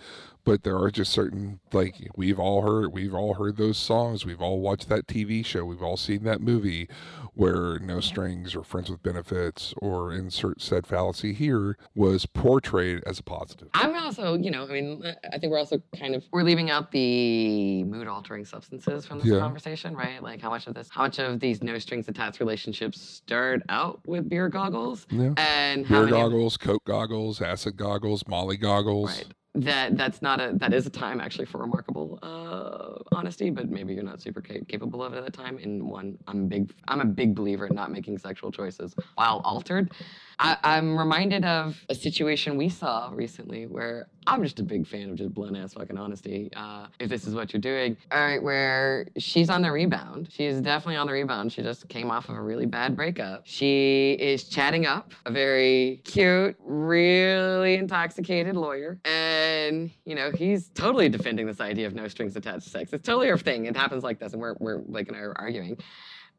but 0.44 0.64
there 0.64 0.78
are 0.78 0.92
just 0.92 1.12
certain 1.12 1.60
like 1.72 1.96
we've 2.16 2.40
all 2.40 2.62
heard 2.62 2.92
we've 2.94 3.14
all 3.14 3.36
heard 3.36 3.58
those 3.58 3.78
songs. 3.78 4.26
We've 4.26 4.42
all 4.42 4.60
watched 4.60 4.90
that 4.90 5.08
TV 5.08 5.46
show. 5.46 5.66
We've 5.66 5.82
all 5.84 5.98
seen 5.98 6.24
that 6.24 6.42
movie 6.42 6.88
where 7.34 7.80
no 7.80 8.00
strings 8.02 8.56
or 8.56 8.64
friends 8.64 8.90
with 8.90 9.02
benefits 9.02 9.74
or 9.78 10.12
insert 10.14 10.62
said 10.62 10.86
fallacy 10.86 11.34
here 11.34 11.78
was 11.96 12.26
portrayed 12.26 13.02
as 13.06 13.20
a 13.20 13.24
positive. 13.24 13.70
I'm 13.74 13.96
also, 13.96 14.38
you 14.38 14.52
know, 14.52 14.64
I 14.64 14.68
mean, 14.74 15.02
I 15.32 15.38
think 15.38 15.52
we're 15.52 15.60
also 15.60 15.82
kind 15.98 16.14
of 16.16 16.24
we're 16.32 16.44
leaving 16.44 16.70
out 16.70 16.92
the 16.92 17.84
mood 17.86 18.08
altering 18.08 18.44
substances 18.46 19.06
from 19.06 19.20
this 19.20 19.28
Yeah. 19.28 19.40
conversation, 19.40 19.96
right? 19.96 20.22
Like 20.22 20.42
how 20.42 20.50
much 20.50 20.68
of 20.68 20.74
this, 20.74 20.90
how 20.92 21.04
much 21.04 21.20
of 21.20 21.40
these 21.40 21.64
no 21.64 21.78
strings 21.80 22.08
attached 22.08 22.40
relationships 22.40 23.00
start 23.02 23.62
out 23.70 24.02
with 24.06 24.28
beer 24.28 24.50
goggles, 24.50 25.08
Yeah. 25.10 25.34
and 25.38 25.86
how 25.86 26.02
Beer 26.06 26.10
goggles, 26.12 26.58
Coke 26.58 26.84
goggles, 26.86 27.42
acid 27.42 27.78
goggles, 27.78 28.24
Molly 28.28 28.58
goggles. 28.58 29.18
right? 29.18 29.34
That 29.54 29.98
that's 29.98 30.22
not 30.22 30.40
a 30.40 30.54
that 30.56 30.74
is 30.74 30.86
a 30.86 30.90
time 30.90 31.20
actually 31.20 31.46
for 31.46 31.58
remarkable 31.58 32.20
uh, 32.24 33.04
honesty, 33.14 33.50
but 33.50 33.70
maybe 33.70 33.94
you're 33.94 34.02
not 34.02 34.22
super 34.22 34.42
ca- 34.42 34.64
capable 34.70 35.04
of 35.04 35.14
it 35.14 35.18
at 35.18 35.26
the 35.26 35.32
time. 35.32 35.60
In 35.60 35.90
one, 35.90 36.18
I'm 36.26 36.48
big 36.48 36.72
I'm 36.88 37.02
a 37.02 37.06
big 37.06 37.36
believer 37.36 37.68
in 37.68 37.76
not 37.76 37.92
making 37.92 38.18
sexual 38.18 38.50
choices 38.50 38.96
while 39.16 39.42
altered. 39.44 39.92
I, 40.40 40.56
I'm 40.64 40.98
reminded 40.98 41.44
of 41.44 41.84
a 41.90 41.96
situation 41.96 42.56
we 42.56 42.70
saw 42.70 43.12
recently 43.14 43.68
where 43.68 44.08
I'm 44.28 44.44
just 44.44 44.60
a 44.60 44.64
big 44.64 44.86
fan 44.86 45.10
of 45.10 45.16
just 45.16 45.34
blunt 45.34 45.58
ass 45.58 45.74
fucking 45.74 45.98
honesty. 45.98 46.52
Uh, 46.56 46.88
if 47.00 47.10
this 47.10 47.26
is 47.26 47.34
what 47.34 47.54
you're 47.54 47.62
doing, 47.62 47.98
all 48.12 48.22
right, 48.22 48.42
where 48.42 49.08
she's 49.18 49.50
on 49.50 49.62
the 49.62 49.72
rebound. 49.72 50.30
She 50.32 50.46
is 50.46 50.62
definitely 50.62 50.98
on 50.98 51.08
the 51.08 51.14
rebound. 51.14 51.52
She 51.52 51.62
just 51.64 51.90
came 51.90 52.12
off 52.12 52.30
of 52.30 52.36
a 52.36 52.42
really 52.42 52.66
bad 52.66 52.96
breakup. 52.96 53.42
She 53.46 54.14
is 54.20 54.44
chatting 54.44 54.86
up 54.86 55.14
a 55.26 55.32
very 55.32 56.02
cute, 56.06 56.56
really 56.60 57.76
intoxicated 57.76 58.56
lawyer. 58.56 59.00
And, 59.06 59.90
you 60.06 60.16
know, 60.16 60.32
he's 60.32 60.70
totally 60.70 61.10
defending 61.10 61.48
this 61.48 61.60
idea 61.60 61.88
of 61.88 61.96
no 61.96 62.08
strings 62.08 62.36
attached 62.36 62.68
sex. 62.68 62.94
It's 62.94 63.06
totally 63.06 63.28
her 63.28 63.38
thing. 63.38 63.66
It 63.66 63.76
happens 63.76 64.04
like 64.04 64.20
this. 64.20 64.34
And 64.34 64.42
we're, 64.42 64.56
we're 64.60 64.84
like, 64.88 65.08
and 65.08 65.18
I 65.18 65.22
are 65.22 65.34
arguing. 65.38 65.78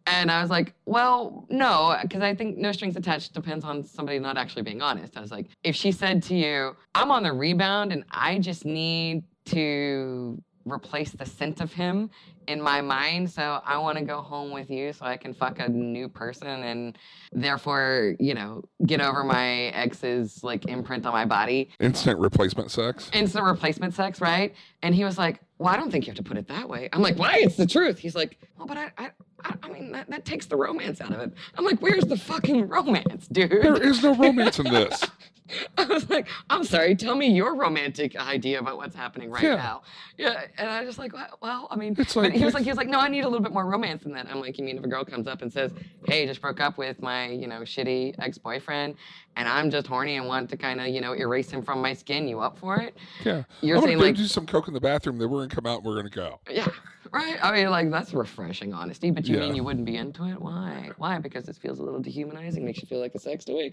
And 0.07 0.31
I 0.31 0.41
was 0.41 0.51
like, 0.51 0.75
well, 0.85 1.47
no, 1.49 1.97
because 2.03 2.23
I 2.23 2.35
think 2.35 2.59
no 2.59 2.73
strings 2.73 2.97
attached 2.97 3.35
depends 3.35 3.65
on 3.65 3.85
somebody 3.85 4.19
not 4.19 4.37
actually 4.37 4.63
being 4.63 4.83
honest. 4.83 5.17
I 5.17 5.21
was 5.21 5.31
like, 5.31 5.47
if 5.63 5.77
she 5.77 5.93
said 5.93 6.23
to 6.25 6.35
you, 6.35 6.77
I'm 6.95 7.11
on 7.11 7.23
the 7.23 7.33
rebound 7.33 7.93
and 7.93 8.05
I 8.11 8.39
just 8.39 8.65
need 8.65 9.25
to 9.47 10.43
replace 10.65 11.11
the 11.11 11.27
scent 11.27 11.61
of 11.61 11.73
him 11.73 12.11
in 12.49 12.61
my 12.61 12.81
mind. 12.81 13.31
So 13.31 13.61
I 13.65 13.79
want 13.79 13.99
to 13.99 14.05
go 14.05 14.21
home 14.21 14.51
with 14.51 14.71
you 14.71 14.93
so 14.93 15.05
I 15.05 15.17
can 15.17 15.35
fuck 15.35 15.59
a 15.59 15.69
new 15.69 16.09
person 16.09 16.49
and 16.49 16.99
therefore, 17.33 18.17
you 18.19 18.35
know, 18.35 18.63
get 18.85 19.01
over 19.01 19.25
my 19.25 19.67
ex's 19.67 20.43
like 20.43 20.67
imprint 20.67 21.07
on 21.07 21.13
my 21.13 21.25
body. 21.25 21.71
Instant 21.81 22.19
replacement 22.19 22.71
sex. 22.71 23.11
Instant 23.13 23.45
replacement 23.45 23.95
sex, 23.95 24.21
right? 24.21 24.55
And 24.83 24.95
he 24.95 25.05
was 25.05 25.19
like, 25.19 25.41
Well, 25.59 25.73
I 25.73 25.77
don't 25.77 25.91
think 25.91 26.07
you 26.07 26.11
have 26.11 26.19
to 26.19 26.23
put 26.25 26.37
it 26.37 26.49
that 26.49 26.69
way. 26.69 26.89
I'm 26.93 27.03
like, 27.03 27.17
Why? 27.17 27.39
It's 27.41 27.57
the 27.57 27.67
truth. 27.67 27.99
He's 27.99 28.15
like, 28.15 28.39
Well, 28.57 28.67
but 28.67 28.77
I, 28.77 28.93
I, 28.99 29.11
I, 29.45 29.55
I 29.63 29.69
mean, 29.69 29.93
that, 29.93 30.09
that 30.11 30.25
takes 30.25 30.47
the 30.47 30.57
romance 30.57 31.01
out 31.01 31.13
of 31.13 31.21
it. 31.21 31.33
I'm 31.57 31.65
like, 31.65 31.81
Where's 31.81 32.05
the 32.05 32.17
fucking 32.17 32.69
romance, 32.69 33.27
dude? 33.29 33.51
There 33.51 33.83
is 33.83 34.03
no 34.03 34.15
romance 34.15 34.59
in 34.59 34.67
this. 34.67 35.03
I 35.77 35.85
was 35.85 36.09
like, 36.09 36.29
I'm 36.49 36.65
sorry, 36.65 36.95
tell 36.95 37.15
me 37.15 37.27
your 37.27 37.55
romantic 37.57 38.17
idea 38.17 38.59
about 38.59 38.79
what's 38.79 38.95
happening 38.97 39.31
right 39.31 39.43
Yeah. 39.43 39.57
now. 39.57 39.83
Yeah. 40.17 40.45
And 40.57 40.67
I 40.71 40.81
was 40.81 40.89
just 40.89 40.99
like, 40.99 41.13
well, 41.43 41.69
I 41.71 41.77
mean, 41.77 41.95
It's 41.99 42.17
like- 42.17 42.33
he 42.33 42.43
was 42.43 42.55
like, 42.55 42.63
he 42.63 42.71
was 42.71 42.79
like, 42.79 42.89
no, 42.89 42.99
I 42.99 43.09
need 43.09 43.21
a 43.21 43.29
little 43.29 43.43
bit 43.43 43.53
more 43.53 43.67
romance 43.67 44.05
than 44.05 44.13
that. 44.13 44.29
I'm 44.31 44.41
like, 44.41 44.57
you 44.57 44.65
mean 44.65 44.79
if 44.79 44.85
a 44.85 44.89
girl 44.89 45.05
comes 45.05 45.27
up 45.27 45.43
and 45.43 45.53
says, 45.53 45.73
hey, 46.07 46.25
just 46.27 46.41
broke 46.41 46.61
up 46.61 46.79
with 46.79 47.03
my, 47.03 47.29
you 47.29 47.47
know, 47.49 47.61
shitty 47.63 48.15
ex-boyfriend 48.19 48.95
and 49.37 49.49
I'm 49.49 49.71
just 49.71 49.87
horny 49.89 50.17
and 50.17 50.27
want 50.27 50.49
to 50.51 50.57
kind 50.57 50.81
of, 50.81 50.87
you 50.87 51.03
know, 51.03 51.13
erase 51.13 51.51
him 51.51 51.61
from 51.63 51.83
my 51.83 51.93
skin, 51.93 52.29
you 52.29 52.41
up 52.41 52.57
for 52.57 52.79
it? 52.81 52.97
Yeah. 53.23 53.43
You're 53.61 53.77
I'm 53.77 53.83
saying 53.83 53.99
gonna 53.99 54.07
go 54.07 54.07
like, 54.13 54.17
do 54.17 54.27
some 54.29 54.47
coke 54.47 54.69
in 54.69 54.75
the 54.75 54.81
bathroom. 54.81 55.19
Then 55.19 55.29
we're 55.29 55.41
gonna 55.47 55.55
come 55.55 55.67
out. 55.67 55.79
and 55.79 55.87
We're 55.87 55.97
gonna 55.97 56.09
go. 56.09 56.41
yeah, 56.51 56.69
right? 57.13 57.39
I 57.43 57.53
mean, 57.53 57.71
like, 57.71 57.91
that's 57.91 58.13
refreshing 58.15 58.73
honesty, 58.73 59.11
but 59.11 59.27
you 59.27 59.35
Yeah. 59.37 59.41
mean 59.43 59.55
you 59.55 59.63
wouldn't 59.65 59.85
be 59.85 59.97
into 59.97 60.25
it? 60.27 60.41
Why? 60.41 60.91
Why? 60.97 61.19
Because 61.19 61.49
it 61.49 61.57
feels 61.57 61.79
a 61.79 61.83
little 61.83 62.01
dehumanizing, 62.01 62.65
makes 62.65 62.81
you 62.81 62.87
feel 62.89 63.01
like 63.01 63.15
a 63.15 63.19
sex 63.19 63.45
toy, 63.45 63.71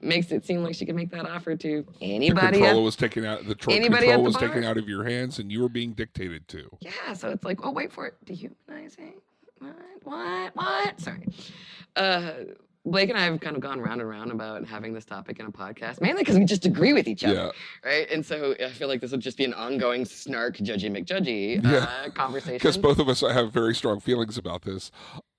makes 0.00 0.30
it 0.32 0.44
seem 0.44 0.62
like 0.62 0.74
she 0.74 0.84
could 0.86 0.96
make 0.96 1.10
that 1.10 1.26
offer 1.26 1.56
to 1.56 1.86
The 2.00 2.14
anybody. 2.14 2.62
at- 2.62 2.74
was 2.76 2.96
taken 2.96 3.24
out. 3.24 3.46
The 3.46 3.54
tro- 3.54 3.72
Anybody 3.74 4.06
control 4.06 4.24
was 4.24 4.34
bar? 4.36 4.48
taken 4.48 4.64
out 4.64 4.76
of 4.76 4.88
your 4.88 5.04
hands, 5.04 5.38
and 5.38 5.50
you 5.52 5.60
were 5.62 5.68
being 5.68 5.92
dictated 5.92 6.48
to. 6.48 6.68
Yeah, 6.80 7.12
so 7.14 7.30
it's 7.30 7.44
like, 7.44 7.64
oh, 7.64 7.70
wait 7.70 7.92
for 7.92 8.06
it. 8.06 8.14
Dehumanizing? 8.24 9.14
What? 9.58 9.76
What? 10.04 10.56
What? 10.56 11.00
Sorry. 11.00 11.26
Uh, 11.96 12.32
Blake 12.86 13.10
and 13.10 13.18
I 13.18 13.22
have 13.24 13.38
kind 13.40 13.56
of 13.56 13.62
gone 13.62 13.78
round 13.80 14.00
and 14.00 14.08
round 14.08 14.32
about 14.32 14.66
having 14.66 14.94
this 14.94 15.04
topic 15.04 15.38
in 15.38 15.46
a 15.46 15.52
podcast, 15.52 16.00
mainly 16.00 16.22
because 16.22 16.38
we 16.38 16.46
just 16.46 16.64
agree 16.64 16.94
with 16.94 17.06
each 17.08 17.22
other, 17.24 17.34
Yeah. 17.34 17.50
right? 17.84 18.10
And 18.10 18.24
so 18.24 18.54
I 18.58 18.70
feel 18.70 18.88
like 18.88 19.02
this 19.02 19.10
would 19.10 19.20
just 19.20 19.36
be 19.36 19.44
an 19.44 19.52
ongoing 19.52 20.06
snark, 20.06 20.56
judgy 20.56 20.90
McJudgy 20.90 21.62
Yeah. 21.62 21.86
uh, 22.06 22.10
conversation. 22.10 22.54
Because 22.54 22.78
both 22.78 22.98
of 22.98 23.08
us 23.08 23.20
have 23.20 23.52
very 23.52 23.74
strong 23.74 24.00
feelings 24.00 24.38
about 24.38 24.62
this. 24.62 24.90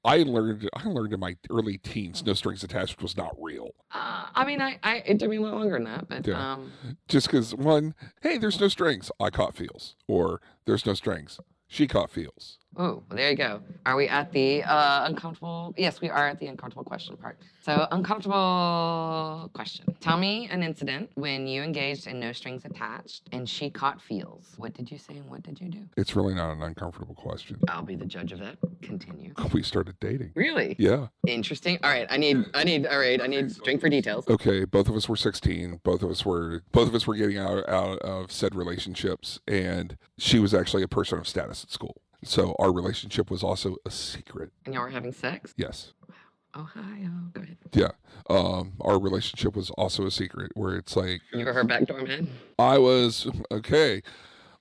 I 0.03 0.17
learned. 0.23 0.67
I 0.73 0.87
learned 0.87 1.13
in 1.13 1.19
my 1.19 1.35
early 1.51 1.77
teens, 1.77 2.23
no 2.25 2.33
strings 2.33 2.63
attached 2.63 3.01
was 3.03 3.15
not 3.15 3.35
real. 3.39 3.69
Uh, 3.91 4.25
I 4.33 4.45
mean, 4.45 4.59
I, 4.61 4.79
I 4.83 4.95
it 5.05 5.19
took 5.19 5.29
me 5.29 5.37
a 5.37 5.41
lot 5.41 5.53
longer 5.53 5.73
than 5.75 5.83
that, 5.83 6.07
but 6.09 6.25
Yeah. 6.25 6.53
um, 6.53 6.71
Just 7.07 7.27
because 7.27 7.53
one, 7.55 7.93
hey, 8.21 8.37
there's 8.39 8.59
no 8.59 8.67
strings. 8.67 9.11
I 9.19 9.29
caught 9.29 9.55
feels, 9.55 9.95
or 10.07 10.41
there's 10.65 10.85
no 10.87 10.95
strings. 10.95 11.39
She 11.67 11.87
caught 11.87 12.09
feels. 12.09 12.57
Oh, 12.77 12.83
well, 12.83 13.03
there 13.11 13.29
you 13.29 13.37
go. 13.37 13.61
Are 13.85 13.95
we 13.95 14.07
at 14.07 14.31
the 14.31 14.63
uh, 14.63 15.05
uncomfortable? 15.05 15.73
Yes, 15.77 16.01
we 16.01 16.09
are 16.09 16.27
at 16.27 16.39
the 16.39 16.47
uncomfortable 16.47 16.83
question 16.83 17.17
part. 17.17 17.37
So, 17.61 17.87
uncomfortable 17.91 19.49
question. 19.53 19.85
Tell 19.99 20.17
me 20.17 20.47
an 20.49 20.63
incident 20.63 21.11
when 21.15 21.47
you 21.47 21.61
engaged 21.61 22.07
in 22.07 22.19
no 22.19 22.31
strings 22.31 22.65
attached 22.65 23.29
and 23.31 23.47
she 23.47 23.69
caught 23.69 24.01
feels. 24.01 24.53
What 24.57 24.73
did 24.73 24.89
you 24.89 24.97
say 24.97 25.17
and 25.17 25.29
what 25.29 25.43
did 25.43 25.59
you 25.61 25.69
do? 25.69 25.83
It's 25.97 26.15
really 26.15 26.33
not 26.33 26.53
an 26.53 26.63
uncomfortable 26.63 27.15
question. 27.15 27.59
I'll 27.67 27.83
be 27.83 27.95
the 27.95 28.05
judge 28.05 28.31
of 28.31 28.39
that. 28.39 28.57
Continue. 28.81 29.33
We 29.51 29.63
started 29.63 29.99
dating. 29.99 30.31
Really? 30.33 30.77
Yeah. 30.79 31.07
Interesting. 31.27 31.77
All 31.83 31.89
right. 31.89 32.07
I 32.09 32.15
need. 32.15 32.45
I 32.53 32.63
need. 32.63 32.85
All 32.85 32.97
right. 32.97 33.21
I 33.21 33.27
need 33.27 33.53
drink 33.63 33.81
for 33.81 33.89
details. 33.89 34.25
Okay. 34.29 34.63
Both 34.63 34.87
of 34.87 34.95
us 34.95 35.09
were 35.09 35.17
16. 35.17 35.81
Both 35.83 36.03
of 36.03 36.09
us 36.09 36.25
were. 36.25 36.63
Both 36.71 36.87
of 36.87 36.95
us 36.95 37.05
were 37.05 37.15
getting 37.15 37.37
out 37.37 37.67
out 37.67 37.99
of 37.99 38.31
said 38.31 38.55
relationships, 38.55 39.41
and 39.45 39.97
she 40.17 40.39
was 40.39 40.53
actually 40.53 40.83
a 40.83 40.87
person 40.87 41.19
of 41.19 41.27
status 41.27 41.65
at 41.65 41.69
school. 41.69 42.01
So 42.23 42.55
our 42.59 42.71
relationship 42.71 43.31
was 43.31 43.43
also 43.43 43.77
a 43.85 43.91
secret. 43.91 44.51
And 44.65 44.73
y'all 44.73 44.83
were 44.83 44.89
having 44.89 45.11
sex? 45.11 45.53
Yes. 45.57 45.93
Wow. 46.07 46.15
Ohio. 46.63 47.09
Go 47.33 47.41
ahead. 47.41 47.57
Yeah. 47.73 47.91
Um, 48.29 48.73
our 48.81 48.99
relationship 48.99 49.55
was 49.55 49.69
also 49.71 50.05
a 50.05 50.11
secret, 50.11 50.51
where 50.53 50.75
it's 50.75 50.95
like 50.95 51.21
You 51.33 51.45
were 51.45 51.53
her 51.53 51.63
backdoor 51.63 52.01
man. 52.01 52.27
I 52.59 52.77
was 52.77 53.27
okay. 53.51 54.01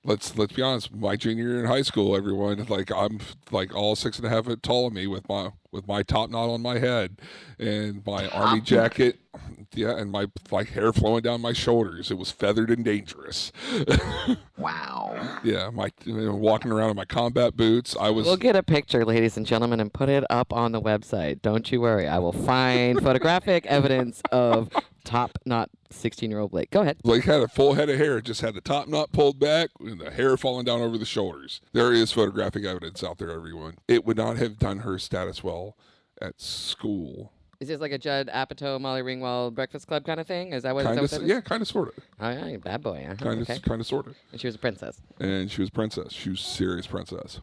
Let's 0.03 0.35
let's 0.37 0.53
be 0.53 0.61
honest. 0.61 0.93
My 0.95 1.15
junior 1.15 1.43
year 1.49 1.59
in 1.59 1.65
high 1.65 1.83
school, 1.83 2.15
everyone 2.15 2.65
like 2.69 2.91
I'm 2.91 3.19
like 3.51 3.75
all 3.75 3.95
six 3.95 4.17
and 4.17 4.25
a 4.25 4.29
half 4.29 4.45
foot 4.45 4.63
tall 4.63 4.87
of 4.87 4.93
me 4.93 5.05
with 5.05 5.27
my 5.29 5.49
with 5.71 5.87
my 5.87 6.03
top 6.03 6.29
knot 6.29 6.49
on 6.49 6.61
my 6.61 6.79
head 6.79 7.19
and 7.59 8.05
my 8.05 8.27
army 8.29 8.29
Top 8.29 8.53
knot. 8.55 8.63
jacket, 8.65 9.19
yeah, 9.73 9.97
and 9.97 10.11
my 10.11 10.27
like 10.51 10.69
hair 10.69 10.91
flowing 10.91 11.21
down 11.21 11.41
my 11.41 11.53
shoulders. 11.53 12.11
It 12.11 12.17
was 12.17 12.31
feathered 12.31 12.69
and 12.69 12.83
dangerous. 12.83 13.51
Wow. 14.57 15.39
yeah, 15.43 15.71
my 15.71 15.89
you 16.05 16.13
know, 16.15 16.35
walking 16.35 16.71
around 16.71 16.91
in 16.91 16.95
my 16.95 17.05
combat 17.05 17.57
boots. 17.57 17.95
I 17.99 18.11
was 18.11 18.27
We'll 18.27 18.37
get 18.37 18.55
a 18.55 18.61
picture, 18.61 19.03
ladies 19.03 19.37
and 19.37 19.45
gentlemen, 19.45 19.79
and 19.79 19.91
put 19.91 20.07
it 20.07 20.23
up 20.29 20.53
on 20.53 20.71
the 20.71 20.79
website. 20.81 21.41
Don't 21.41 21.71
you 21.71 21.81
worry. 21.81 22.07
I 22.07 22.19
will 22.19 22.31
find 22.31 23.01
photographic 23.03 23.65
evidence 23.65 24.21
of 24.31 24.69
top 25.03 25.39
knot 25.45 25.71
16 25.89 26.29
year 26.29 26.39
old 26.39 26.51
Blake. 26.51 26.69
Go 26.69 26.81
ahead. 26.81 26.97
Blake 27.01 27.23
had 27.23 27.41
a 27.41 27.47
full 27.47 27.73
head 27.73 27.89
of 27.89 27.97
hair, 27.97 28.21
just 28.21 28.41
had 28.41 28.53
the 28.53 28.61
top 28.61 28.87
knot 28.87 29.11
pulled 29.11 29.39
back 29.39 29.69
and 29.79 29.99
the 29.99 30.11
hair 30.11 30.37
falling 30.37 30.63
down 30.65 30.79
over 30.79 30.97
the 30.97 31.05
shoulders. 31.05 31.59
There 31.73 31.91
is 31.91 32.11
photographic 32.11 32.63
evidence 32.63 33.03
out 33.03 33.17
there, 33.17 33.31
everyone. 33.31 33.77
It 33.87 34.05
would 34.05 34.17
not 34.17 34.37
have 34.37 34.59
done 34.59 34.79
her 34.79 34.99
status 34.99 35.43
well 35.43 35.60
at 36.21 36.39
school. 36.39 37.31
Is 37.59 37.67
this 37.67 37.79
like 37.79 37.91
a 37.91 37.97
Judd 37.99 38.27
Apatow, 38.33 38.81
Molly 38.81 39.03
Ringwald 39.03 39.53
Breakfast 39.53 39.85
Club 39.87 40.03
kind 40.03 40.19
of 40.19 40.25
thing? 40.25 40.51
Is 40.51 40.63
that 40.63 40.73
what, 40.73 40.79
is 40.81 40.95
that 40.95 41.01
what 41.01 41.11
that 41.11 41.21
is? 41.21 41.27
yeah, 41.27 41.41
kind 41.41 41.61
of, 41.61 41.67
sort 41.67 41.89
of, 41.89 42.03
Oh, 42.19 42.29
yeah, 42.31 42.57
bad 42.57 42.81
boy. 42.81 43.05
Kind 43.19 43.41
of, 43.41 43.61
kind 43.61 43.79
of, 43.81 43.85
sort 43.85 44.07
of. 44.07 44.15
And 44.31 44.41
she 44.41 44.47
was 44.47 44.55
a 44.55 44.59
princess. 44.59 44.99
And 45.19 45.51
she 45.51 45.61
was 45.61 45.69
a 45.69 45.71
princess. 45.71 46.11
She 46.11 46.29
was 46.29 46.39
serious 46.39 46.87
princess. 46.87 47.39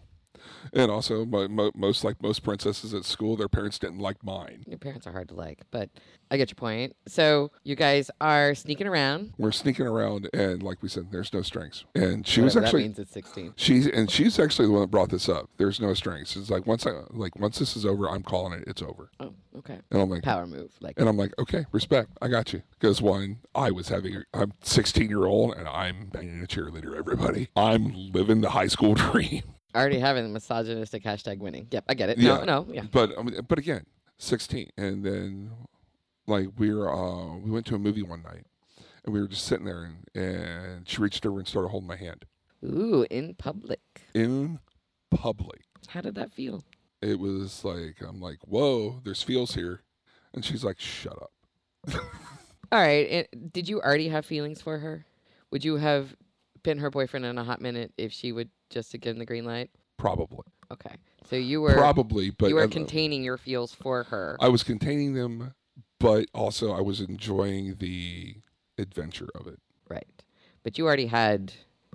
And 0.73 0.91
also, 0.91 1.25
mo- 1.25 1.49
mo- 1.49 1.73
most 1.75 2.05
like 2.05 2.23
most 2.23 2.43
princesses 2.43 2.95
at 2.95 3.05
school, 3.05 3.37
their 3.37 3.49
parents 3.49 3.79
didn't 3.79 3.99
like 3.99 4.23
mine. 4.25 4.65
Your 4.67 4.79
parents 4.79 5.07
are 5.07 5.13
hard 5.13 5.29
to 5.29 5.35
like, 5.35 5.63
but 5.71 5.91
I 6.31 6.37
get 6.37 6.51
your 6.51 6.57
point. 6.57 6.95
So 7.07 7.51
you 7.65 7.75
guys 7.77 8.11
are 8.21 8.55
sneaking 8.55 8.87
around. 8.87 9.33
We're 9.39 9.53
sneaking 9.53 9.87
around, 9.87 10.29
and 10.33 10.63
like 10.63 10.83
we 10.83 10.89
said, 10.89 11.11
there's 11.11 11.33
no 11.33 11.43
strings. 11.43 11.85
And 11.95 12.27
she 12.27 12.41
was 12.41 12.57
actually 12.57 12.83
that 12.83 12.89
means 12.89 12.99
it's 12.99 13.13
16. 13.13 13.55
She's 13.57 13.87
and 13.87 14.11
she's 14.11 14.39
actually 14.39 14.67
the 14.67 14.73
one 14.73 14.83
that 14.83 14.91
brought 14.91 15.11
this 15.11 15.29
up. 15.29 15.49
There's 15.57 15.81
no 15.81 15.95
strings. 15.95 16.37
It's 16.37 16.51
like 16.51 16.67
once 16.67 16.87
I 16.87 16.91
like 17.11 17.37
once 17.39 17.59
this 17.59 17.77
is 17.77 17.87
over, 17.87 18.09
I'm 18.09 18.23
calling 18.23 18.53
it. 18.59 18.65
It's 18.67 18.83
over. 18.83 19.11
Oh, 19.21 19.33
okay. 19.59 19.79
And 19.91 20.01
I'm 20.03 20.11
like, 20.11 20.23
Power 20.23 20.47
move. 20.47 20.73
Like 20.81 20.99
and 20.99 21.09
I'm 21.09 21.17
like, 21.17 21.33
okay, 21.39 21.67
respect. 21.73 22.11
I 22.21 22.29
got 22.29 22.53
you. 22.53 22.63
Because 22.79 23.01
one, 23.01 23.39
I 23.55 23.71
was 23.71 23.89
having, 23.89 24.17
a, 24.17 24.23
I'm 24.35 24.53
16 24.63 25.09
year 25.09 25.25
old, 25.25 25.55
and 25.57 25.67
I'm 25.69 26.07
banging 26.07 26.43
a 26.43 26.47
cheerleader. 26.47 26.97
Everybody, 26.97 27.49
I'm 27.57 27.93
living 28.13 28.41
the 28.41 28.51
high 28.51 28.67
school 28.69 28.95
dream. 28.95 29.43
Already 29.79 29.99
having 29.99 30.25
the 30.25 30.31
misogynistic 30.31 31.03
hashtag 31.05 31.39
winning. 31.39 31.69
Yep, 31.71 31.85
I 31.89 31.95
get 31.95 32.11
it. 32.11 32.19
No, 32.19 32.39
Yeah. 32.39 32.45
no, 32.45 32.67
yeah. 32.71 32.83
But 32.91 33.19
I 33.19 33.23
mean, 33.23 33.41
but 33.49 33.59
again, 33.59 33.85
16, 34.19 34.71
and 34.77 35.05
then 35.05 35.51
like 36.27 36.49
we 36.59 36.73
were, 36.75 36.93
uh, 36.93 37.37
we 37.37 37.51
went 37.51 37.67
to 37.67 37.75
a 37.75 37.79
movie 37.79 38.03
one 38.03 38.23
night, 38.23 38.45
and 39.05 39.15
we 39.15 39.21
were 39.21 39.29
just 39.29 39.45
sitting 39.47 39.65
there, 39.67 39.85
and, 40.15 40.23
and 40.25 40.89
she 40.89 41.01
reached 41.01 41.25
over 41.25 41.39
and 41.39 41.49
started 41.49 41.69
holding 41.69 41.89
my 41.89 41.97
hand 41.97 42.25
Ooh, 42.65 43.07
in 43.11 43.35
public. 43.35 43.81
in 44.15 44.59
public. 45.11 45.63
How 45.89 46.01
did 46.01 46.15
that 46.17 46.31
feel? 46.33 46.65
it 47.01 47.19
was 47.21 47.65
like 47.65 47.97
I'm 48.07 48.21
like, 48.21 48.39
whoa, 48.45 49.01
there's 49.05 49.23
feels 49.23 49.55
here, 49.55 49.83
and 50.35 50.45
she's 50.45 50.65
like, 50.65 50.81
shut 50.81 51.17
up. 51.17 51.31
All 52.71 52.81
right. 52.81 53.27
And 53.33 53.53
did 53.53 53.69
you 53.69 53.81
already 53.81 54.09
have 54.09 54.27
feelings 54.27 54.61
for 54.61 54.79
her? 54.79 55.07
Would 55.51 55.65
you 55.65 55.77
have 55.77 56.15
been 56.63 56.79
her 56.79 56.91
boyfriend 56.91 57.25
in 57.25 57.39
a 57.39 57.45
hot 57.45 57.61
minute 57.63 57.93
if 57.97 58.13
she 58.13 58.33
would 58.33 58.51
just 58.71 58.91
to 58.93 58.99
give 58.99 59.13
him 59.15 59.19
the 59.19 59.27
green 59.27 59.45
light? 59.45 59.71
Probably, 59.97 60.45
Okay. 60.71 60.95
So 61.29 61.37
you 61.37 61.61
were 61.61 61.75
probably, 61.75 62.31
but 62.31 62.49
you 62.49 62.55
were 62.55 62.65
I- 62.65 62.69
containing 62.69 63.25
your 63.25 63.37
feels 63.37 63.75
for 63.75 64.05
her. 64.05 64.37
I 64.41 64.49
was 64.49 64.63
containing 64.63 65.15
them, 65.15 65.55
but 65.99 66.27
also 66.33 66.73
I 66.73 66.81
was 66.81 67.01
enjoying 67.01 67.77
the 67.79 68.37
adventure 68.79 69.29
of 69.35 69.47
it. 69.47 69.59
right. 69.89 70.07
But 70.63 70.77
you 70.79 70.87
already 70.87 71.07
had 71.07 71.53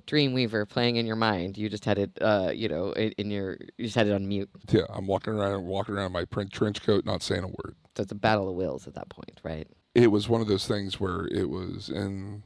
Dreamweaver 0.08 0.68
playing 0.68 0.96
in 0.98 1.06
your 1.06 1.16
mind. 1.16 1.58
You 1.58 1.70
just 1.70 1.86
had 1.86 1.98
it 2.00 2.12
uh, 2.20 2.52
you 2.54 2.68
know, 2.68 2.92
in, 2.92 3.12
in 3.18 3.30
your 3.32 3.58
you 3.78 3.86
just 3.86 3.96
had 3.96 4.08
it 4.08 4.14
on 4.14 4.28
mute. 4.28 4.50
Yeah, 4.70 4.82
I'm 4.90 5.06
walking 5.08 5.34
around, 5.34 5.66
walking 5.66 5.96
around 5.96 6.08
in 6.08 6.12
my 6.12 6.26
print 6.26 6.52
trench 6.52 6.82
coat, 6.82 7.06
not 7.06 7.22
saying 7.22 7.44
a 7.44 7.48
word. 7.48 7.76
So 7.96 8.04
it's 8.04 8.12
a 8.12 8.16
battle 8.16 8.50
of 8.50 8.56
wills 8.56 8.88
at 8.88 8.96
that 8.96 9.10
point, 9.10 9.40
right? 9.44 9.68
It 9.96 10.08
was 10.12 10.28
one 10.28 10.42
of 10.42 10.48
those 10.48 10.68
things 10.68 11.00
where 11.00 11.28
it 11.28 11.50
was 11.50 11.90
in. 11.90 12.44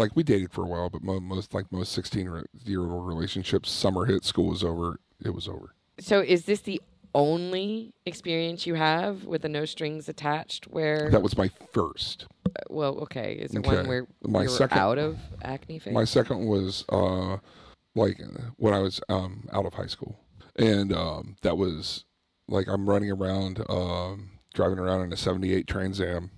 Like 0.00 0.16
we 0.16 0.22
dated 0.22 0.50
for 0.50 0.64
a 0.64 0.66
while, 0.66 0.88
but 0.88 1.02
most 1.02 1.52
like 1.52 1.70
most 1.70 1.92
16 1.92 2.42
year 2.64 2.80
old 2.90 3.06
relationships, 3.06 3.70
summer 3.70 4.06
hit, 4.06 4.24
school 4.24 4.46
was 4.48 4.64
over, 4.64 4.98
it 5.22 5.34
was 5.34 5.46
over. 5.46 5.74
So 5.98 6.20
is 6.20 6.46
this 6.46 6.60
the 6.60 6.80
only 7.14 7.92
experience 8.06 8.66
you 8.66 8.76
have 8.76 9.24
with 9.24 9.42
the 9.42 9.48
no 9.50 9.66
strings 9.66 10.08
attached 10.08 10.64
where 10.68 11.10
That 11.10 11.20
was 11.20 11.36
my 11.36 11.50
first. 11.74 12.26
well, 12.70 12.96
okay. 13.00 13.34
Is 13.34 13.52
it 13.54 13.58
Okay. 13.58 13.76
one 13.76 13.88
where 13.88 14.06
My 14.22 14.44
you 14.44 14.48
were 14.48 14.56
second- 14.56 14.78
out 14.78 14.96
of 14.96 15.18
acne 15.42 15.78
phase? 15.78 15.92
My 15.92 16.04
second 16.04 16.46
was 16.46 16.86
uh, 16.88 17.36
like 17.94 18.22
when 18.56 18.72
I 18.72 18.78
was 18.78 19.02
um, 19.10 19.48
out 19.52 19.66
of 19.66 19.74
high 19.74 19.86
school, 19.88 20.18
and 20.56 20.94
um, 20.94 21.36
that 21.42 21.58
was 21.58 22.06
like 22.48 22.68
I'm 22.68 22.88
running 22.88 23.10
around, 23.10 23.62
um, 23.68 24.30
driving 24.54 24.78
around 24.78 25.02
in 25.02 25.12
a 25.12 25.16
'78 25.16 25.66
Trans 25.66 26.00
Am, 26.00 26.30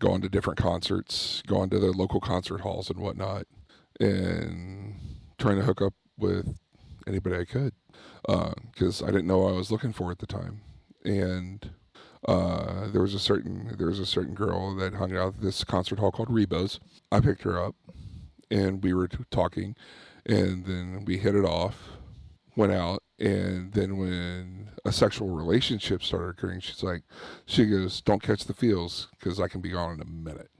going 0.00 0.20
to 0.22 0.28
different 0.28 0.58
concerts, 0.58 1.42
going 1.46 1.70
to 1.70 1.78
the 1.78 1.92
local 1.92 2.20
concert 2.20 2.62
halls 2.62 2.90
and 2.90 2.98
whatnot, 2.98 3.46
and 4.00 4.96
trying 5.38 5.56
to 5.56 5.62
hook 5.62 5.80
up 5.80 5.94
with 6.18 6.58
anybody 7.06 7.36
I 7.36 7.44
could 7.44 7.72
because 8.72 9.02
I 9.02 9.06
didn't 9.06 9.26
know 9.26 9.38
what 9.38 9.52
I 9.52 9.56
was 9.56 9.70
looking 9.70 9.92
for 9.92 10.10
at 10.10 10.18
the 10.18 10.26
time. 10.26 10.62
And 11.04 11.70
uh, 12.26 12.88
there 12.88 13.00
was 13.00 13.14
a 13.14 13.18
certain 13.18 13.74
there 13.78 13.86
was 13.86 13.98
a 13.98 14.06
certain 14.06 14.34
girl 14.34 14.74
that 14.76 14.94
hung 14.94 15.16
out 15.16 15.34
at 15.36 15.40
this 15.40 15.64
concert 15.64 15.98
hall 15.98 16.10
called 16.10 16.28
Rebo's. 16.28 16.80
I 17.10 17.20
picked 17.20 17.42
her 17.42 17.62
up, 17.62 17.76
and 18.50 18.82
we 18.82 18.92
were 18.92 19.08
talking, 19.30 19.76
and 20.26 20.66
then 20.66 21.04
we 21.06 21.18
hit 21.18 21.34
it 21.34 21.44
off, 21.44 21.88
went 22.56 22.72
out, 22.72 23.02
and 23.20 23.72
then 23.72 23.98
when 23.98 24.70
a 24.84 24.92
sexual 24.92 25.28
relationship 25.28 26.02
started 26.02 26.28
occurring, 26.30 26.60
she's 26.60 26.82
like, 26.82 27.02
she 27.46 27.66
goes, 27.66 28.00
"Don't 28.00 28.22
catch 28.22 28.44
the 28.44 28.54
feels, 28.54 29.08
because 29.18 29.38
I 29.38 29.48
can 29.48 29.60
be 29.60 29.70
gone 29.70 29.94
in 29.94 30.00
a 30.00 30.04
minute." 30.06 30.50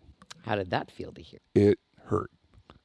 How 0.45 0.55
did 0.55 0.71
that 0.71 0.91
feel 0.91 1.13
to 1.13 1.23
hear? 1.23 1.41
It 1.55 1.79
hurt 2.05 2.31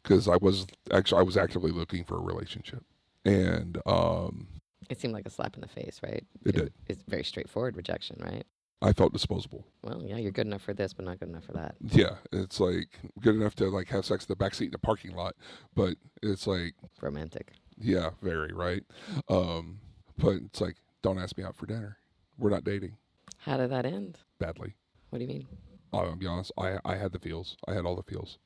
because 0.03 0.27
I 0.27 0.37
was 0.37 0.65
actually 0.91 1.19
I 1.19 1.23
was 1.23 1.37
actively 1.37 1.71
looking 1.71 2.03
for 2.03 2.15
a 2.17 2.21
relationship, 2.21 2.83
and 3.25 3.81
um, 3.85 4.47
It 4.89 4.99
seemed 4.99 5.13
like 5.13 5.25
a 5.25 5.29
slap 5.29 5.55
in 5.55 5.61
the 5.61 5.67
face, 5.67 5.99
right? 6.03 6.23
It 6.45 6.55
did. 6.55 6.73
It's 6.87 7.03
very 7.07 7.23
straightforward 7.23 7.75
rejection, 7.75 8.17
right? 8.21 8.45
I 8.81 8.93
felt 8.93 9.13
disposable. 9.13 9.65
Well, 9.81 10.03
yeah, 10.05 10.17
you're 10.17 10.31
good 10.31 10.45
enough 10.45 10.61
for 10.61 10.73
this, 10.73 10.93
but 10.93 11.05
not 11.05 11.19
good 11.19 11.29
enough 11.29 11.45
for 11.45 11.53
that. 11.53 11.75
Yeah, 11.81 12.15
it's 12.31 12.59
like 12.59 12.99
good 13.19 13.35
enough 13.35 13.55
to 13.55 13.69
like 13.69 13.87
have 13.87 14.05
sex 14.05 14.25
in 14.25 14.27
the 14.29 14.35
back 14.35 14.53
seat 14.53 14.67
in 14.67 14.75
a 14.75 14.79
parking 14.79 15.15
lot, 15.15 15.35
but 15.73 15.95
it's 16.21 16.45
like 16.45 16.75
Romantic. 17.01 17.53
Yeah, 17.79 18.11
very 18.21 18.51
right. 18.53 18.83
Um, 19.29 19.79
but 20.17 20.35
it's 20.45 20.61
like 20.61 20.75
don't 21.01 21.19
ask 21.19 21.37
me 21.37 21.43
out 21.43 21.55
for 21.55 21.65
dinner. 21.65 21.97
We're 22.37 22.49
not 22.49 22.63
dating 22.63 22.97
How 23.39 23.57
did 23.57 23.69
that 23.71 23.85
end? 23.85 24.17
badly. 24.39 24.75
What 25.09 25.19
do 25.19 25.25
you 25.25 25.29
mean? 25.29 25.47
I'll 25.93 26.15
be 26.15 26.27
honest. 26.27 26.51
I 26.57 26.77
I 26.83 26.95
had 26.95 27.11
the 27.13 27.19
feels. 27.19 27.57
I 27.67 27.73
had 27.73 27.85
all 27.85 27.95
the 27.95 28.03
feels, 28.03 28.37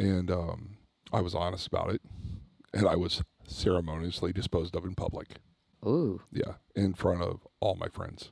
and 0.00 0.30
um, 0.30 0.76
I 1.12 1.20
was 1.20 1.34
honest 1.34 1.66
about 1.66 1.90
it, 1.92 2.00
and 2.72 2.86
I 2.88 2.96
was 2.96 3.22
ceremoniously 3.46 4.32
disposed 4.32 4.74
of 4.76 4.84
in 4.84 4.94
public. 4.94 5.36
Ooh, 5.86 6.20
Yeah, 6.32 6.54
in 6.74 6.94
front 6.94 7.22
of 7.22 7.46
all 7.60 7.74
my 7.76 7.88
friends. 7.88 8.30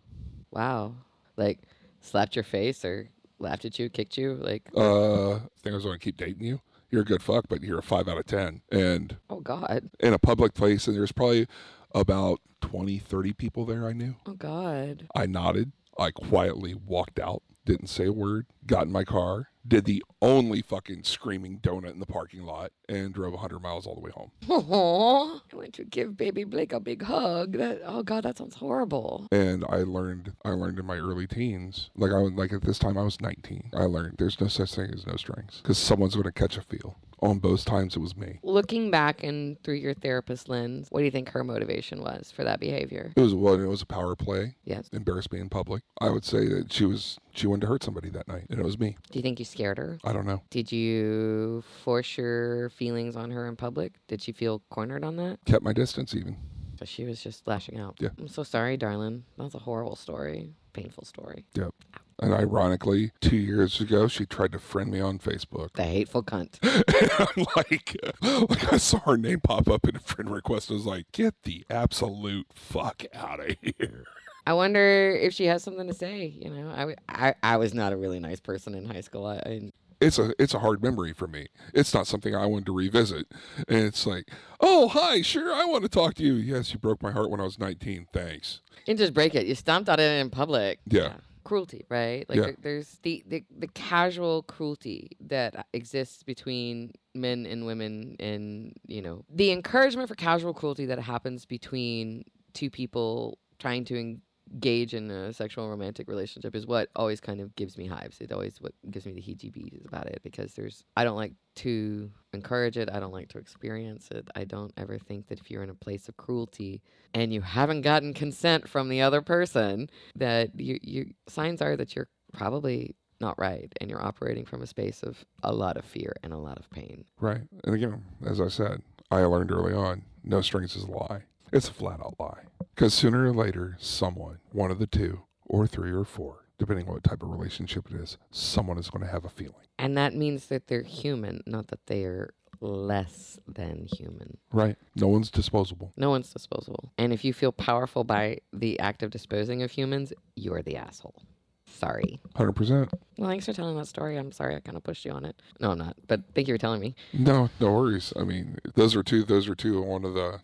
wow. 0.51 0.95
Like 1.37 1.61
slapped 2.01 2.35
your 2.35 2.45
face 2.45 2.85
or 2.85 3.09
laughed 3.39 3.65
at 3.67 3.79
you, 3.79 3.89
kicked 3.91 4.17
you? 4.17 4.35
Like, 4.35 4.69
Uh, 4.75 5.39
think 5.63 5.73
I 5.73 5.75
was 5.75 5.85
going 5.85 5.99
to 5.99 6.05
keep 6.05 6.17
dating 6.17 6.45
you? 6.47 6.61
You're 6.91 7.03
a 7.03 7.05
good 7.05 7.23
fuck, 7.23 7.47
but 7.49 7.63
you're 7.63 7.79
a 7.81 7.83
five 7.83 8.09
out 8.09 8.19
of 8.19 8.27
ten, 8.27 8.63
and 8.71 9.17
oh 9.29 9.41
God, 9.41 9.91
in 10.01 10.13
a 10.13 10.19
public 10.19 10.55
place, 10.55 10.87
and 10.87 10.97
there's 10.97 11.13
probably 11.13 11.47
about 11.95 12.41
20, 12.61 12.99
30 12.99 13.33
people 13.33 13.65
there 13.65 13.87
I 13.89 13.93
knew. 13.93 14.17
oh 14.27 14.35
God. 14.35 15.07
I 15.15 15.27
nodded. 15.27 15.73
I 15.99 16.11
quietly 16.11 16.75
walked 16.75 17.19
out, 17.19 17.43
didn't 17.67 17.89
say 17.89 18.07
a 18.07 18.13
word, 18.13 18.47
got 18.67 18.87
in 18.87 18.93
my 18.93 19.05
car, 19.05 19.51
did 19.69 19.85
the 19.85 20.03
only 20.23 20.63
fucking 20.63 21.03
screaming 21.03 21.59
donut 21.59 21.91
in 21.91 21.99
the 21.99 22.07
parking 22.07 22.45
lot, 22.45 22.73
and 22.89 23.13
drove 23.13 23.33
100 23.33 23.59
miles 23.59 23.87
all 23.87 23.95
the 23.95 24.01
way 24.01 24.13
home. 24.13 24.31
Oh, 24.49 25.43
I 25.53 25.57
went 25.57 25.75
to 25.75 25.85
give 25.85 26.17
baby 26.17 26.45
Blake 26.45 26.73
a 26.73 26.81
big 26.81 27.03
hug. 27.03 27.59
That 27.59 27.83
oh 27.85 28.03
God, 28.03 28.25
that 28.25 28.39
sounds 28.39 28.57
horrible. 28.57 29.27
And 29.31 29.65
I 29.69 29.79
learned, 29.79 30.33
I 30.45 30.51
learned 30.51 30.79
in 30.79 30.87
my 30.87 30.97
early 30.97 31.27
teens, 31.27 31.91
like 31.97 32.13
I 32.13 32.19
was, 32.19 32.33
like 32.33 32.53
at 32.53 32.63
this 32.63 32.79
time 32.79 32.97
I 32.97 33.03
was 33.03 33.21
19. 33.21 33.71
I 33.75 33.85
learned 33.85 34.17
there's 34.19 34.41
no 34.41 34.49
such 34.49 34.75
thing 34.75 34.91
as 34.95 35.07
no 35.07 35.17
strings, 35.17 35.61
because 35.63 35.79
someone's 35.79 36.15
going 36.15 36.25
to 36.25 36.33
catch 36.33 36.57
a 36.57 36.63
feel. 36.63 36.97
On 37.21 37.39
both 37.39 37.65
times, 37.65 37.97
it 37.97 38.01
was 38.01 38.17
me. 38.17 38.41
Looking 38.43 38.91
back 38.91 39.23
and 39.23 39.63
through 39.63 39.77
your 39.77 39.95
therapist 39.95 40.49
lens, 40.49 40.89
what 40.91 41.01
do 41.01 41.05
you 41.07 41.11
think 41.11 41.31
her 41.31 41.43
motivation 41.43 42.03
was 42.03 42.31
for 42.31 42.45
that 42.45 42.61
behavior? 42.61 43.13
It 43.17 43.21
was 43.21 43.35
well, 43.35 43.55
it 43.55 43.67
was 43.67 43.83
a 43.83 43.87
power 43.87 44.15
play. 44.15 44.57
Yes. 44.65 44.89
Embarrassed 44.93 45.33
me 45.33 45.41
in 45.41 45.49
public. 45.49 45.83
I 46.01 46.11
would 46.11 46.25
say 46.25 46.47
that 46.49 46.73
she 46.73 46.85
was 46.85 47.19
she 47.33 47.47
wanted 47.47 47.63
to 47.63 47.67
hurt 47.69 47.83
somebody 47.83 48.11
that 48.11 48.29
night, 48.29 48.45
and 48.51 48.61
it 48.61 48.65
was 48.65 48.79
me. 48.79 48.97
Do 49.11 49.19
you 49.19 49.23
think 49.23 49.39
you 49.39 49.45
scared 49.45 49.79
her? 49.79 49.99
I 50.05 50.13
don't 50.13 50.27
know. 50.27 50.43
Did 50.51 50.71
you 50.71 51.65
force 51.85 52.19
your 52.19 52.69
feelings 52.71 53.17
on 53.17 53.31
her 53.31 53.47
in 53.47 53.57
public? 53.57 53.95
Did 54.09 54.21
she 54.21 54.33
feel 54.33 54.63
cornered 54.71 55.05
on 55.05 55.17
that? 55.17 55.39
Kept 55.47 55.65
my 55.65 55.73
distance 55.73 56.15
even. 56.15 56.37
So 56.79 56.85
she 56.85 57.05
was 57.05 57.23
just 57.23 57.47
lashing 57.47 57.79
out. 57.79 57.97
Yeah. 57.99 58.11
I'm 58.19 58.29
so 58.29 58.43
sorry, 58.43 58.77
darling. 58.77 59.25
That's 59.39 59.55
a 59.55 59.59
horrible 59.59 59.97
story. 59.97 60.53
Painful 60.75 61.07
story. 61.07 61.47
Yep. 61.55 61.75
And 62.21 62.33
ironically, 62.33 63.13
two 63.21 63.37
years 63.37 63.81
ago, 63.81 64.09
she 64.09 64.25
tried 64.25 64.53
to 64.53 64.59
friend 64.59 64.91
me 64.91 65.01
on 65.01 65.19
Facebook. 65.19 65.75
The 65.75 65.85
hateful 65.85 66.23
cunt. 66.23 66.59
And 66.97 67.11
I'm 67.19 67.47
like, 67.57 67.97
like 68.51 68.73
I 68.73 68.79
saw 68.79 69.01
her 69.01 69.19
name 69.19 69.41
pop 69.41 69.69
up 69.69 69.87
in 69.87 69.97
a 69.97 70.01
friend 70.01 70.31
request. 70.31 70.71
I 70.71 70.75
was 70.75 70.87
like, 70.87 71.13
get 71.13 71.35
the 71.43 71.65
absolute 71.69 72.47
fuck 72.55 73.05
out 73.15 73.41
of 73.41 73.55
here. 73.61 74.05
I 74.47 74.55
wonder 74.55 75.11
if 75.21 75.35
she 75.35 75.47
has 75.47 75.63
something 75.63 75.87
to 75.89 75.93
say. 75.95 76.27
You 76.27 76.51
know, 76.51 76.69
I, 76.71 76.95
I, 77.29 77.35
I 77.43 77.57
was 77.59 77.75
not 77.75 77.93
a 77.93 77.97
really 77.97 78.21
nice 78.21 78.41
person 78.41 78.75
in 78.75 78.87
high 78.87 79.01
school. 79.01 79.27
I, 79.27 79.37
I 79.45 79.73
It's 80.01 80.19
a 80.19 80.33
it's 80.39 80.55
a 80.55 80.61
hard 80.61 80.83
memory 80.83 81.13
for 81.13 81.27
me. 81.27 81.49
It's 81.75 81.93
not 81.93 82.07
something 82.07 82.35
I 82.35 82.47
wanted 82.47 82.67
to 82.67 82.73
revisit. 82.73 83.27
And 83.69 83.81
it's 83.81 84.07
like, 84.07 84.31
oh 84.61 84.89
hi, 84.89 85.21
sure, 85.21 85.53
I 85.53 85.65
want 85.65 85.83
to 85.83 85.89
talk 85.89 86.15
to 86.15 86.23
you. 86.23 86.35
Yes, 86.35 86.73
you 86.73 86.79
broke 86.79 87.03
my 87.03 87.11
heart 87.11 87.29
when 87.31 87.41
I 87.41 87.45
was 87.45 87.59
19. 87.59 88.07
Thanks. 88.13 88.61
And 88.87 88.97
just 88.97 89.13
break 89.13 89.35
it. 89.35 89.47
You 89.47 89.55
stomped 89.55 89.89
on 89.89 89.99
it 89.99 90.21
in 90.21 90.31
public. 90.31 90.79
Yeah. 90.87 91.15
Cruelty, 91.47 91.87
right? 91.89 92.29
Like 92.29 92.39
Yeah. 92.39 92.45
there- 92.47 92.57
there's 92.61 92.99
the, 93.03 93.23
the 93.27 93.45
the 93.57 93.69
casual 93.69 94.43
cruelty 94.43 95.17
that 95.21 95.67
exists 95.73 96.23
between 96.25 96.93
men 97.15 97.47
and 97.47 97.65
women, 97.65 98.17
and 98.19 98.73
you 98.87 99.01
know 99.01 99.25
the 99.33 99.51
encouragement 99.53 100.09
for 100.09 100.17
casual 100.17 100.53
cruelty 100.55 100.87
that 100.87 100.99
happens 100.99 101.47
between 101.47 102.25
two 102.53 102.69
people 102.71 103.39
trying 103.59 103.85
to 103.87 104.19
engage 104.53 104.95
in 104.95 105.11
a 105.11 105.33
sexual 105.33 105.69
romantic 105.69 106.09
relationship 106.09 106.55
is 106.55 106.67
what 106.67 106.89
always 106.97 107.21
kind 107.21 107.41
of 107.41 107.55
gives 107.57 107.77
me 107.77 107.87
hives. 107.87 108.21
It 108.21 108.33
always 108.33 108.61
what 108.61 108.73
gives 108.91 109.07
me 109.07 109.13
the 109.13 109.21
heebie-jeebies 109.21 109.87
about 109.87 110.07
it 110.07 110.21
because 110.23 110.55
there's 110.55 110.85
I 110.97 111.05
don't 111.05 111.17
like 111.17 111.33
to 111.57 112.11
encourage 112.33 112.77
it. 112.77 112.89
I 112.93 113.01
don't 113.01 113.13
like 113.13 113.29
to 113.31 113.39
experience 113.39 114.09
it. 114.11 114.29
I 114.35 114.45
don't 114.45 114.73
ever 114.77 114.99
think 114.99 115.29
that 115.29 115.41
if 115.41 115.51
you're 115.51 115.63
in 115.63 115.71
a 115.71 115.75
place 115.75 116.09
of 116.09 116.17
cruelty 116.17 116.83
and 117.15 117.33
you 117.33 117.41
haven't 117.41 117.83
gotten 117.83 118.15
consent 118.15 118.69
from 118.69 118.89
the 118.89 119.03
other 119.03 119.23
person, 119.23 119.91
that 120.15 120.59
you 120.59 120.79
you 120.83 121.15
signs 121.29 121.61
are 121.61 121.77
that 121.77 121.97
you're 121.97 122.09
probably 122.33 122.95
not 123.21 123.39
right 123.39 123.73
and 123.81 123.91
you're 123.91 124.05
operating 124.05 124.45
from 124.45 124.63
a 124.63 124.67
space 124.67 125.03
of 125.03 125.25
a 125.43 125.53
lot 125.53 125.77
of 125.77 125.85
fear 125.85 126.15
and 126.23 126.33
a 126.33 126.39
lot 126.39 126.59
of 126.59 126.69
pain. 126.71 127.05
Right. 127.19 127.43
And 127.65 127.75
again, 127.75 128.05
as 128.25 128.41
I 128.41 128.49
said, 128.49 128.83
I 129.11 129.21
learned 129.21 129.51
early 129.51 129.73
on, 129.73 130.03
no 130.23 130.43
strings 130.43 130.77
is 130.77 130.85
a 130.85 130.91
lie. 130.91 131.23
It's 131.53 131.69
a 131.69 131.73
flat 131.73 132.01
out 132.01 132.15
lie. 132.19 132.45
Because 132.75 132.95
sooner 132.95 133.25
or 133.25 133.33
later, 133.33 133.77
someone, 133.81 134.39
one 134.53 134.71
of 134.71 134.79
the 134.79 134.87
two, 134.87 135.23
or 135.47 135.67
three 135.67 135.93
or 135.93 136.05
four, 136.05 136.47
depending 136.59 136.87
on 136.89 136.95
what 136.95 137.05
type 137.05 137.23
of 137.23 137.31
relationship 137.31 137.87
it 137.91 138.01
is, 138.01 138.19
someone 138.31 138.79
is 138.79 138.91
going 138.91 139.05
to 139.05 139.11
have 139.11 139.25
a 139.25 139.29
feeling. 139.29 139.55
And 139.79 139.97
that 139.97 140.15
means 140.15 140.47
that 140.47 140.67
they're 140.67 140.83
human, 140.83 141.43
not 141.47 141.69
that 141.69 141.87
they 141.87 142.05
are 142.05 142.35
less 142.61 143.39
than 143.47 143.87
human. 143.97 144.39
Right. 144.53 144.77
No 144.97 145.09
one's 145.09 145.31
disposable. 145.31 145.93
No 145.97 146.11
one's 146.11 146.33
disposable. 146.33 146.93
And 146.99 147.13
if 147.13 147.25
you 147.25 147.33
feel 147.33 147.53
powerful 147.53 148.05
by 148.05 148.39
the 148.53 148.79
act 148.81 149.03
of 149.03 149.11
disposing 149.11 149.63
of 149.63 149.71
humans, 149.71 150.13
you're 150.35 150.63
the 150.63 150.77
asshole. 150.77 151.23
Sorry. 151.67 152.21
100%. 152.37 152.91
Well, 153.19 153.29
thanks 153.29 153.45
for 153.45 153.53
telling 153.53 153.77
that 153.77 153.87
story. 153.87 154.17
I'm 154.17 154.33
sorry 154.33 154.57
I 154.57 154.61
kind 154.61 154.77
of 154.77 154.83
pushed 154.83 155.05
you 155.05 155.13
on 155.13 155.25
it. 155.25 155.41
No, 155.61 155.73
I'm 155.73 155.79
not. 155.79 155.97
But 156.09 156.23
thank 156.35 156.49
you 156.49 156.55
for 156.55 156.59
telling 156.59 156.81
me. 156.81 156.95
No, 157.13 157.51
no 157.61 157.73
worries. 157.73 158.13
I 158.19 158.25
mean, 158.25 158.59
those 158.75 158.97
are 158.97 159.03
two, 159.03 159.25
those 159.25 159.49
are 159.49 159.55
two, 159.55 159.83
one 159.83 160.05
of 160.05 160.15
the 160.15 160.41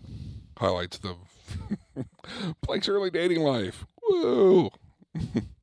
highlights 0.57 0.99
the 0.99 1.17
Blake's 2.67 2.89
early 2.89 3.11
dating 3.11 3.41
life. 3.41 3.85
Woo! 4.03 4.71
Do 5.15 5.21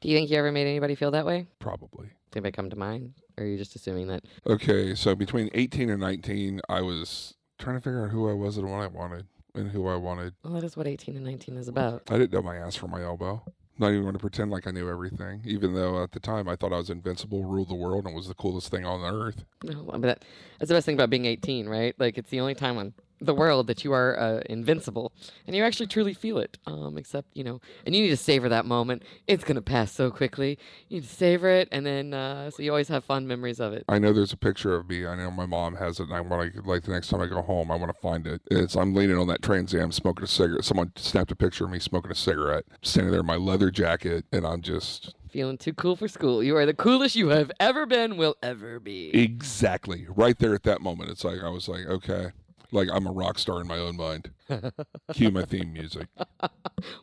you 0.08 0.16
think 0.18 0.30
you 0.30 0.38
ever 0.38 0.52
made 0.52 0.68
anybody 0.68 0.96
feel 0.96 1.12
that 1.12 1.26
way? 1.26 1.48
Probably. 1.60 2.08
Did 2.32 2.38
anybody 2.40 2.52
come 2.52 2.70
to 2.70 2.76
mind? 2.76 3.14
Or 3.38 3.44
are 3.44 3.48
you 3.48 3.58
just 3.58 3.76
assuming 3.76 4.08
that? 4.08 4.24
Okay, 4.46 4.94
so 4.96 5.16
between 5.16 5.50
18 5.54 5.90
and 5.90 6.00
19, 6.00 6.62
I 6.70 6.82
was 6.82 7.34
trying 7.58 7.78
to 7.78 7.82
figure 7.82 8.06
out 8.06 8.12
who 8.12 8.30
I 8.30 8.34
was 8.34 8.58
and 8.58 8.70
what 8.70 8.82
I 8.82 8.88
wanted 8.88 9.26
and 9.56 9.72
who 9.72 9.88
I 9.88 9.96
wanted. 9.96 10.34
Well, 10.44 10.54
that 10.54 10.64
is 10.64 10.78
what 10.78 10.88
18 10.88 11.16
and 11.16 11.26
19 11.26 11.58
is 11.58 11.68
about. 11.68 12.04
I 12.10 12.18
didn't 12.18 12.34
know 12.34 12.42
my 12.42 12.58
ass 12.58 12.76
from 12.76 12.92
my 12.92 13.02
elbow. 13.02 13.44
Not 13.80 13.92
even 13.92 14.02
going 14.02 14.14
to 14.14 14.20
pretend 14.20 14.52
like 14.52 14.68
I 14.68 14.72
knew 14.72 14.90
everything, 14.90 15.42
even 15.46 15.74
though 15.74 16.04
at 16.04 16.12
the 16.12 16.20
time 16.20 16.50
I 16.50 16.58
thought 16.58 16.74
I 16.74 16.78
was 16.78 16.90
invincible, 16.90 17.46
ruled 17.46 17.70
the 17.70 17.76
world, 17.76 18.06
and 18.06 18.14
was 18.14 18.28
the 18.28 18.34
coolest 18.34 18.70
thing 18.70 18.86
on 18.86 19.02
earth. 19.02 19.46
No, 19.64 19.84
but 19.86 20.22
that's 20.60 20.68
the 20.68 20.76
best 20.76 20.86
thing 20.86 20.96
about 20.96 21.10
being 21.10 21.26
18, 21.26 21.68
right? 21.68 21.96
Like, 21.98 22.18
it's 22.18 22.30
the 22.30 22.42
only 22.42 22.56
time 22.56 22.78
on 22.78 22.94
the 23.22 23.34
world 23.34 23.68
that 23.68 23.84
you 23.84 23.94
are 23.94 24.20
uh, 24.20 24.42
invincible 24.50 25.12
and 25.46 25.56
you 25.56 25.64
actually 25.64 25.88
truly 25.88 26.14
feel 26.14 26.38
it. 26.38 26.58
Um, 26.66 26.98
except, 26.98 27.28
you 27.34 27.44
know, 27.44 27.62
and 27.86 27.96
you 27.96 28.02
need 28.04 28.10
to 28.10 28.18
savor 28.18 28.50
that 28.50 28.66
moment. 28.66 29.04
It's 29.28 29.44
going 29.44 29.56
to 29.56 29.62
pass 29.62 29.92
so 29.92 30.12
quickly. 30.12 30.58
You 30.88 30.98
need 30.98 31.08
to 31.08 31.16
savor 31.16 31.50
it, 31.50 31.68
and 31.72 31.86
then, 31.86 32.14
uh, 32.14 32.52
so 32.52 32.64
you 32.64 32.72
always 32.72 32.88
have 32.88 33.04
fond 33.04 33.28
memories 33.28 33.60
of 33.60 33.74
it. 33.74 33.86
I 33.90 34.00
know 34.00 34.14
there's 34.14 34.34
a 34.34 34.38
picture 34.38 34.76
of 34.76 34.90
me. 34.90 35.06
I 35.06 35.16
know 35.16 35.32
my 35.32 35.46
mom 35.46 35.76
has 35.76 36.00
it, 36.00 36.04
and 36.04 36.14
I 36.14 36.22
want 36.22 36.54
to 36.54 36.62
like 36.62 36.84
the 36.84 36.92
next 36.92 37.10
time 37.10 37.22
I 37.22 37.28
go 37.28 37.42
home, 37.42 37.72
I 37.72 37.76
want 37.76 37.94
to 37.94 38.02
find 38.02 38.26
it. 38.28 38.42
It's 38.50 38.76
I'm 38.76 38.94
leaning 38.94 39.18
on 39.18 39.28
that 39.28 39.42
Trans 39.42 39.74
Am, 39.74 39.92
smoking 39.92 40.24
a 40.24 40.28
cigarette. 40.28 40.66
Someone 40.66 40.92
snapped 40.96 41.32
a 41.32 41.36
picture 41.36 41.66
of 41.66 41.72
me 41.72 41.80
smoking 41.80 42.12
a 42.12 42.16
cigarette, 42.16 42.66
standing 42.82 43.12
there 43.12 43.22
in 43.22 43.26
my 43.26 43.36
leather 43.36 43.72
jacket, 43.72 44.26
and 44.32 44.46
I'm 44.46 44.62
just 44.62 45.16
Feeling 45.30 45.60
too 45.60 45.74
cool 45.74 45.96
for 45.96 46.08
school. 46.08 46.42
You 46.44 46.58
are 46.58 46.66
the 46.66 46.74
coolest 46.74 47.16
you 47.16 47.30
have 47.30 47.52
ever 47.60 47.86
been, 47.86 48.18
will 48.18 48.36
ever 48.42 48.80
be. 48.80 49.12
exactly 49.16 50.08
right 50.10 50.38
there 50.40 50.56
at 50.56 50.64
that 50.64 50.82
moment. 50.82 51.12
It's 51.12 51.24
like 51.24 51.44
I 51.44 51.50
was 51.50 51.68
like, 51.68 51.86
okay, 51.86 52.32
like 52.72 52.90
I'm 52.92 53.08
a 53.08 53.12
rock 53.12 53.40
star 53.40 53.62
in 53.62 53.68
my 53.68 53.78
own 53.78 53.98
mind. 53.98 54.32
Cue 55.14 55.32
my 55.32 55.44
theme 55.44 55.74
music. 55.74 56.08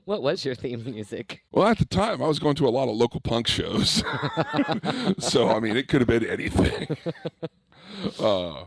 What 0.04 0.22
was 0.22 0.44
your 0.44 0.54
theme 0.54 0.84
music? 0.84 1.42
Well, 1.50 1.66
at 1.66 1.78
the 1.78 1.84
time, 1.84 2.22
I 2.22 2.26
was 2.26 2.38
going 2.38 2.56
to 2.56 2.68
a 2.68 2.70
lot 2.70 2.88
of 2.88 2.96
local 2.96 3.20
punk 3.20 3.46
shows, 3.46 4.02
so 5.18 5.48
I 5.48 5.60
mean, 5.60 5.76
it 5.76 5.88
could 5.88 6.00
have 6.00 6.08
been 6.08 6.26
anything. 6.26 6.96
uh, 8.20 8.64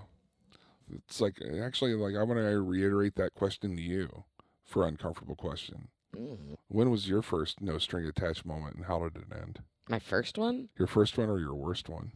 it's 1.05 1.21
like 1.21 1.41
actually, 1.61 1.93
like 1.93 2.15
I 2.15 2.23
want 2.23 2.39
to 2.39 2.61
reiterate 2.61 3.15
that 3.15 3.33
question 3.35 3.75
to 3.75 3.81
you. 3.81 4.23
for 4.65 4.87
uncomfortable 4.87 5.35
question. 5.35 5.87
Mm. 6.15 6.57
When 6.67 6.89
was 6.89 7.09
your 7.09 7.21
first 7.21 7.61
no 7.61 7.77
string 7.77 8.05
attached 8.05 8.45
moment 8.45 8.75
and 8.75 8.85
how 8.85 8.99
did 8.99 9.23
it 9.23 9.35
end? 9.35 9.61
My 9.87 9.99
first 9.99 10.37
one? 10.37 10.69
Your 10.77 10.87
first 10.87 11.17
one 11.17 11.29
or 11.29 11.39
your 11.39 11.55
worst 11.55 11.89
one? 11.89 12.11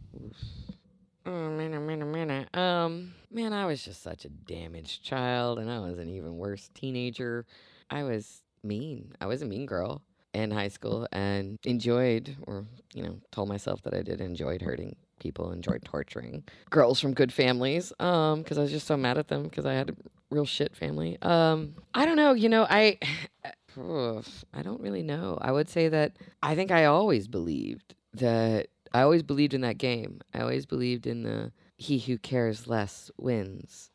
Oh, 1.25 1.49
minute, 1.49 1.79
minute, 1.79 2.05
minute. 2.05 2.57
Um, 2.57 3.13
man, 3.31 3.53
I 3.53 3.65
was 3.65 3.83
just 3.83 4.03
such 4.03 4.25
a 4.25 4.29
damaged 4.29 5.03
child, 5.03 5.57
and 5.57 5.71
I 5.71 5.79
was 5.79 5.97
an 5.97 6.09
even 6.09 6.37
worse 6.37 6.69
teenager. 6.73 7.45
I 7.89 8.03
was 8.03 8.43
mean. 8.61 9.13
I 9.21 9.27
was 9.27 9.41
a 9.41 9.45
mean 9.45 9.65
girl 9.65 10.01
in 10.33 10.51
high 10.51 10.67
school 10.67 11.07
and 11.13 11.57
enjoyed, 11.63 12.35
or, 12.45 12.65
you 12.93 13.03
know, 13.03 13.19
told 13.31 13.47
myself 13.47 13.81
that 13.83 13.93
I 13.93 14.01
did 14.01 14.19
enjoyed 14.19 14.61
hurting 14.61 14.97
people, 15.19 15.51
enjoyed 15.51 15.85
torturing 15.85 16.43
girls 16.69 16.99
from 16.99 17.13
good 17.13 17.31
families, 17.31 17.93
um, 17.99 18.41
because 18.41 18.57
I 18.57 18.61
was 18.61 18.71
just 18.71 18.87
so 18.87 18.97
mad 18.97 19.17
at 19.17 19.29
them 19.29 19.43
because 19.43 19.65
I 19.65 19.73
had 19.73 19.91
a 19.91 19.95
real 20.29 20.45
shit 20.45 20.75
family. 20.75 21.17
Um, 21.21 21.75
I 21.93 22.05
don't 22.05 22.17
know, 22.17 22.33
you 22.33 22.49
know, 22.49 22.67
I. 22.69 22.99
I 23.75 24.61
don't 24.61 24.81
really 24.81 25.01
know. 25.01 25.39
I 25.41 25.51
would 25.51 25.67
say 25.67 25.89
that 25.89 26.17
I 26.43 26.53
think 26.53 26.69
I 26.69 26.85
always 26.85 27.27
believed 27.27 27.95
that 28.13 28.67
I 28.93 29.01
always 29.01 29.23
believed 29.23 29.53
in 29.53 29.61
that 29.61 29.77
game. 29.77 30.21
I 30.33 30.41
always 30.41 30.65
believed 30.65 31.07
in 31.07 31.23
the 31.23 31.51
he 31.77 31.99
who 31.99 32.17
cares 32.17 32.67
less 32.67 33.09
wins. 33.17 33.89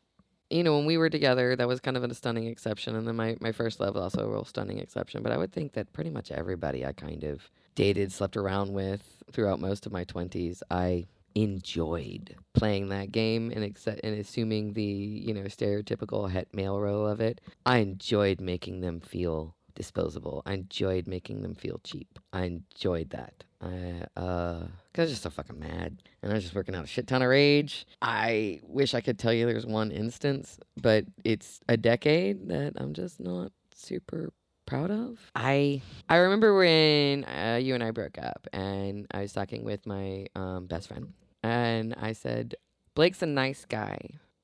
You 0.49 0.63
know, 0.63 0.75
when 0.75 0.85
we 0.85 0.97
were 0.97 1.09
together, 1.09 1.55
that 1.55 1.67
was 1.67 1.79
kind 1.79 1.95
of 1.95 2.03
a 2.03 2.13
stunning 2.13 2.47
exception. 2.47 2.95
And 2.95 3.07
then 3.07 3.15
my, 3.15 3.37
my 3.39 3.51
first 3.51 3.79
love 3.79 3.95
was 3.95 4.03
also 4.03 4.25
a 4.25 4.29
real 4.29 4.45
stunning 4.45 4.79
exception. 4.79 5.21
But 5.21 5.31
I 5.31 5.37
would 5.37 5.53
think 5.53 5.73
that 5.73 5.93
pretty 5.93 6.09
much 6.09 6.31
everybody 6.31 6.85
I 6.85 6.91
kind 6.91 7.23
of 7.23 7.49
dated, 7.75 8.11
slept 8.11 8.35
around 8.35 8.73
with 8.73 9.23
throughout 9.31 9.59
most 9.59 9.85
of 9.85 9.91
my 9.91 10.05
20s, 10.05 10.61
I 10.71 11.05
enjoyed 11.35 12.35
playing 12.53 12.89
that 12.89 13.11
game 13.11 13.51
and, 13.55 13.63
accept, 13.63 14.01
and 14.03 14.19
assuming 14.19 14.73
the, 14.73 14.83
you 14.83 15.33
know, 15.33 15.43
stereotypical 15.43 16.29
het 16.29 16.53
male 16.53 16.79
role 16.79 17.07
of 17.07 17.21
it. 17.21 17.39
I 17.65 17.77
enjoyed 17.77 18.41
making 18.41 18.81
them 18.81 18.99
feel 18.99 19.55
disposable. 19.75 20.41
I 20.45 20.53
enjoyed 20.53 21.07
making 21.07 21.41
them 21.43 21.55
feel 21.55 21.79
cheap. 21.83 22.19
I 22.33 22.43
enjoyed 22.43 23.11
that. 23.11 23.43
I 23.61 24.05
uh, 24.15 24.59
cause 24.93 24.97
I 24.97 25.01
was 25.01 25.09
just 25.11 25.23
so 25.23 25.29
fucking 25.29 25.59
mad, 25.59 26.01
and 26.21 26.31
I 26.31 26.35
was 26.35 26.43
just 26.43 26.55
working 26.55 26.75
out 26.75 26.85
a 26.85 26.87
shit 26.87 27.07
ton 27.07 27.21
of 27.21 27.29
rage. 27.29 27.85
I 28.01 28.61
wish 28.63 28.93
I 28.93 29.01
could 29.01 29.19
tell 29.19 29.33
you 29.33 29.45
there's 29.45 29.65
one 29.65 29.91
instance, 29.91 30.59
but 30.81 31.05
it's 31.23 31.59
a 31.67 31.75
decade 31.75 32.47
that 32.49 32.73
I'm 32.77 32.93
just 32.93 33.19
not 33.19 33.51
super 33.75 34.31
proud 34.65 34.91
of. 34.91 35.19
I 35.35 35.81
I 36.07 36.17
remember 36.17 36.55
when 36.55 37.25
uh, 37.25 37.59
you 37.61 37.73
and 37.73 37.83
I 37.83 37.91
broke 37.91 38.17
up, 38.17 38.47
and 38.53 39.07
I 39.11 39.21
was 39.21 39.33
talking 39.33 39.65
with 39.65 39.85
my 39.85 40.27
um, 40.35 40.67
best 40.67 40.87
friend, 40.87 41.13
and 41.43 41.95
I 41.99 42.13
said, 42.13 42.55
"Blake's 42.95 43.21
a 43.21 43.25
nice 43.25 43.65
guy." 43.65 43.97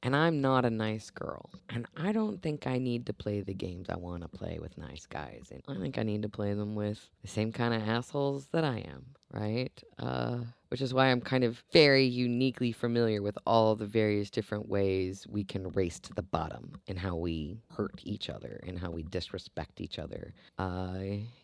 And 0.06 0.16
I'm 0.16 0.40
not 0.40 0.66
a 0.66 0.70
nice 0.70 1.10
girl. 1.10 1.50
And 1.68 1.88
I 1.98 2.12
don't 2.12 2.40
think 2.40 2.68
I 2.68 2.78
need 2.78 3.08
to 3.08 3.14
play 3.14 3.42
the 3.42 3.56
games 3.56 3.88
I 3.90 3.98
want 3.98 4.22
to 4.22 4.28
play 4.28 4.60
with 4.62 4.78
nice 4.78 5.08
guys. 5.08 5.52
And 5.52 5.64
I 5.68 5.82
think 5.82 5.98
I 5.98 6.04
need 6.04 6.22
to 6.22 6.30
play 6.30 6.54
them 6.54 6.76
with 6.76 7.10
the 7.24 7.28
same 7.28 7.52
kind 7.52 7.74
of 7.74 7.82
assholes 7.90 8.46
that 8.52 8.64
I 8.64 8.86
am, 8.88 9.04
right? 9.34 9.72
Uh, 9.98 10.42
which 10.70 10.82
is 10.82 10.94
why 10.94 11.08
I'm 11.08 11.22
kind 11.22 11.44
of 11.44 11.64
very 11.72 12.06
uniquely 12.06 12.72
familiar 12.72 13.22
with 13.22 13.38
all 13.46 13.76
the 13.76 13.86
various 13.86 14.30
different 14.30 14.68
ways 14.68 15.26
we 15.30 15.44
can 15.44 15.70
race 15.70 16.00
to 16.02 16.14
the 16.14 16.22
bottom 16.22 16.74
and 16.88 16.98
how 16.98 17.16
we 17.16 17.60
hurt 17.76 18.02
each 18.04 18.30
other 18.30 18.60
and 18.68 18.78
how 18.80 18.92
we 18.92 19.04
disrespect 19.04 19.82
each 19.82 20.00
other. 20.00 20.34
Uh, 20.58 21.00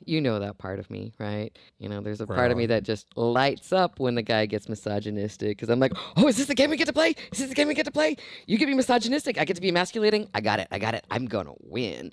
you 0.05 0.21
know 0.21 0.39
that 0.39 0.57
part 0.57 0.79
of 0.79 0.89
me, 0.89 1.13
right? 1.19 1.57
You 1.79 1.89
know, 1.89 2.01
there's 2.01 2.21
a 2.21 2.27
part 2.27 2.51
of 2.51 2.57
me 2.57 2.65
that 2.67 2.83
just 2.83 3.07
lights 3.15 3.71
up 3.71 3.99
when 3.99 4.15
the 4.15 4.21
guy 4.21 4.45
gets 4.45 4.67
misogynistic 4.67 5.57
because 5.57 5.69
I'm 5.69 5.79
like, 5.79 5.93
oh, 6.17 6.27
is 6.27 6.37
this 6.37 6.47
the 6.47 6.55
game 6.55 6.69
we 6.69 6.77
get 6.77 6.87
to 6.87 6.93
play? 6.93 7.15
Is 7.31 7.39
this 7.39 7.49
the 7.49 7.55
game 7.55 7.67
we 7.67 7.73
get 7.73 7.85
to 7.85 7.91
play? 7.91 8.15
You 8.47 8.57
get 8.57 8.65
to 8.65 8.71
be 8.71 8.75
misogynistic. 8.75 9.37
I 9.37 9.45
get 9.45 9.55
to 9.55 9.61
be 9.61 9.69
emasculating. 9.69 10.27
I 10.33 10.41
got 10.41 10.59
it. 10.59 10.67
I 10.71 10.79
got 10.79 10.95
it. 10.95 11.05
I'm 11.11 11.25
going 11.25 11.45
to 11.45 11.55
win. 11.59 12.11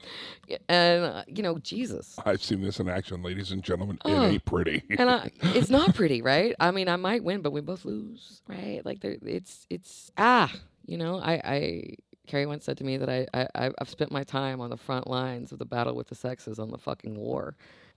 And, 0.68 1.04
uh, 1.04 1.24
you 1.26 1.42
know, 1.42 1.58
Jesus. 1.58 2.16
I've 2.24 2.42
seen 2.42 2.60
this 2.60 2.80
in 2.80 2.88
action, 2.88 3.22
ladies 3.22 3.50
and 3.52 3.62
gentlemen. 3.62 3.98
Oh. 4.04 4.22
It 4.22 4.32
ain't 4.32 4.44
pretty. 4.44 4.82
and 4.98 5.10
I, 5.10 5.30
it's 5.42 5.70
not 5.70 5.94
pretty, 5.94 6.22
right? 6.22 6.54
I 6.60 6.70
mean, 6.70 6.88
I 6.88 6.96
might 6.98 7.24
win, 7.24 7.40
but 7.42 7.52
we 7.52 7.60
both 7.60 7.84
lose, 7.84 8.42
right? 8.48 8.80
Like, 8.84 9.00
there, 9.00 9.16
it's, 9.22 9.66
it's 9.70 10.10
ah, 10.16 10.52
you 10.86 10.96
know, 10.96 11.18
I, 11.18 11.40
I, 11.44 11.94
Carrie 12.26 12.46
once 12.46 12.64
said 12.64 12.78
to 12.78 12.84
me 12.84 12.96
that 12.96 13.08
I, 13.08 13.26
I, 13.34 13.70
I've 13.78 13.88
spent 13.88 14.12
my 14.12 14.24
time 14.24 14.60
on 14.60 14.70
the 14.70 14.76
front 14.76 15.06
lines 15.06 15.52
of 15.52 15.58
the 15.58 15.64
battle 15.64 15.94
with 15.94 16.08
the 16.08 16.14
sexes 16.14 16.58
on 16.58 16.70
the 16.70 16.78
fucking 16.78 17.14
war, 17.14 17.56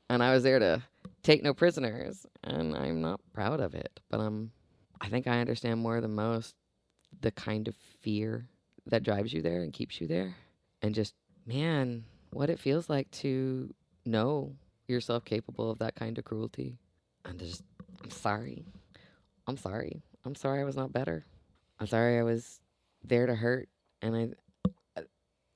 and 0.10 0.24
I 0.24 0.34
was 0.34 0.44
there 0.44 0.60
to 0.60 0.82
take 1.24 1.44
no 1.44 1.54
prisoners, 1.54 2.26
and 2.44 2.76
I'm 2.76 3.02
not 3.02 3.20
proud 3.34 3.60
of 3.60 3.76
it, 3.76 4.00
but 4.10 4.20
I'm, 4.20 4.52
I 5.00 5.10
think 5.10 5.28
I 5.28 5.40
understand 5.40 5.80
more 5.80 6.02
than 6.02 6.14
most 6.14 6.56
the 7.22 7.32
kind 7.32 7.68
of 7.68 7.76
fear 8.02 8.48
that 8.88 9.04
drives 9.04 9.34
you 9.34 9.42
there 9.42 9.64
and 9.64 9.74
keeps 9.74 10.00
you 10.02 10.08
there, 10.08 10.36
and 10.82 10.96
just 10.96 11.14
man, 11.46 12.04
what 12.32 12.50
it 12.50 12.60
feels 12.60 12.90
like 12.90 13.10
to 13.12 13.74
know 14.06 14.56
yourself 14.88 15.26
capable 15.26 15.72
of 15.72 15.80
that 15.80 15.96
kind 15.96 16.18
of 16.18 16.26
cruelty. 16.26 16.78
And 17.26 17.40
to 17.40 17.46
just, 17.46 17.64
I'm 18.04 18.10
sorry. 18.10 18.66
I'm 19.52 19.58
sorry. 19.58 20.02
I'm 20.24 20.34
sorry 20.34 20.62
I 20.62 20.64
was 20.64 20.78
not 20.78 20.94
better. 20.94 21.26
I'm 21.78 21.86
sorry 21.86 22.18
I 22.18 22.24
was 22.24 22.62
there 23.04 23.26
to 23.26 23.36
hurt. 23.36 23.68
And 24.02 24.16
I, 24.16 24.70
uh, 24.96 25.04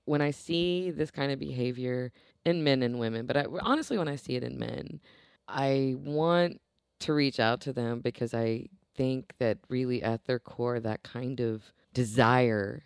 when 0.04 0.22
I 0.22 0.32
see 0.32 0.92
this 0.92 1.12
kind 1.12 1.32
of 1.32 1.40
behavior 1.40 2.12
in 2.44 2.62
men 2.66 2.84
and 2.84 3.00
women, 3.00 3.26
but 3.26 3.38
I, 3.38 3.46
honestly, 3.62 3.98
when 3.98 4.10
I 4.10 4.18
see 4.18 4.36
it 4.36 4.44
in 4.44 4.60
men, 4.60 5.00
I 5.48 5.96
want 5.98 6.60
to 7.00 7.14
reach 7.14 7.40
out 7.40 7.62
to 7.62 7.72
them 7.72 8.02
because 8.02 8.34
I 8.34 8.68
think 8.96 9.32
that 9.40 9.60
really 9.70 10.04
at 10.04 10.26
their 10.26 10.40
core, 10.40 10.82
that 10.82 11.04
kind 11.04 11.40
of 11.40 11.72
desire 11.94 12.84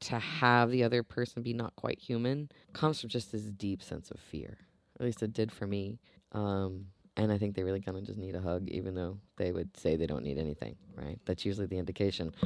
to 0.00 0.18
have 0.18 0.70
the 0.70 0.84
other 0.84 1.02
person 1.02 1.42
be 1.42 1.54
not 1.54 1.74
quite 1.74 1.98
human 1.98 2.50
comes 2.74 3.00
from 3.00 3.08
just 3.08 3.32
this 3.32 3.44
deep 3.44 3.82
sense 3.82 4.10
of 4.10 4.20
fear. 4.20 4.58
At 5.00 5.06
least 5.06 5.22
it 5.22 5.32
did 5.32 5.50
for 5.50 5.66
me. 5.66 6.00
Um, 6.32 6.88
and 7.16 7.32
I 7.32 7.38
think 7.38 7.54
they 7.54 7.62
really 7.62 7.80
kind 7.80 7.96
of 7.96 8.04
just 8.04 8.18
need 8.18 8.34
a 8.34 8.40
hug, 8.40 8.68
even 8.68 8.94
though 8.94 9.18
they 9.36 9.52
would 9.52 9.76
say 9.76 9.96
they 9.96 10.06
don't 10.06 10.24
need 10.24 10.38
anything, 10.38 10.76
right? 10.96 11.18
That's 11.24 11.44
usually 11.44 11.66
the 11.66 11.78
indication. 11.78 12.34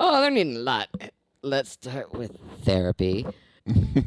Oh, 0.00 0.20
they're 0.20 0.30
needing 0.30 0.54
a 0.54 0.60
lot. 0.60 0.86
Let's 1.42 1.70
start 1.70 2.12
with 2.12 2.38
therapy. 2.62 3.26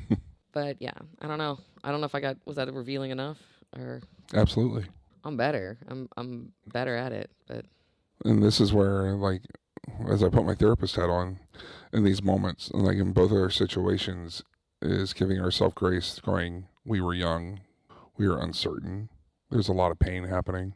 But 0.54 0.78
yeah, 0.82 0.94
I 1.22 1.28
don't 1.28 1.38
know. 1.38 1.60
I 1.84 1.92
don't 1.92 2.02
know 2.02 2.06
if 2.06 2.16
I 2.16 2.20
got 2.20 2.38
was 2.46 2.58
that 2.58 2.72
revealing 2.74 3.12
enough 3.12 3.38
or 3.76 4.02
Absolutely. 4.34 4.86
I'm 5.24 5.38
better. 5.38 5.78
I'm 5.88 6.10
I'm 6.18 6.54
better 6.68 6.96
at 6.96 7.12
it. 7.12 7.32
But 7.48 7.66
And 8.26 8.44
this 8.44 8.60
is 8.60 8.74
where, 8.74 9.14
like, 9.14 9.44
as 10.10 10.24
I 10.24 10.30
put 10.30 10.46
my 10.46 10.56
therapist 10.56 10.96
hat 10.96 11.10
on 11.10 11.40
in 11.94 12.04
these 12.04 12.24
moments, 12.24 12.70
and 12.70 12.84
like 12.84 12.98
in 12.98 13.14
both 13.14 13.32
of 13.32 13.38
our 13.38 13.50
situations, 13.50 14.44
is 14.82 15.14
giving 15.14 15.40
ourselves 15.40 15.76
grace, 15.76 16.20
going, 16.24 16.68
we 16.86 17.02
were 17.02 17.14
young, 17.14 17.62
we 18.18 18.28
were 18.28 18.42
uncertain, 18.42 19.10
there's 19.52 19.70
a 19.70 19.74
lot 19.74 19.92
of 19.92 20.00
pain 20.00 20.24
happening, 20.24 20.74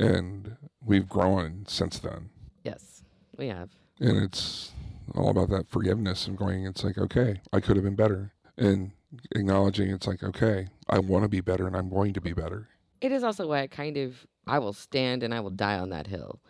and 0.00 0.56
we've 0.84 1.08
grown 1.08 1.64
since 1.68 1.98
then. 1.98 2.30
yes, 2.64 3.02
we 3.36 3.48
have. 3.48 3.70
And 4.00 4.16
it's 4.16 4.72
all 5.14 5.28
about 5.28 5.50
that 5.50 5.68
forgiveness 5.68 6.26
and 6.26 6.36
going, 6.36 6.64
it's 6.66 6.84
like, 6.84 6.98
okay, 6.98 7.40
I 7.52 7.60
could 7.60 7.76
have 7.76 7.84
been 7.84 7.96
better. 7.96 8.32
And 8.56 8.92
acknowledging 9.34 9.90
it's 9.90 10.06
like, 10.06 10.22
okay, 10.22 10.68
I 10.88 10.98
want 10.98 11.24
to 11.24 11.28
be 11.28 11.40
better 11.40 11.66
and 11.66 11.76
I'm 11.76 11.88
going 11.88 12.12
to 12.14 12.20
be 12.20 12.32
better. 12.32 12.68
It 13.00 13.12
is 13.12 13.22
also 13.22 13.46
why 13.48 13.62
I 13.62 13.66
kind 13.66 13.96
of 13.96 14.26
I 14.46 14.58
will 14.58 14.72
stand 14.72 15.22
and 15.22 15.34
I 15.34 15.40
will 15.40 15.50
die 15.50 15.78
on 15.78 15.90
that 15.90 16.06
hill 16.06 16.40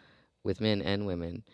with 0.45 0.61
men 0.61 0.83
and 0.83 1.07
women 1.07 1.45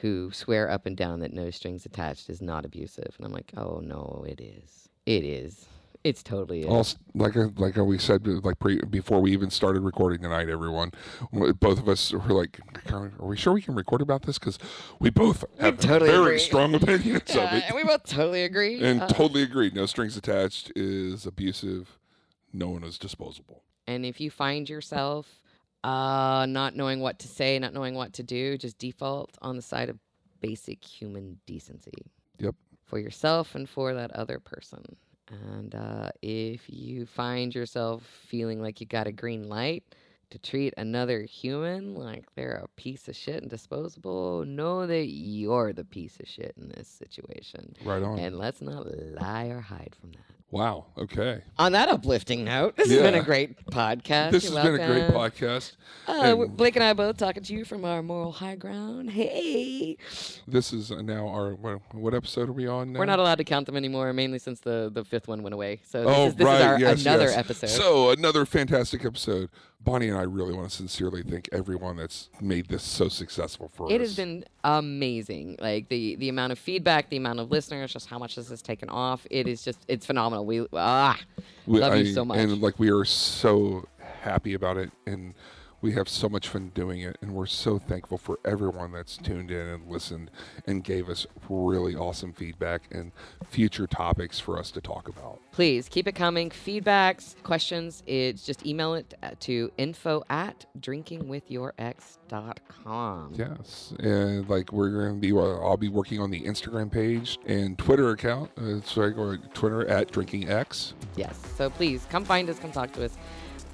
who 0.00 0.30
swear 0.32 0.70
up 0.70 0.86
and 0.86 0.96
down 0.96 1.20
that 1.20 1.32
no 1.32 1.50
strings 1.50 1.84
attached 1.86 2.28
is 2.30 2.40
not 2.40 2.64
abusive. 2.64 3.14
And 3.16 3.26
I'm 3.26 3.32
like, 3.32 3.52
oh 3.56 3.80
no, 3.82 4.24
it 4.28 4.40
is. 4.40 4.88
It 5.06 5.24
is. 5.24 5.66
It's 6.08 6.22
totally 6.22 6.62
is. 6.62 6.96
Like 7.14 7.34
like 7.58 7.76
we 7.76 7.98
said, 7.98 8.26
like 8.26 8.58
pre, 8.58 8.80
before 8.80 9.20
we 9.20 9.32
even 9.32 9.50
started 9.50 9.82
recording 9.82 10.22
tonight, 10.22 10.48
everyone, 10.48 10.92
both 11.60 11.78
of 11.78 11.88
us 11.88 12.12
were 12.12 12.32
like, 12.32 12.58
"Are 12.90 13.10
we 13.20 13.36
sure 13.36 13.52
we 13.52 13.60
can 13.60 13.74
record 13.74 14.00
about 14.00 14.22
this?" 14.22 14.38
Because 14.38 14.58
we 15.00 15.10
both 15.10 15.44
have 15.60 15.78
totally 15.78 16.10
very 16.10 16.26
agree. 16.36 16.38
strong 16.38 16.74
opinions 16.74 17.22
Yeah, 17.34 17.42
of 17.44 17.52
it, 17.58 17.64
and 17.66 17.76
we 17.76 17.84
both 17.84 18.04
totally 18.04 18.44
agree. 18.44 18.82
and 18.82 19.02
Uh, 19.02 19.06
totally 19.08 19.42
agree. 19.42 19.70
No 19.74 19.84
strings 19.84 20.16
attached 20.16 20.72
is 20.74 21.26
abusive. 21.26 21.98
No 22.52 22.70
one 22.70 22.84
is 22.84 22.96
disposable. 22.98 23.62
And 23.86 24.06
if 24.06 24.18
you 24.20 24.30
find 24.30 24.68
yourself 24.68 25.42
uh, 25.84 26.46
not 26.48 26.74
knowing 26.74 27.00
what 27.00 27.18
to 27.20 27.28
say, 27.28 27.58
not 27.58 27.74
knowing 27.74 27.94
what 27.94 28.14
to 28.14 28.22
do, 28.22 28.56
just 28.56 28.78
default 28.78 29.36
on 29.42 29.56
the 29.56 29.62
side 29.62 29.90
of 29.90 29.98
basic 30.40 30.82
human 30.84 31.38
decency. 31.46 31.92
Yep. 32.38 32.54
For 32.86 32.98
yourself 32.98 33.54
and 33.54 33.68
for 33.68 33.92
that 33.92 34.10
other 34.12 34.40
person. 34.40 34.96
And 35.30 35.74
uh, 35.74 36.10
if 36.22 36.62
you 36.68 37.06
find 37.06 37.54
yourself 37.54 38.02
feeling 38.02 38.62
like 38.62 38.80
you 38.80 38.86
got 38.86 39.06
a 39.06 39.12
green 39.12 39.48
light 39.48 39.84
to 40.30 40.38
treat 40.38 40.74
another 40.76 41.22
human 41.22 41.94
like 41.94 42.24
they're 42.34 42.60
a 42.62 42.68
piece 42.80 43.08
of 43.08 43.16
shit 43.16 43.42
and 43.42 43.50
disposable, 43.50 44.44
know 44.44 44.86
that 44.86 45.06
you're 45.06 45.72
the 45.72 45.84
piece 45.84 46.18
of 46.20 46.28
shit 46.28 46.54
in 46.58 46.68
this 46.68 46.88
situation. 46.88 47.74
Right 47.84 48.02
on. 48.02 48.18
And 48.18 48.38
let's 48.38 48.60
not 48.60 48.86
lie 48.86 49.46
or 49.46 49.60
hide 49.60 49.94
from 50.00 50.12
that. 50.12 50.37
Wow. 50.50 50.86
Okay. 50.96 51.42
On 51.58 51.72
that 51.72 51.90
uplifting 51.90 52.42
note, 52.44 52.74
this 52.76 52.88
has 52.90 53.02
been 53.02 53.14
a 53.14 53.22
great 53.22 53.66
podcast. 53.66 54.30
This 54.30 54.48
You're 54.48 54.58
has 54.58 54.64
been 54.78 54.80
a 54.80 54.86
great 54.86 55.10
podcast. 55.10 55.72
Uh, 56.06 56.12
And 56.40 56.56
Blake 56.56 56.74
and 56.74 56.82
I 56.82 56.94
both 56.94 57.18
talking 57.18 57.42
to 57.42 57.52
you 57.52 57.66
from 57.66 57.84
our 57.84 58.02
moral 58.02 58.32
high 58.32 58.54
ground. 58.56 59.10
Hey, 59.10 59.98
this 60.46 60.72
is 60.72 60.90
now 60.90 61.28
our 61.28 61.54
what, 61.54 61.80
what 61.92 62.14
episode 62.14 62.48
are 62.48 62.52
we 62.52 62.66
on 62.66 62.94
now? 62.94 62.98
we're 62.98 63.04
not 63.04 63.18
allowed 63.18 63.36
to 63.38 63.44
count 63.44 63.66
them 63.66 63.76
anymore, 63.76 64.10
mainly 64.14 64.38
since 64.38 64.60
the, 64.60 64.90
the 64.90 65.04
fifth 65.04 65.28
one 65.28 65.42
went 65.42 65.52
away. 65.52 65.80
So 65.84 66.04
this, 66.04 66.16
Oh, 66.16 66.26
is, 66.28 66.34
this 66.36 66.44
right. 66.46 66.60
is 66.60 66.66
our 66.66 66.80
yes, 66.80 67.02
another 67.02 67.24
yes. 67.24 67.36
episode. 67.36 67.68
So 67.68 68.10
another 68.10 68.46
fantastic 68.46 69.04
episode. 69.04 69.50
Bonnie 69.80 70.08
and 70.08 70.18
I 70.18 70.22
really 70.22 70.54
want 70.54 70.68
to 70.70 70.74
sincerely 70.76 71.22
thank 71.22 71.48
everyone 71.52 71.96
that's 71.98 72.30
made 72.40 72.68
this 72.68 72.82
so 72.82 73.08
successful 73.08 73.68
for 73.72 73.84
It 73.84 73.94
us. 73.94 73.94
It 73.94 74.00
has 74.00 74.16
been 74.16 74.44
amazing. 74.64 75.56
Like 75.60 75.88
the 75.88 76.16
the 76.16 76.28
amount 76.28 76.50
of 76.52 76.58
feedback, 76.58 77.10
the 77.10 77.16
amount 77.16 77.38
of 77.38 77.50
listeners, 77.52 77.92
just 77.92 78.08
how 78.08 78.18
much 78.18 78.34
this 78.34 78.48
has 78.48 78.60
taken 78.60 78.88
off. 78.88 79.24
It 79.30 79.46
is 79.46 79.62
just 79.62 79.78
it's 79.86 80.04
phenomenal. 80.04 80.37
We 80.42 80.66
ah 80.72 81.18
We- 81.66 81.80
love 81.80 81.96
you 81.96 82.12
so 82.12 82.24
much. 82.24 82.38
And 82.38 82.60
like 82.62 82.78
we 82.78 82.90
are 82.90 83.04
so 83.04 83.86
happy 84.22 84.54
about 84.54 84.76
it 84.76 84.90
and 85.06 85.34
we 85.80 85.92
have 85.92 86.08
so 86.08 86.28
much 86.28 86.48
fun 86.48 86.72
doing 86.74 87.00
it 87.00 87.16
and 87.20 87.32
we're 87.32 87.46
so 87.46 87.78
thankful 87.78 88.18
for 88.18 88.40
everyone 88.44 88.90
that's 88.92 89.16
tuned 89.16 89.50
in 89.50 89.66
and 89.66 89.88
listened 89.88 90.30
and 90.66 90.84
gave 90.84 91.08
us 91.08 91.26
really 91.48 91.94
awesome 91.94 92.32
feedback 92.32 92.82
and 92.90 93.12
future 93.46 93.86
topics 93.86 94.40
for 94.40 94.58
us 94.58 94.72
to 94.72 94.80
talk 94.80 95.08
about. 95.08 95.38
Please 95.52 95.88
keep 95.88 96.08
it 96.08 96.14
coming. 96.14 96.50
Feedbacks, 96.50 97.40
questions. 97.42 98.02
It's 98.06 98.44
just 98.44 98.66
email 98.66 98.94
it 98.94 99.14
uh, 99.22 99.30
to 99.40 99.70
info 99.78 100.22
at 100.28 100.66
drinkingwithyourex.com. 100.80 103.32
Yes, 103.34 103.94
and 104.00 104.48
like 104.48 104.72
we're 104.72 104.90
going 104.90 105.14
to 105.14 105.20
be, 105.20 105.32
uh, 105.32 105.38
I'll 105.38 105.76
be 105.76 105.88
working 105.88 106.20
on 106.20 106.30
the 106.30 106.42
Instagram 106.42 106.90
page 106.90 107.38
and 107.46 107.78
Twitter 107.78 108.10
account. 108.10 108.50
Uh, 108.58 108.80
so 108.82 109.02
I 109.02 109.10
go 109.10 109.36
Twitter 109.54 109.86
at 109.88 110.10
DrinkingX. 110.12 110.94
Yes. 111.16 111.38
So 111.56 111.70
please 111.70 112.06
come 112.10 112.24
find 112.24 112.50
us, 112.50 112.58
come 112.58 112.72
talk 112.72 112.92
to 112.92 113.04
us. 113.04 113.16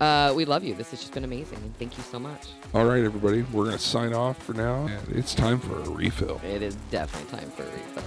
Uh, 0.00 0.32
we 0.34 0.44
love 0.44 0.64
you. 0.64 0.74
This 0.74 0.90
has 0.90 1.00
just 1.00 1.12
been 1.14 1.24
amazing, 1.24 1.58
and 1.58 1.76
thank 1.78 1.96
you 1.96 2.02
so 2.02 2.18
much. 2.18 2.48
All 2.74 2.84
right, 2.84 3.04
everybody, 3.04 3.42
we're 3.52 3.64
going 3.64 3.76
to 3.76 3.82
sign 3.82 4.12
off 4.12 4.42
for 4.42 4.52
now, 4.52 4.86
and 4.86 5.16
it's 5.16 5.34
time 5.34 5.60
for 5.60 5.78
a 5.80 5.88
refill. 5.88 6.40
It 6.44 6.62
is 6.62 6.74
definitely 6.90 7.38
time 7.38 7.50
for 7.50 7.62
a 7.62 7.66
refill. 7.66 8.02